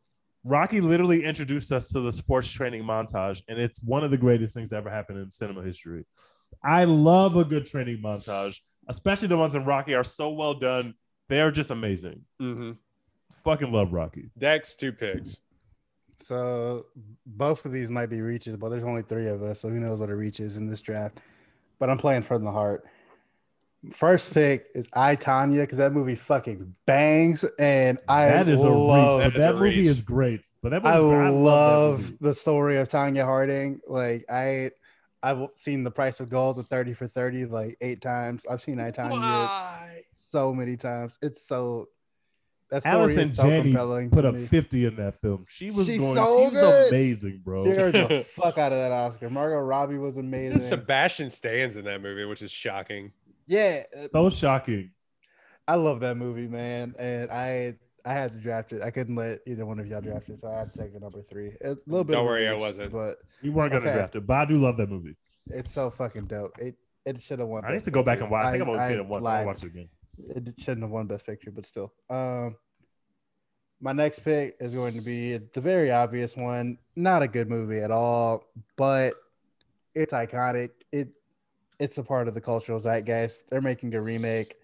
[0.45, 4.55] Rocky literally introduced us to the sports training montage, and it's one of the greatest
[4.55, 6.05] things that ever happened in cinema history.
[6.63, 10.95] I love a good training montage, especially the ones in Rocky are so well done.
[11.29, 12.23] They are just amazing.
[12.41, 12.73] Mm-hmm.
[13.43, 14.31] Fucking love Rocky.
[14.39, 15.41] Dex two pigs.
[16.19, 16.87] So
[17.27, 19.99] both of these might be reaches, but there's only three of us, so who knows
[19.99, 21.21] what a reach is in this draft.
[21.79, 22.87] But I'm playing from the heart.
[23.93, 28.69] First pick is I Tonya because that movie fucking bangs, and I that is a
[28.69, 29.87] love, reach, That but that a movie reach.
[29.87, 30.49] is great.
[30.63, 31.19] But that I movie's great.
[31.27, 32.17] I love, love, movie.
[32.21, 33.81] the story of Tonya Harding.
[33.87, 34.73] Like I,
[35.23, 38.43] I've seen The Price of Gold with Thirty for Thirty like eight times.
[38.51, 40.03] I've seen I Tonya Why?
[40.31, 41.17] so many times.
[41.23, 41.89] It's so
[42.71, 44.11] that story Allison is so Janney compelling.
[44.11, 44.45] put up me.
[44.45, 45.45] 50 in that film.
[45.49, 46.89] She was She's going, so she was good.
[46.89, 47.73] amazing, bro.
[47.73, 49.31] Scared the fuck out of that Oscar.
[49.31, 50.59] Margot Robbie was amazing.
[50.61, 53.13] Sebastian Stan's in that movie, which is shocking.
[53.47, 54.91] Yeah, uh, So shocking.
[55.69, 56.95] I love that movie, man.
[56.99, 57.75] And I
[58.05, 58.83] I had to draft it.
[58.83, 61.01] I couldn't let either one of y'all draft it, so I had to take a
[61.01, 61.53] number three.
[61.65, 62.13] A little bit.
[62.13, 62.93] Don't of a worry, I wasn't.
[62.93, 63.95] But you weren't gonna Okay.
[63.95, 65.17] draft it, but I do love that movie.
[65.51, 66.57] it's so fucking dope.
[66.59, 67.65] It it should have won.
[67.65, 68.47] I need to go back and watch.
[68.47, 69.27] I think I've only I seen it once.
[69.27, 69.47] I lied.
[69.47, 69.89] want to watch it again.
[70.49, 71.93] It shouldn't have won Best Picture, but still.
[72.11, 72.57] Um,
[73.81, 76.79] my next pick is going to be the very obvious one.
[76.97, 78.45] Not a good movie at all,
[78.77, 79.15] but
[79.95, 80.71] it's iconic.
[80.91, 81.09] It
[81.79, 83.45] it's a part of the cultural zeitgeist.
[83.51, 84.55] They're making a remake.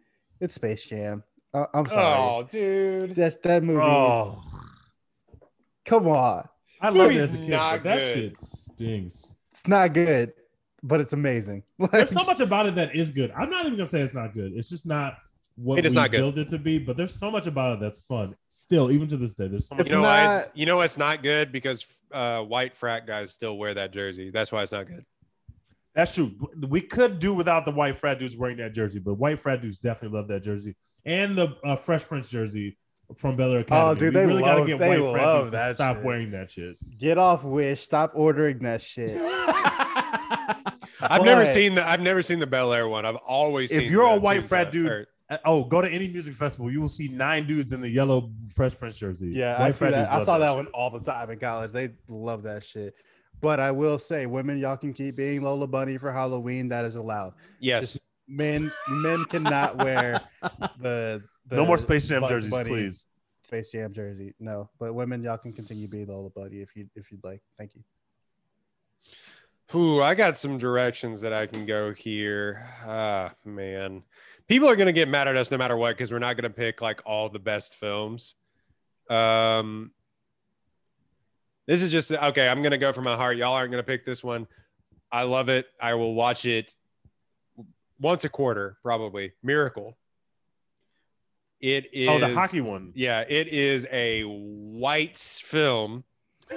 [0.41, 1.23] It's Space Jam.
[1.55, 2.19] Uh, I'm sorry.
[2.19, 3.15] Oh, dude.
[3.15, 3.81] That's that movie.
[3.83, 4.43] Oh,
[5.85, 6.49] Come on,
[6.81, 8.15] I love it as a kid, not but that good.
[8.15, 9.35] shit stinks.
[9.51, 10.33] it's not good,
[10.83, 11.65] but it's amazing.
[11.79, 13.33] Like, There's so much about it that is good.
[13.33, 14.53] I'm not even gonna say it's not good.
[14.55, 15.15] It's just not
[15.57, 16.19] what It is we not good.
[16.19, 16.79] built it to be.
[16.79, 18.37] But there's so much about it that's fun.
[18.47, 19.89] Still, even to this day, there's so much.
[19.89, 20.39] You know why?
[20.39, 23.93] It's, you know why it's not good because uh, white frat guys still wear that
[23.93, 24.31] jersey.
[24.31, 25.05] That's why it's not good.
[25.95, 26.31] That's true.
[26.69, 29.79] We could do without the white frat dudes wearing that jersey, but white frat dudes
[29.79, 30.75] definitely love that jersey
[31.05, 32.77] and the uh, Fresh Prince jersey
[33.17, 33.91] from Bel Air Academy.
[33.91, 35.75] Oh, dude, we they really gotta love- get they white frat love dudes to that
[35.75, 36.05] stop shit.
[36.05, 36.77] wearing that shit.
[36.99, 37.83] get off Wish.
[37.83, 39.11] Stop ordering that shit.
[41.01, 43.05] I've never seen the I've never seen the Bel Air one.
[43.05, 45.89] I've always If seen you're a white frat Out- dude- or- Uh, Oh, go to
[45.89, 46.71] any music festival.
[46.71, 49.31] You will see nine dudes in the yellow Fresh Prince jersey.
[49.35, 50.09] Yeah, White I see that.
[50.09, 50.57] I saw that shit.
[50.57, 51.73] one all the time in college.
[51.73, 52.95] They love that shit.
[53.43, 56.69] But I will say, women, y'all can keep being Lola Bunny for Halloween.
[56.69, 57.35] That is allowed.
[57.61, 57.99] yes.
[58.29, 58.71] Men,
[59.03, 60.21] men cannot wear
[60.81, 63.07] the, the No more Space Jam jerseys, Bunny please.
[63.43, 64.33] Space Jam jersey.
[64.39, 67.43] No, but women, y'all can continue being Lola Bunny if you if you'd like.
[67.59, 67.83] Thank you.
[69.75, 72.65] Ooh, I got some directions that I can go here.
[72.87, 74.05] Ah, man.
[74.47, 76.81] People are gonna get mad at us no matter what because we're not gonna pick
[76.81, 78.37] like all the best films.
[79.11, 79.91] Um,
[81.67, 82.49] this is just okay.
[82.49, 83.37] I'm gonna go for my heart.
[83.37, 84.47] Y'all aren't gonna pick this one.
[85.11, 85.67] I love it.
[85.81, 86.75] I will watch it
[88.01, 89.33] once a quarter, probably.
[89.43, 89.97] Miracle.
[91.61, 92.09] It is.
[92.09, 92.93] Oh, the hockey one.
[92.95, 96.05] Yeah, it is a white film.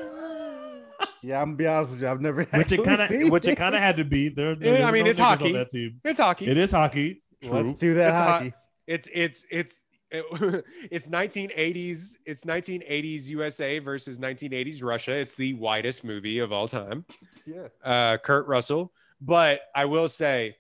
[1.21, 2.07] Yeah, I'm gonna be honest with you.
[2.07, 4.29] I've never Which actually it kind of, which it kind of had to be.
[4.29, 5.53] There, there- Yeah, there I mean, it's hockey.
[5.53, 5.99] That team.
[6.03, 6.45] It's hockey.
[6.47, 7.23] It is hockey.
[7.41, 7.51] True.
[7.51, 8.27] Let's do that It's hot.
[8.41, 8.53] hockey.
[8.85, 9.81] it's it's it's
[10.15, 15.11] it- it's 1980s it's 1980s USA versus 1980s Russia.
[15.11, 17.05] It's the widest movie of all time.
[17.45, 17.67] Yeah.
[17.83, 20.57] Uh, Kurt Russell, but I will say,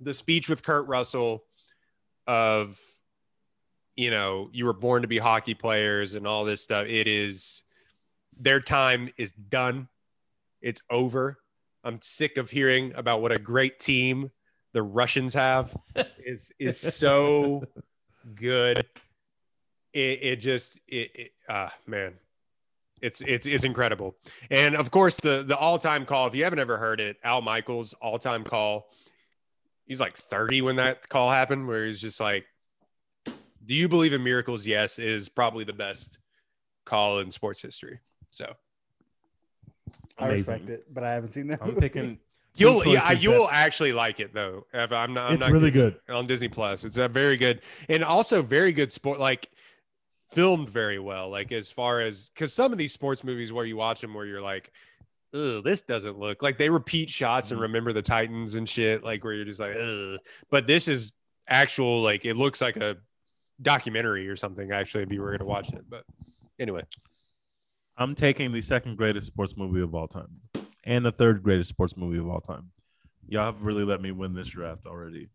[0.00, 1.44] the speech with Kurt Russell
[2.26, 2.78] of,
[3.96, 6.86] you know, you were born to be hockey players and all this stuff.
[6.86, 7.62] It is
[8.38, 9.88] their time is done.
[10.62, 11.38] It's over.
[11.84, 14.30] I'm sick of hearing about what a great team
[14.72, 15.76] the Russians have.
[16.24, 17.62] is is so
[18.34, 18.86] good.
[19.92, 22.14] It, it just it, it ah man,
[23.00, 24.16] it's it's it's incredible.
[24.50, 26.26] And of course the the all time call.
[26.26, 28.88] If you haven't ever heard it, Al Michaels all time call.
[29.86, 32.46] He's like 30 when that call happened, where he's just like,
[33.64, 36.18] "Do you believe in miracles?" Yes, is probably the best
[36.84, 37.98] call in sports history.
[38.30, 38.54] So
[40.18, 41.60] I respect it, but I haven't seen that.
[41.60, 41.80] I'm movie.
[41.80, 42.18] picking.
[42.60, 44.66] Two you'll yeah, you'll that- actually like it though.
[44.72, 45.96] If I'm not, I'm it's not really kidding.
[46.06, 46.14] good.
[46.14, 46.84] on Disney Plus.
[46.84, 49.50] It's a very good and also very good sport, like
[50.28, 51.30] filmed very well.
[51.30, 54.26] Like as far as because some of these sports movies where you watch them where
[54.26, 54.72] you're like,
[55.34, 57.62] Ugh, this doesn't look like they repeat shots and mm-hmm.
[57.62, 60.18] remember the Titans and shit, like where you're just like, Ugh.
[60.50, 61.12] but this is
[61.48, 62.96] actual like it looks like a
[63.60, 65.84] documentary or something actually if you were gonna watch it.
[65.88, 66.04] But
[66.58, 66.82] anyway,
[67.96, 70.40] I'm taking the second greatest sports movie of all time
[70.84, 72.70] and the third greatest sports movie of all time.
[73.28, 75.28] Y'all have really let me win this draft already.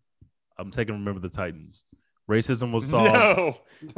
[0.57, 1.85] I'm taking Remember the Titans.
[2.29, 3.13] Racism was solved.
[3.13, 3.55] no,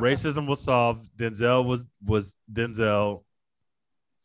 [0.00, 1.06] Racism was solved.
[1.16, 3.24] Denzel was was Denzel,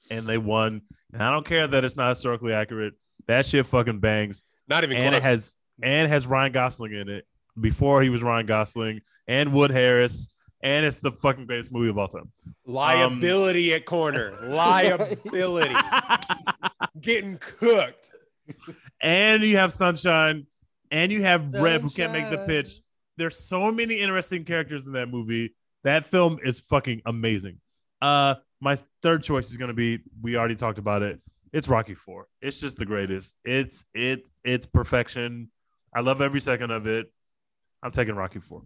[0.09, 0.81] and they won.
[1.13, 2.93] And I don't care that it's not historically accurate.
[3.27, 4.43] That shit fucking bangs.
[4.67, 5.17] not even and close.
[5.17, 7.25] it has and has Ryan Gosling in it
[7.59, 10.29] before he was Ryan Gosling and Wood Harris.
[10.63, 12.31] And it's the fucking greatest movie of all time.
[12.65, 15.75] liability at corner, liability,
[17.01, 18.11] getting cooked.
[19.01, 20.45] and you have Sunshine,
[20.91, 22.79] and you have Rev who can't make the pitch.
[23.17, 25.55] There's so many interesting characters in that movie.
[25.83, 27.59] That film is fucking amazing.
[28.01, 31.19] Uh, my third choice is gonna be we already talked about it.
[31.53, 32.27] It's Rocky Four.
[32.41, 33.35] It's just the greatest.
[33.43, 35.49] It's it it's perfection.
[35.93, 37.11] I love every second of it.
[37.83, 38.61] I'm taking Rocky Four.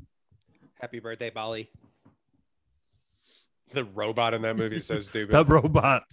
[0.81, 1.69] Happy birthday, Paulie.
[3.75, 5.35] The robot in that movie is so stupid.
[5.35, 6.03] The robot.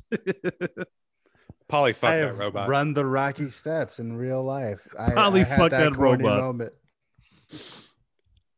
[1.70, 2.68] Paulie fuck I that have robot.
[2.68, 4.86] run the Rocky steps in real life.
[4.98, 6.40] I, Probably I had fuck that corny robot.
[6.40, 6.72] Moment.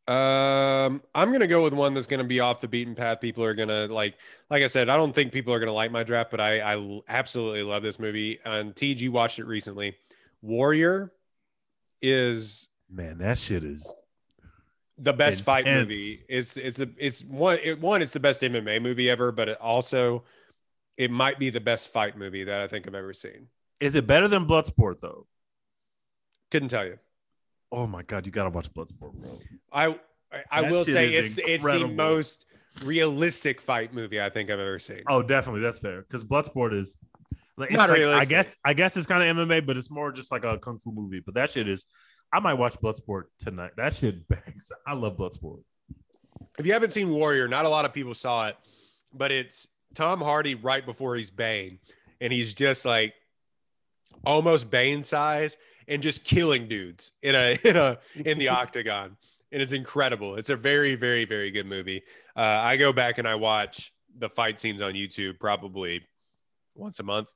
[0.07, 3.21] Um, I'm gonna go with one that's gonna be off the beaten path.
[3.21, 4.15] People are gonna like,
[4.49, 7.01] like I said, I don't think people are gonna like my draft, but I, I
[7.07, 8.39] absolutely love this movie.
[8.45, 9.95] And TG watched it recently.
[10.41, 11.11] Warrior
[12.01, 13.93] is Man, that shit is
[14.97, 16.13] the best fight movie.
[16.29, 19.57] It's it's a it's one it, one it's the best MMA movie ever, but it
[19.59, 20.23] also
[20.97, 23.47] it might be the best fight movie that I think I've ever seen.
[23.79, 25.27] is it better than Bloodsport though?
[26.51, 26.97] Couldn't tell you.
[27.71, 29.39] Oh my god, you gotta watch Bloodsport, bro.
[29.71, 29.87] I
[30.31, 32.45] I- I will say it's it's the most
[32.83, 35.01] realistic fight movie I think I've ever seen.
[35.07, 36.01] Oh, definitely, that's fair.
[36.01, 36.99] Because Bloodsport is
[37.57, 40.11] like, it's Not like- I guess I guess it's kind of MMA, but it's more
[40.11, 41.21] just like a kung fu movie.
[41.25, 41.85] But that shit is.
[42.35, 43.71] I might watch Bloodsport tonight.
[43.77, 44.69] That shit bangs.
[44.85, 45.61] I love Bloodsport.
[46.59, 48.57] If you haven't seen Warrior, not a lot of people saw it,
[49.13, 51.79] but it's Tom Hardy right before he's Bane,
[52.19, 53.13] and he's just like
[54.25, 55.57] almost Bane size
[55.87, 59.15] and just killing dudes in a in a in the octagon,
[59.53, 60.35] and it's incredible.
[60.35, 62.03] It's a very very very good movie.
[62.35, 66.05] Uh, I go back and I watch the fight scenes on YouTube probably
[66.75, 67.29] once a month.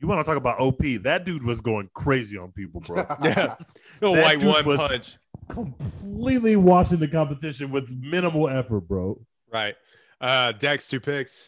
[0.00, 0.80] You want to talk about OP?
[1.02, 2.96] That dude was going crazy on people, bro.
[3.22, 3.54] Yeah,
[4.00, 5.18] the That white dude one was- punch.
[5.48, 9.20] Completely watching the competition with minimal effort, bro.
[9.52, 9.76] Right.
[10.20, 11.46] Uh, Dex two picks.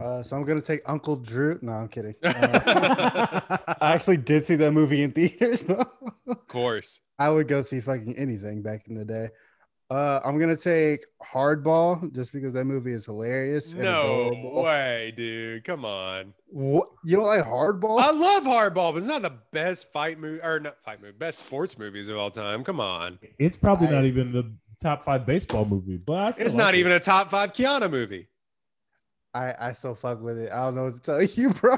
[0.00, 1.58] Uh, so I'm gonna take Uncle Drew.
[1.60, 2.14] No, I'm kidding.
[2.24, 5.84] Uh, I actually did see that movie in theaters though.
[6.26, 7.00] Of course.
[7.18, 9.28] I would go see fucking anything back in the day.
[9.88, 13.72] Uh, I'm gonna take Hardball just because that movie is hilarious.
[13.72, 14.62] No adorable.
[14.64, 15.62] way, dude.
[15.64, 16.34] Come on.
[16.48, 18.00] What you don't like Hardball?
[18.00, 21.38] I love Hardball, but it's not the best fight movie or not fight movie, best
[21.46, 22.64] sports movies of all time.
[22.64, 23.20] Come on.
[23.38, 24.52] It's probably I- not even the
[24.82, 26.78] top five baseball movie, but It's like not it.
[26.78, 28.28] even a top five Keanu movie.
[29.34, 30.50] I I still fuck with it.
[30.50, 31.76] I don't know what to tell you, bro.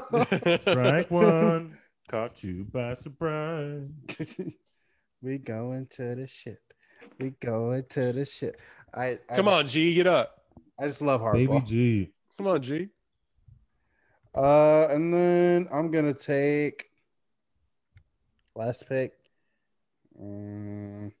[0.61, 1.77] Strike one,
[2.09, 3.87] caught you by surprise.
[5.21, 6.57] we going to the ship.
[7.19, 8.59] We going to the ship.
[8.93, 10.41] I, I Come on, G, get up.
[10.79, 11.67] I just love Baby Hardball.
[11.67, 12.11] G.
[12.37, 12.87] Come on, G.
[14.33, 16.85] Uh, and then I'm gonna take
[18.55, 19.13] last pick.
[20.21, 21.11] Mm,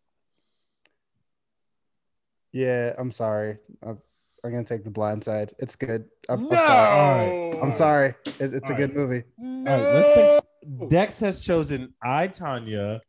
[2.53, 3.57] yeah, I'm sorry.
[3.83, 3.99] I'm,
[4.43, 5.53] I'm gonna take the blind side.
[5.59, 6.05] It's good.
[6.29, 7.29] I'm, I'm sorry.
[7.29, 7.59] no.
[7.61, 8.15] I'm sorry.
[8.39, 9.23] It, it's a All good movie.
[9.37, 9.71] No.
[9.71, 13.01] All right, let's take Dex has chosen I Tanya,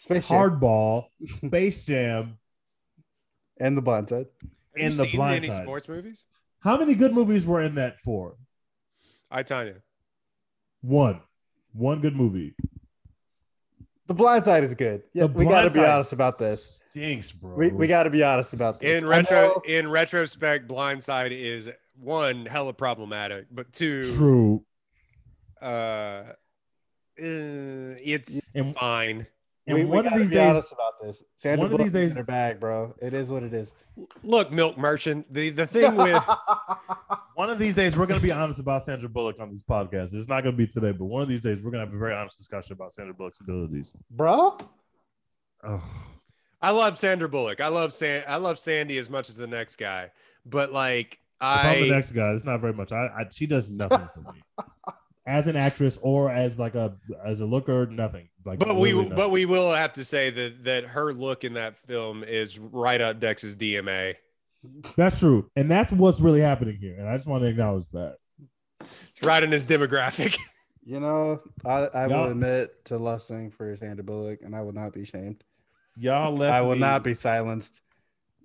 [0.00, 2.38] Space Jam Hardball, Space Jam,
[3.58, 4.26] and the blind side.
[4.42, 5.62] Have you and The seen Blind any Side.
[5.62, 6.24] sports movies?
[6.62, 8.36] How many good movies were in that four?
[9.30, 9.76] I tell you,
[10.82, 11.20] One.
[11.72, 12.54] One good movie.
[14.06, 15.02] The blind side is good.
[15.12, 16.82] Yeah, The we got to Blind be Side honest about this.
[16.88, 17.54] Stinks, bro.
[17.54, 18.98] We, we got to be honest about this.
[19.02, 24.64] In I retro, know- in retrospect, Blindside is one hella problematic, but two, True.
[25.60, 26.32] uh, uh,
[27.18, 29.26] it's And- fine.
[29.70, 31.24] And we, we one of these be days, honest about this.
[31.36, 32.94] Sandra one of Bullock these is days- in her bag, bro.
[33.00, 33.72] It is what it is.
[34.22, 35.32] Look, Milk Merchant.
[35.32, 36.22] The the thing with
[37.34, 40.14] one of these days, we're gonna be honest about Sandra Bullock on this podcast.
[40.14, 42.14] It's not gonna be today, but one of these days, we're gonna have a very
[42.14, 43.94] honest discussion about Sandra Bullock's abilities.
[44.10, 44.58] bro.
[45.64, 45.80] Ugh.
[46.62, 47.60] I love Sandra Bullock.
[47.60, 48.22] I love San.
[48.28, 50.10] I love Sandy as much as the next guy.
[50.44, 52.32] But like If I'm the next guy.
[52.32, 52.92] It's not very much.
[52.92, 54.40] I, I she does nothing for me
[55.30, 57.86] as an actress or as like a as a looker.
[57.86, 58.28] Nothing.
[58.44, 59.14] Like, but we nothing.
[59.16, 63.00] but we will have to say that that her look in that film is right
[63.00, 64.16] up Dex's DMA.
[64.96, 66.96] that's true, and that's what's really happening here.
[66.98, 68.16] And I just want to acknowledge that.
[68.80, 70.36] It's right in his demographic.
[70.82, 74.72] You know, I, I Y'all- will admit to lusting for Sandra Bullock, and I will
[74.72, 75.44] not be shamed.
[75.96, 76.54] Y'all left.
[76.54, 77.82] I will me, not be silenced.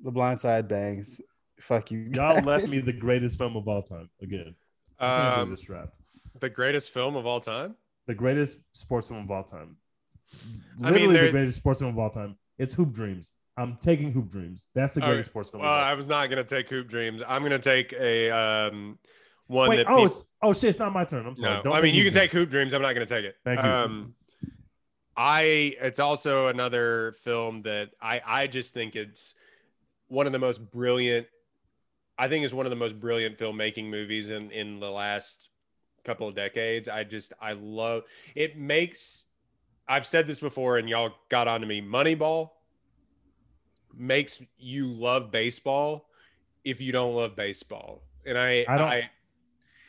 [0.03, 1.21] The Blind Side bangs.
[1.61, 2.11] Fuck you.
[2.13, 4.53] Y'all left me the greatest film of all time again.
[4.99, 5.95] I can't believe Um, this draft.
[6.39, 7.75] The greatest film of all time.
[8.07, 9.77] The greatest sports film of all time.
[10.83, 12.37] I mean, Literally the greatest sports film of all time.
[12.57, 13.31] It's Hoop Dreams.
[13.57, 14.67] I'm taking Hoop Dreams.
[14.75, 15.25] That's the greatest right.
[15.25, 15.63] sports film.
[15.63, 17.21] Well, of all I was not gonna take Hoop Dreams.
[17.27, 18.99] I'm gonna take a um
[19.47, 19.89] one Wait, that.
[19.89, 20.71] oh, peop- it's, oh shit!
[20.71, 21.25] It's not my turn.
[21.25, 21.57] I'm sorry.
[21.57, 22.73] no, Don't I mean you Hoop can take Hoop Dreams.
[22.73, 23.35] I'm not gonna take it.
[23.45, 23.69] Thank you.
[23.69, 24.13] Um,
[25.15, 29.35] I it's also another film that I I just think it's
[30.07, 31.27] one of the most brilliant.
[32.17, 35.49] I think it's one of the most brilliant filmmaking movies in in the last
[36.05, 36.87] couple of decades.
[36.87, 38.03] I just I love
[38.35, 38.57] it.
[38.57, 39.25] Makes
[39.87, 41.81] I've said this before, and y'all got onto me.
[41.81, 42.51] Moneyball
[43.93, 46.09] makes you love baseball
[46.63, 49.09] if you don't love baseball, and I I don't- I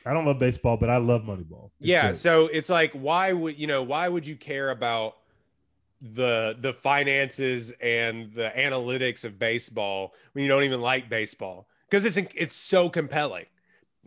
[0.04, 1.70] I don't love baseball, but I love Moneyball.
[1.80, 2.16] It's yeah great.
[2.16, 5.16] so it's like why would you know why would you care about
[6.00, 12.04] the the finances and the analytics of baseball when you don't even like baseball because
[12.04, 13.46] it's it's so compelling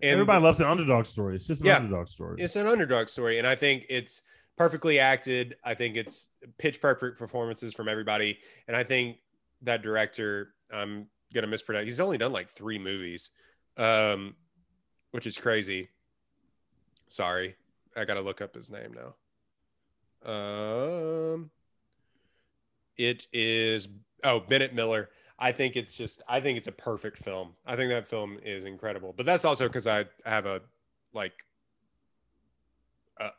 [0.02, 1.36] and everybody loves an underdog story.
[1.36, 1.78] It's just an Yeah.
[1.78, 2.42] underdog story.
[2.42, 4.22] it's an underdog story and i think it's
[4.58, 9.18] perfectly acted i think it's pitch perfect performances from everybody and i think
[9.62, 13.32] that director i'm gonna mispronounce he's only done like three movies
[13.78, 14.36] um
[15.12, 15.90] which is crazy
[17.08, 17.56] sorry
[17.96, 19.14] i gotta look up his name now
[20.30, 21.50] um
[22.98, 23.88] it is
[24.24, 25.10] oh bennett miller
[25.40, 28.66] i think it's just i think it's a perfect film i think that film is
[28.66, 30.62] incredible but that's also because i have a
[31.14, 31.34] like
[33.20, 33.32] uh,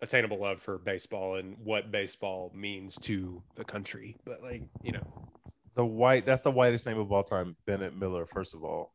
[0.00, 4.16] unattainable love for baseball and what baseball means to the country.
[4.24, 5.28] But like, you know,
[5.74, 6.26] the white.
[6.26, 8.26] That's the whitest name of all time, Bennett Miller.
[8.26, 8.92] First of all,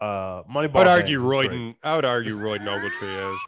[0.00, 0.76] uh, Moneyball.
[0.76, 1.18] I would argue.
[1.20, 1.74] Royden.
[1.82, 3.46] I would argue Royden Ogletree is.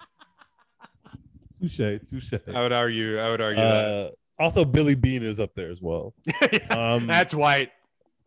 [1.77, 2.33] Touche, touche.
[2.53, 3.19] I would argue.
[3.19, 4.15] I would argue that.
[4.39, 6.15] Also, Billy Beane is up there as well.
[6.71, 7.71] Um, That's white.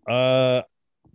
[0.07, 0.61] Uh,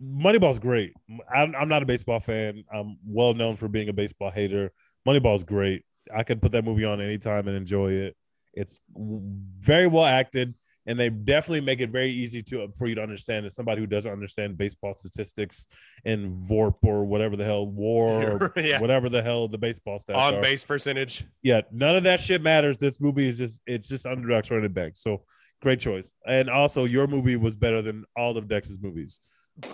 [0.03, 0.93] Moneyball's great.
[1.33, 2.63] I'm, I'm not a baseball fan.
[2.73, 4.71] I'm well known for being a baseball hater.
[5.07, 5.83] Moneyball's great.
[6.13, 8.15] I could put that movie on anytime and enjoy it.
[8.53, 10.55] It's very well acted,
[10.91, 13.87] and they definitely make it very easy to for you to understand as somebody who
[13.87, 15.65] doesn't understand baseball statistics
[16.05, 18.79] and VORP or whatever the hell WAR or Yeah.
[18.81, 20.41] whatever the hell the baseball stats On are.
[20.41, 21.25] base percentage.
[21.41, 22.77] Yeah, none of that shit matters.
[22.77, 24.91] This movie is just it's just underdogs running back.
[24.95, 25.23] So
[25.61, 26.13] great choice.
[26.27, 29.21] And also your movie was better than all of Dex's movies.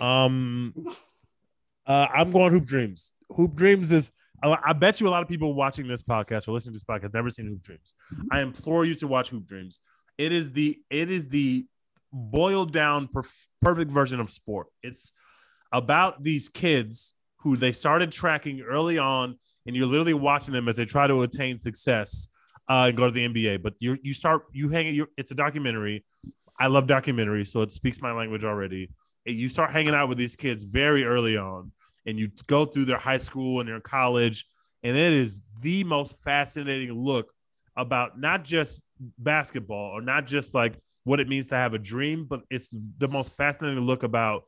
[0.00, 0.72] Um
[1.86, 3.12] uh I'm going Hoop Dreams.
[3.30, 4.12] Hoop Dreams is
[4.42, 6.84] I I bet you a lot of people watching this podcast or listening to this
[6.84, 7.94] podcast have never seen Hoop Dreams.
[8.30, 9.80] I implore you to watch Hoop Dreams.
[10.18, 11.64] It is the it is the
[12.12, 14.66] boiled down perf- perfect version of sport.
[14.82, 15.12] It's
[15.72, 19.36] about these kids who they started tracking early on,
[19.66, 22.28] and you're literally watching them as they try to attain success
[22.68, 23.62] uh, and go to the NBA.
[23.62, 26.04] But you you start you hang it's a documentary.
[26.58, 28.90] I love documentaries, so it speaks my language already.
[29.26, 31.70] And you start hanging out with these kids very early on,
[32.06, 34.44] and you go through their high school and their college,
[34.82, 37.32] and it is the most fascinating look
[37.76, 38.82] about not just
[39.18, 43.08] basketball or not just like what it means to have a dream, but it's the
[43.08, 44.42] most fascinating look about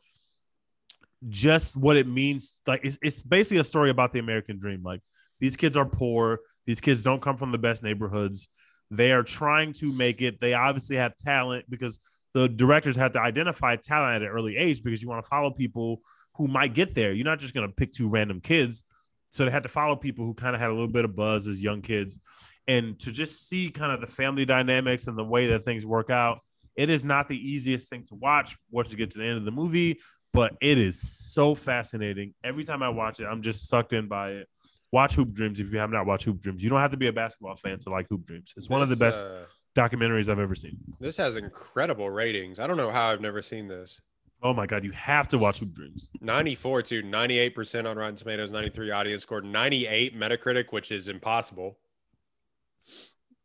[1.28, 2.60] just what it means.
[2.66, 4.82] Like it's, it's basically a story about the American dream.
[4.82, 5.00] Like
[5.40, 6.40] these kids are poor.
[6.66, 8.48] These kids don't come from the best neighborhoods.
[8.90, 10.40] They are trying to make it.
[10.40, 12.00] They obviously have talent because
[12.34, 15.50] the directors have to identify talent at an early age because you want to follow
[15.50, 16.00] people
[16.36, 17.12] who might get there.
[17.12, 18.84] You're not just going to pick two random kids.
[19.30, 21.46] So they had to follow people who kind of had a little bit of buzz
[21.46, 22.20] as young kids.
[22.70, 26.08] And to just see kind of the family dynamics and the way that things work
[26.08, 26.38] out,
[26.76, 29.44] it is not the easiest thing to watch once you get to the end of
[29.44, 29.98] the movie,
[30.32, 32.32] but it is so fascinating.
[32.44, 34.48] Every time I watch it, I'm just sucked in by it.
[34.92, 36.62] Watch Hoop Dreams if you have not watched Hoop Dreams.
[36.62, 38.54] You don't have to be a basketball fan to like Hoop Dreams.
[38.56, 40.78] It's one of the best uh, documentaries I've ever seen.
[41.00, 42.60] this has incredible ratings.
[42.60, 44.00] I don't know how I've never seen this.
[44.42, 46.10] Oh my god, you have to watch Hoop Dreams.
[46.20, 51.76] 94 to 98% on Rotten Tomatoes, 93 audience score, 98 Metacritic, which is impossible.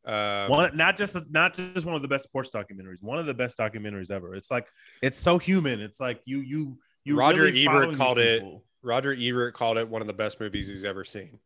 [0.05, 3.33] Um, One, not just not just one of the best sports documentaries, one of the
[3.33, 4.35] best documentaries ever.
[4.35, 4.67] It's like
[5.01, 5.81] it's so human.
[5.81, 7.17] It's like you you you.
[7.17, 8.43] Roger really Ebert called it-
[8.83, 11.39] Roger Ebert called it one of the best movies he's ever seen.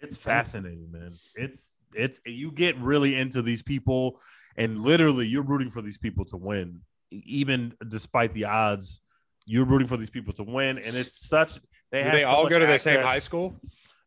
[0.00, 1.14] It's fascinating, man.
[1.34, 4.18] It's it's you get really into these people,
[4.56, 6.80] and literally you're rooting for these people to win,
[7.10, 9.02] even despite the odds.
[9.44, 11.58] You're rooting for these people to win, and it's such.
[11.90, 13.54] They they all go to the same high school?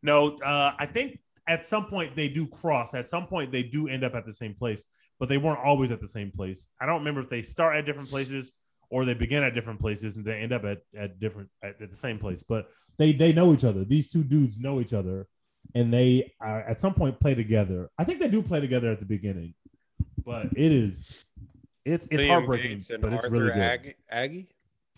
[0.01, 1.19] No, uh, I think
[1.49, 2.93] at some point they do cross.
[2.93, 4.85] At some point they do end up at the same place,
[5.19, 6.69] but they weren't always at the same place.
[6.79, 8.51] I don't remember if they start at different places
[8.89, 11.89] or they begin at different places and they end up at, at different at, at
[11.89, 12.43] the same place.
[12.43, 12.67] But
[12.97, 13.83] they they know each other.
[13.83, 15.27] These two dudes know each other,
[15.75, 17.89] and they uh, at some point play together.
[17.97, 19.55] I think they do play together at the beginning,
[20.23, 21.09] but it is
[21.83, 23.61] it's it's Liam heartbreaking, Gates and but it's Arthur really good.
[23.61, 24.49] Ag- Aggie?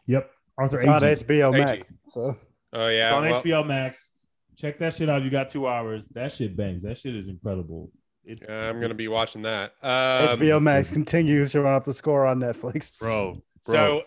[0.08, 1.94] Yep, Arthur It's on HBO Max.
[2.04, 2.38] So
[2.74, 3.08] Oh, yeah.
[3.08, 4.12] It's on well, HBO Max.
[4.58, 5.22] Check that shit out.
[5.24, 6.08] You got two hours.
[6.08, 6.84] That shit bangs.
[6.84, 7.92] That shit is incredible.
[8.24, 9.74] It, yeah, I'm going to be watching that.
[9.82, 12.98] Um, HBO Max continues to run up the score on Netflix.
[13.00, 13.34] bro.
[13.34, 13.42] bro.
[13.74, 14.04] So,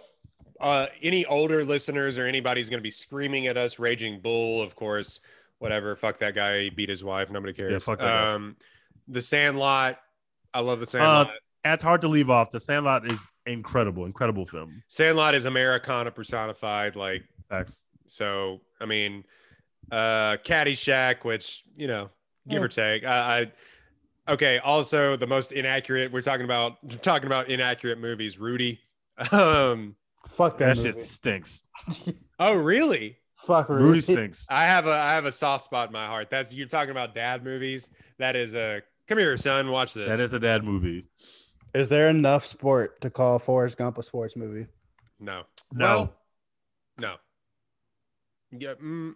[0.60, 4.76] uh, any older listeners or anybody's going to be screaming at us, Raging Bull, of
[4.76, 5.18] course,
[5.58, 5.96] whatever.
[5.96, 6.62] Fuck that guy.
[6.64, 7.30] He beat his wife.
[7.30, 7.84] Nobody cares.
[7.84, 8.32] fuck that guy.
[8.34, 8.56] um,
[9.08, 9.98] The Sandlot.
[10.52, 11.30] I love The uh, Sandlot.
[11.64, 12.52] that's hard to leave off.
[12.52, 14.82] The Sandlot is incredible, incredible film.
[14.86, 16.94] Sandlot is Americana personified.
[16.94, 17.84] Like, Facts.
[18.06, 19.24] so, I mean,
[19.90, 22.11] uh, Caddyshack, which, you know,
[22.48, 22.65] give Yeah.
[22.65, 23.05] or take.
[23.05, 23.51] I,
[24.28, 24.59] I, okay.
[24.59, 28.81] Also, the most inaccurate, we're talking about, talking about inaccurate movies, Rudy.
[29.32, 29.94] Um,
[30.28, 30.89] Fuck that, That movie.
[30.89, 31.65] shit stinks.
[32.40, 33.19] oh, really?
[33.36, 34.01] Fuck Rudy Rudy.
[34.01, 34.47] stinks.
[34.51, 36.31] I have a I have a soft spot in my heart.
[36.31, 37.90] That's you're talking about dad movies.
[38.19, 39.70] That is a come here, son.
[39.70, 40.11] Watch this.
[40.16, 41.06] That is a dad movie.
[41.74, 44.66] Is there enough sport to call Forrest Gump a sports movie?
[45.20, 45.43] no,
[45.73, 45.85] No.
[45.86, 46.15] Well,
[46.98, 47.15] no.
[48.51, 49.12] Yeah, mm,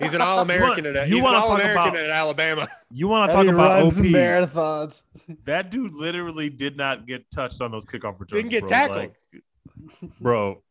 [0.00, 2.68] he's an all American at you wanna all talk American about- at Alabama.
[2.90, 3.94] You want to talk about OP?
[3.94, 5.02] marathons.
[5.44, 8.42] That dude literally did not get touched on those kickoff returns.
[8.42, 8.68] Didn't get bro.
[8.68, 9.10] tackled.
[9.32, 10.62] Like, bro,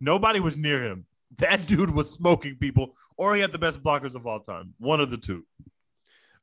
[0.00, 1.06] nobody was near him.
[1.38, 4.74] That dude was smoking people, or he had the best blockers of all time.
[4.78, 5.46] One of the two.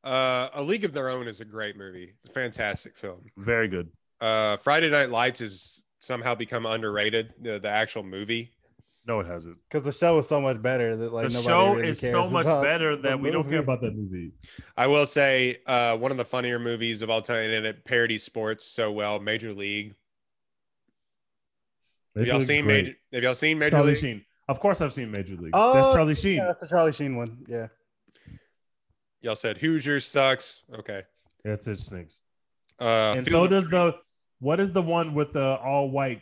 [0.03, 2.13] Uh, a League of Their Own is a great movie.
[2.27, 3.21] A fantastic film.
[3.37, 3.89] Very good.
[4.21, 7.33] Uh, Friday Night Lights has somehow become underrated.
[7.41, 8.51] The, the actual movie.
[9.09, 9.57] No, it hasn't.
[9.67, 12.11] Because the show is so much better that like the nobody show really is cares
[12.11, 14.33] so much better the that we don't care about that movie.
[14.77, 18.21] I will say uh, one of the funnier movies of all time, and it parodies
[18.21, 19.19] sports so well.
[19.19, 19.95] Major League.
[22.15, 22.83] Have y'all League's seen great.
[22.83, 22.95] Major?
[23.13, 23.97] Have y'all seen Major Charlie League?
[23.97, 24.25] Sheen?
[24.47, 25.53] Of course, I've seen Major League.
[25.55, 26.35] Oh, That's Charlie Sheen.
[26.35, 27.39] Yeah, that's the Charlie Sheen one.
[27.47, 27.67] Yeah.
[29.21, 30.61] Y'all said Hoosiers sucks.
[30.71, 31.01] Okay.
[31.43, 32.21] That's it stinks.
[32.79, 33.95] Uh, and so does the
[34.39, 36.21] what is the one with the all white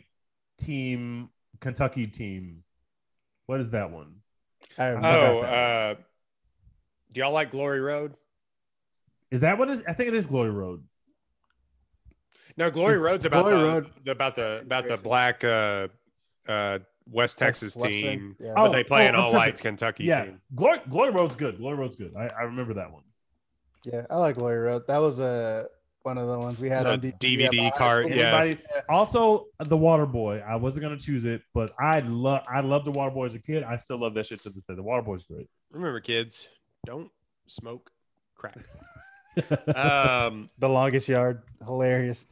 [0.58, 1.28] team,
[1.60, 2.64] Kentucky team.
[3.48, 4.16] What is that one?
[4.76, 5.48] I remember Oh, that.
[5.48, 5.94] uh,
[7.12, 8.12] do y'all like Glory Road?
[9.30, 9.82] Is that what is?
[9.88, 10.84] I think it is Glory Road.
[12.58, 15.88] No, Glory Is Road's about Glory the, Road- about the about the black uh,
[16.46, 16.80] uh,
[17.10, 18.52] West Texas Western, team, yeah.
[18.54, 20.40] but Oh, they play oh, an all white Kentucky yeah, team.
[20.54, 21.56] Glory Glory Road's good.
[21.56, 22.14] Glory Road's good.
[22.16, 23.04] I, I remember that one.
[23.84, 24.82] yeah, I like Glory Road.
[24.88, 25.64] That was uh,
[26.08, 28.54] one of the ones we had The on DVD, DVD at the card, yeah.
[28.88, 30.42] Also, the Water Boy.
[30.46, 33.38] I wasn't gonna choose it, but I love I love the Water Boy as a
[33.38, 33.62] kid.
[33.62, 34.74] I still love that shit to this day.
[34.74, 35.48] The Water Boy's great.
[35.70, 36.48] Remember, kids,
[36.86, 37.10] don't
[37.46, 37.90] smoke
[38.34, 38.56] crack.
[39.76, 42.26] um, The longest yard, hilarious.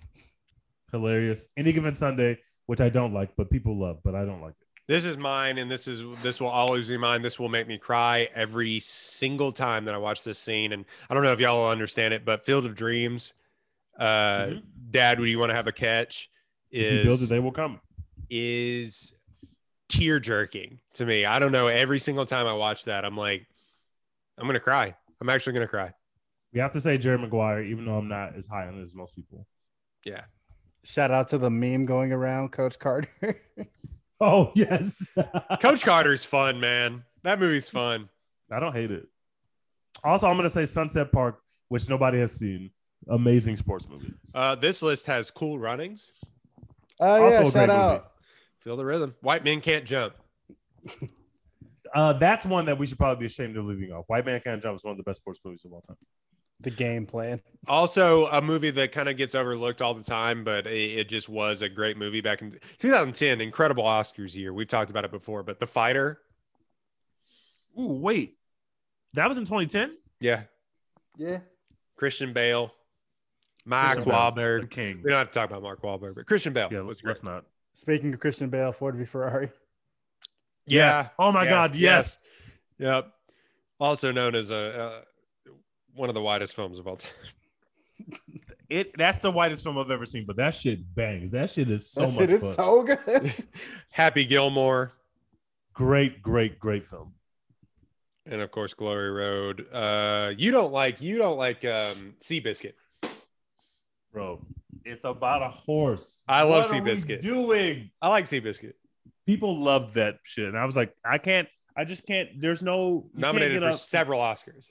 [0.92, 1.48] Hilarious.
[1.56, 4.66] Any given Sunday, which I don't like, but people love, but I don't like it.
[4.88, 7.20] this is mine, and this is this will always be mine.
[7.22, 10.72] This will make me cry every single time that I watch this scene.
[10.72, 13.34] And I don't know if y'all will understand it, but Field of Dreams,
[13.98, 14.62] uh, Mhm.
[14.90, 16.30] Dad, would you want to have a catch?
[16.70, 17.80] If you build it, Is they will come.
[18.30, 19.14] is
[19.88, 21.24] tear jerking to me.
[21.24, 21.68] I don't know.
[21.68, 23.46] Every single time I watch that, I'm like,
[24.38, 24.94] I'm gonna cry.
[25.20, 25.92] I'm actually gonna cry.
[26.52, 28.94] We have to say Jerry Maguire, even though I'm not as high on it as
[28.94, 29.46] most people.
[30.04, 30.24] Yeah.
[30.84, 33.08] Shout out to the meme going around, Coach Carter.
[34.18, 35.10] Oh yes,
[35.60, 37.04] Coach Carter's fun, man.
[37.22, 38.08] That movie's fun.
[38.50, 39.06] I don't hate it.
[40.02, 42.70] Also, I'm gonna say Sunset Park, which nobody has seen.
[43.08, 44.12] Amazing sports movie.
[44.34, 46.10] Uh, this list has cool runnings.
[46.98, 47.80] Oh Also a yeah, great shout movie.
[47.80, 48.12] out.
[48.60, 49.14] Feel the rhythm.
[49.20, 50.14] White men can't jump.
[51.94, 54.04] Uh, that's one that we should probably be ashamed of leaving off.
[54.08, 55.96] White Man Can't Jump is one of the best sports movies of all time.
[56.60, 57.40] The game plan.
[57.68, 61.28] Also, a movie that kind of gets overlooked all the time, but it, it just
[61.28, 63.40] was a great movie back in 2010.
[63.40, 64.52] Incredible Oscars year.
[64.52, 66.18] We've talked about it before, but The Fighter.
[67.78, 68.36] Ooh, wait,
[69.14, 69.96] that was in 2010.
[70.18, 70.42] Yeah.
[71.16, 71.38] Yeah.
[71.94, 72.72] Christian Bale.
[73.66, 74.60] Mark Christian Wahlberg.
[74.62, 75.00] the king.
[75.04, 77.10] We don't have to talk about Mark Wahlberg, but Christian Bale Yeah, was great.
[77.10, 77.44] let's not.
[77.74, 79.50] Speaking of Christian Bale, Ford v Ferrari.
[80.66, 81.02] Yeah.
[81.02, 81.10] Yes.
[81.18, 81.50] Oh my Yeah.
[81.50, 81.76] God.
[81.76, 82.18] Yes.
[82.78, 83.12] Yep.
[83.78, 85.00] Also known as a uh,
[85.94, 87.12] one of the widest films of all time.
[88.68, 88.98] It.
[88.98, 90.24] That's the whitest film I've ever seen.
[90.26, 91.30] But that shit bangs.
[91.30, 92.54] That shit is so that much shit is fun.
[92.54, 93.32] so good.
[93.92, 94.90] Happy Gilmore,
[95.72, 97.14] great, great, great film.
[98.26, 99.66] and of course Glory Road.
[99.72, 102.72] Uh, you don't like you don't like um, Seabiscuit.
[104.16, 104.46] Bro,
[104.86, 106.22] it's about a horse.
[106.26, 107.20] I love What Seabiscuit.
[107.20, 108.72] Doing I like Seabiscuit.
[109.26, 111.46] people loved that shit, and I was like, I can't.
[111.76, 112.30] I just can't.
[112.40, 114.70] There's no Nominated for up- several Oscars.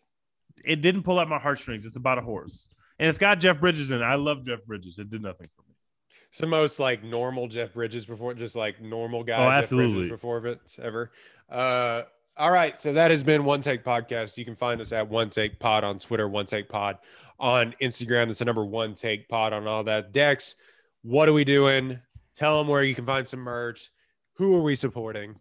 [0.64, 1.86] It didn't pull out my heartstrings.
[1.86, 4.04] It's about a horse, and it's got Jeff Bridges in it.
[4.04, 4.98] I love Jeff Bridges.
[4.98, 5.76] It did nothing for me.
[6.30, 9.46] It's the most like normal Jeff Bridges before, just like normal guy.
[9.46, 9.94] Oh, absolutely.
[9.94, 11.12] Bridges before of it ever.
[11.52, 12.02] Uh,
[12.36, 14.38] all right, so that has been One Take Podcast.
[14.38, 16.98] You can find us at One Take Pod on Twitter, One Take Pod
[17.40, 18.28] on Instagram.
[18.28, 20.12] That's the number One Take Pod on all that.
[20.12, 20.56] Dex,
[21.04, 22.00] what are we doing?
[22.36, 23.92] Tell them where you can find some merch.
[24.36, 25.36] Who are we supporting?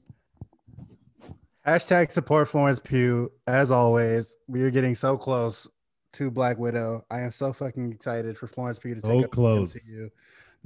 [1.66, 3.32] Hashtag support Florence Pugh.
[3.46, 5.66] As always, we are getting so close
[6.14, 7.04] to Black Widow.
[7.10, 9.74] I am so fucking excited for Florence Pugh to So take up the close.
[9.94, 10.10] MCU.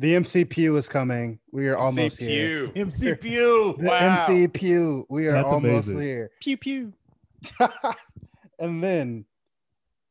[0.01, 1.39] The MCPU is coming.
[1.53, 2.69] We are almost here.
[2.75, 2.85] Pew.
[2.87, 3.79] MCPU.
[3.79, 4.27] The Wow.
[4.29, 5.05] MCPU.
[5.09, 6.01] We are That's almost amazing.
[6.03, 6.31] here.
[6.41, 6.93] Pew pew.
[8.59, 9.25] and then,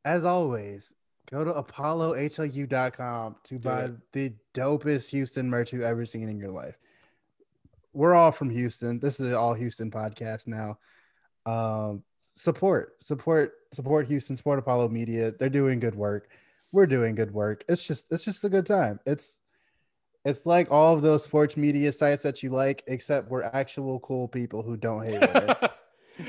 [0.03, 0.94] as always,
[1.32, 6.78] go to apollohou.com to buy the dopest Houston merch you've ever seen in your life.
[7.94, 8.99] We're all from Houston.
[8.99, 10.78] This is an all Houston podcast now.
[11.45, 15.32] Um, support, support, support Houston, support Apollo Media.
[15.32, 16.30] They're doing good work.
[16.72, 17.64] We're doing good work.
[17.68, 18.99] It's just, it's just a good time.
[19.06, 19.40] It's,
[20.26, 24.28] it's like all of those sports media sites that you like, except we're actual cool
[24.28, 25.72] people who don't hate it.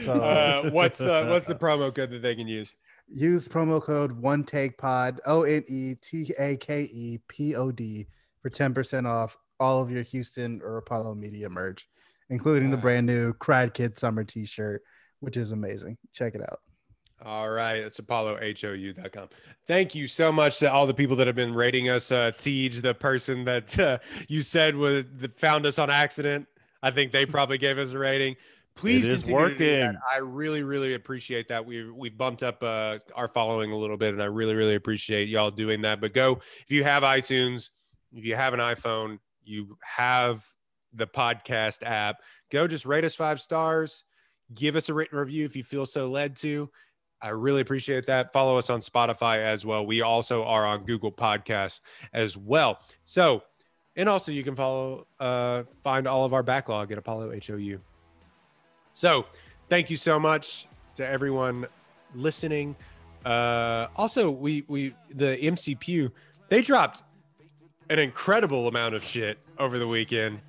[0.05, 2.75] So- uh, what's the what's the promo code that they can use?
[3.11, 7.71] Use promo code one take pod O N E T A K E P O
[7.71, 8.07] D
[8.43, 11.89] for 10% off all of your Houston or Apollo Media merch,
[12.31, 14.83] including the brand new Cried Kid Summer t shirt,
[15.21, 15.97] which is amazing.
[16.13, 16.61] Check it out.
[17.25, 19.29] All right, it's apollohou.com.
[19.67, 22.13] Thank you so much to all the people that have been rating us.
[22.13, 23.99] Uh, Tej, the person that uh,
[24.29, 26.47] you said was that found us on accident,
[26.81, 28.37] I think they probably gave us a rating.
[28.79, 29.87] Please It is continue to do that.
[29.87, 30.01] working.
[30.15, 31.67] I really, really appreciate that.
[31.67, 35.29] We've we've bumped up uh, our following a little bit, and I really, really appreciate
[35.29, 36.01] y'all doing that.
[36.01, 37.71] But go if you have iTunes,
[38.13, 40.47] if you have an iPhone, you have
[40.93, 42.19] the podcast app.
[42.53, 44.05] Go just rate us five stars.
[44.55, 46.71] Give us a written review if you feel so led to.
[47.21, 48.33] I really appreciate that.
[48.33, 49.85] Follow us on Spotify as well.
[49.85, 51.81] We also are on Google Podcasts
[52.13, 52.79] as well.
[53.05, 53.43] So,
[53.97, 57.81] and also you can follow, uh, find all of our backlog at Apollo HOU.
[58.99, 59.27] So,
[59.69, 61.67] thank you so much to everyone
[62.17, 62.75] listening.
[63.25, 66.11] Uh, also, we we the MCPU
[66.49, 67.05] they dropped
[67.91, 70.41] an incredible amount of shit over the weekend.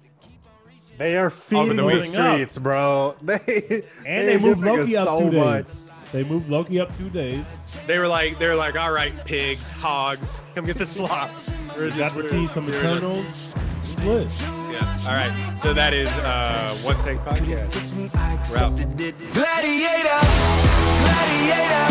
[0.97, 2.33] They are feeding the the, building up.
[2.33, 3.15] streets, bro.
[3.21, 5.65] They And they they moved Loki up so two much.
[5.65, 5.91] days.
[6.11, 7.59] They moved Loki up two days.
[7.85, 11.29] They were like, they were like, all right, pigs, hogs, come get the slop.
[11.77, 13.53] We're We got to we're- see some Eternals.
[13.83, 14.68] It's lit.
[14.79, 15.09] Yeah.
[15.09, 15.59] All right.
[15.59, 17.91] So that is uh, one take podcast.
[18.49, 18.71] We're out.
[19.33, 20.21] Gladiator,
[21.03, 21.87] gladiator,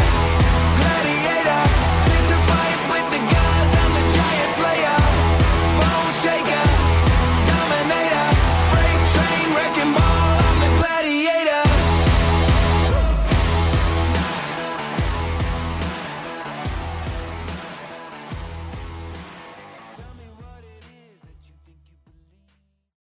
[0.80, 1.62] gladiator.
[2.88, 4.97] With the gods, I'm the giant slayer.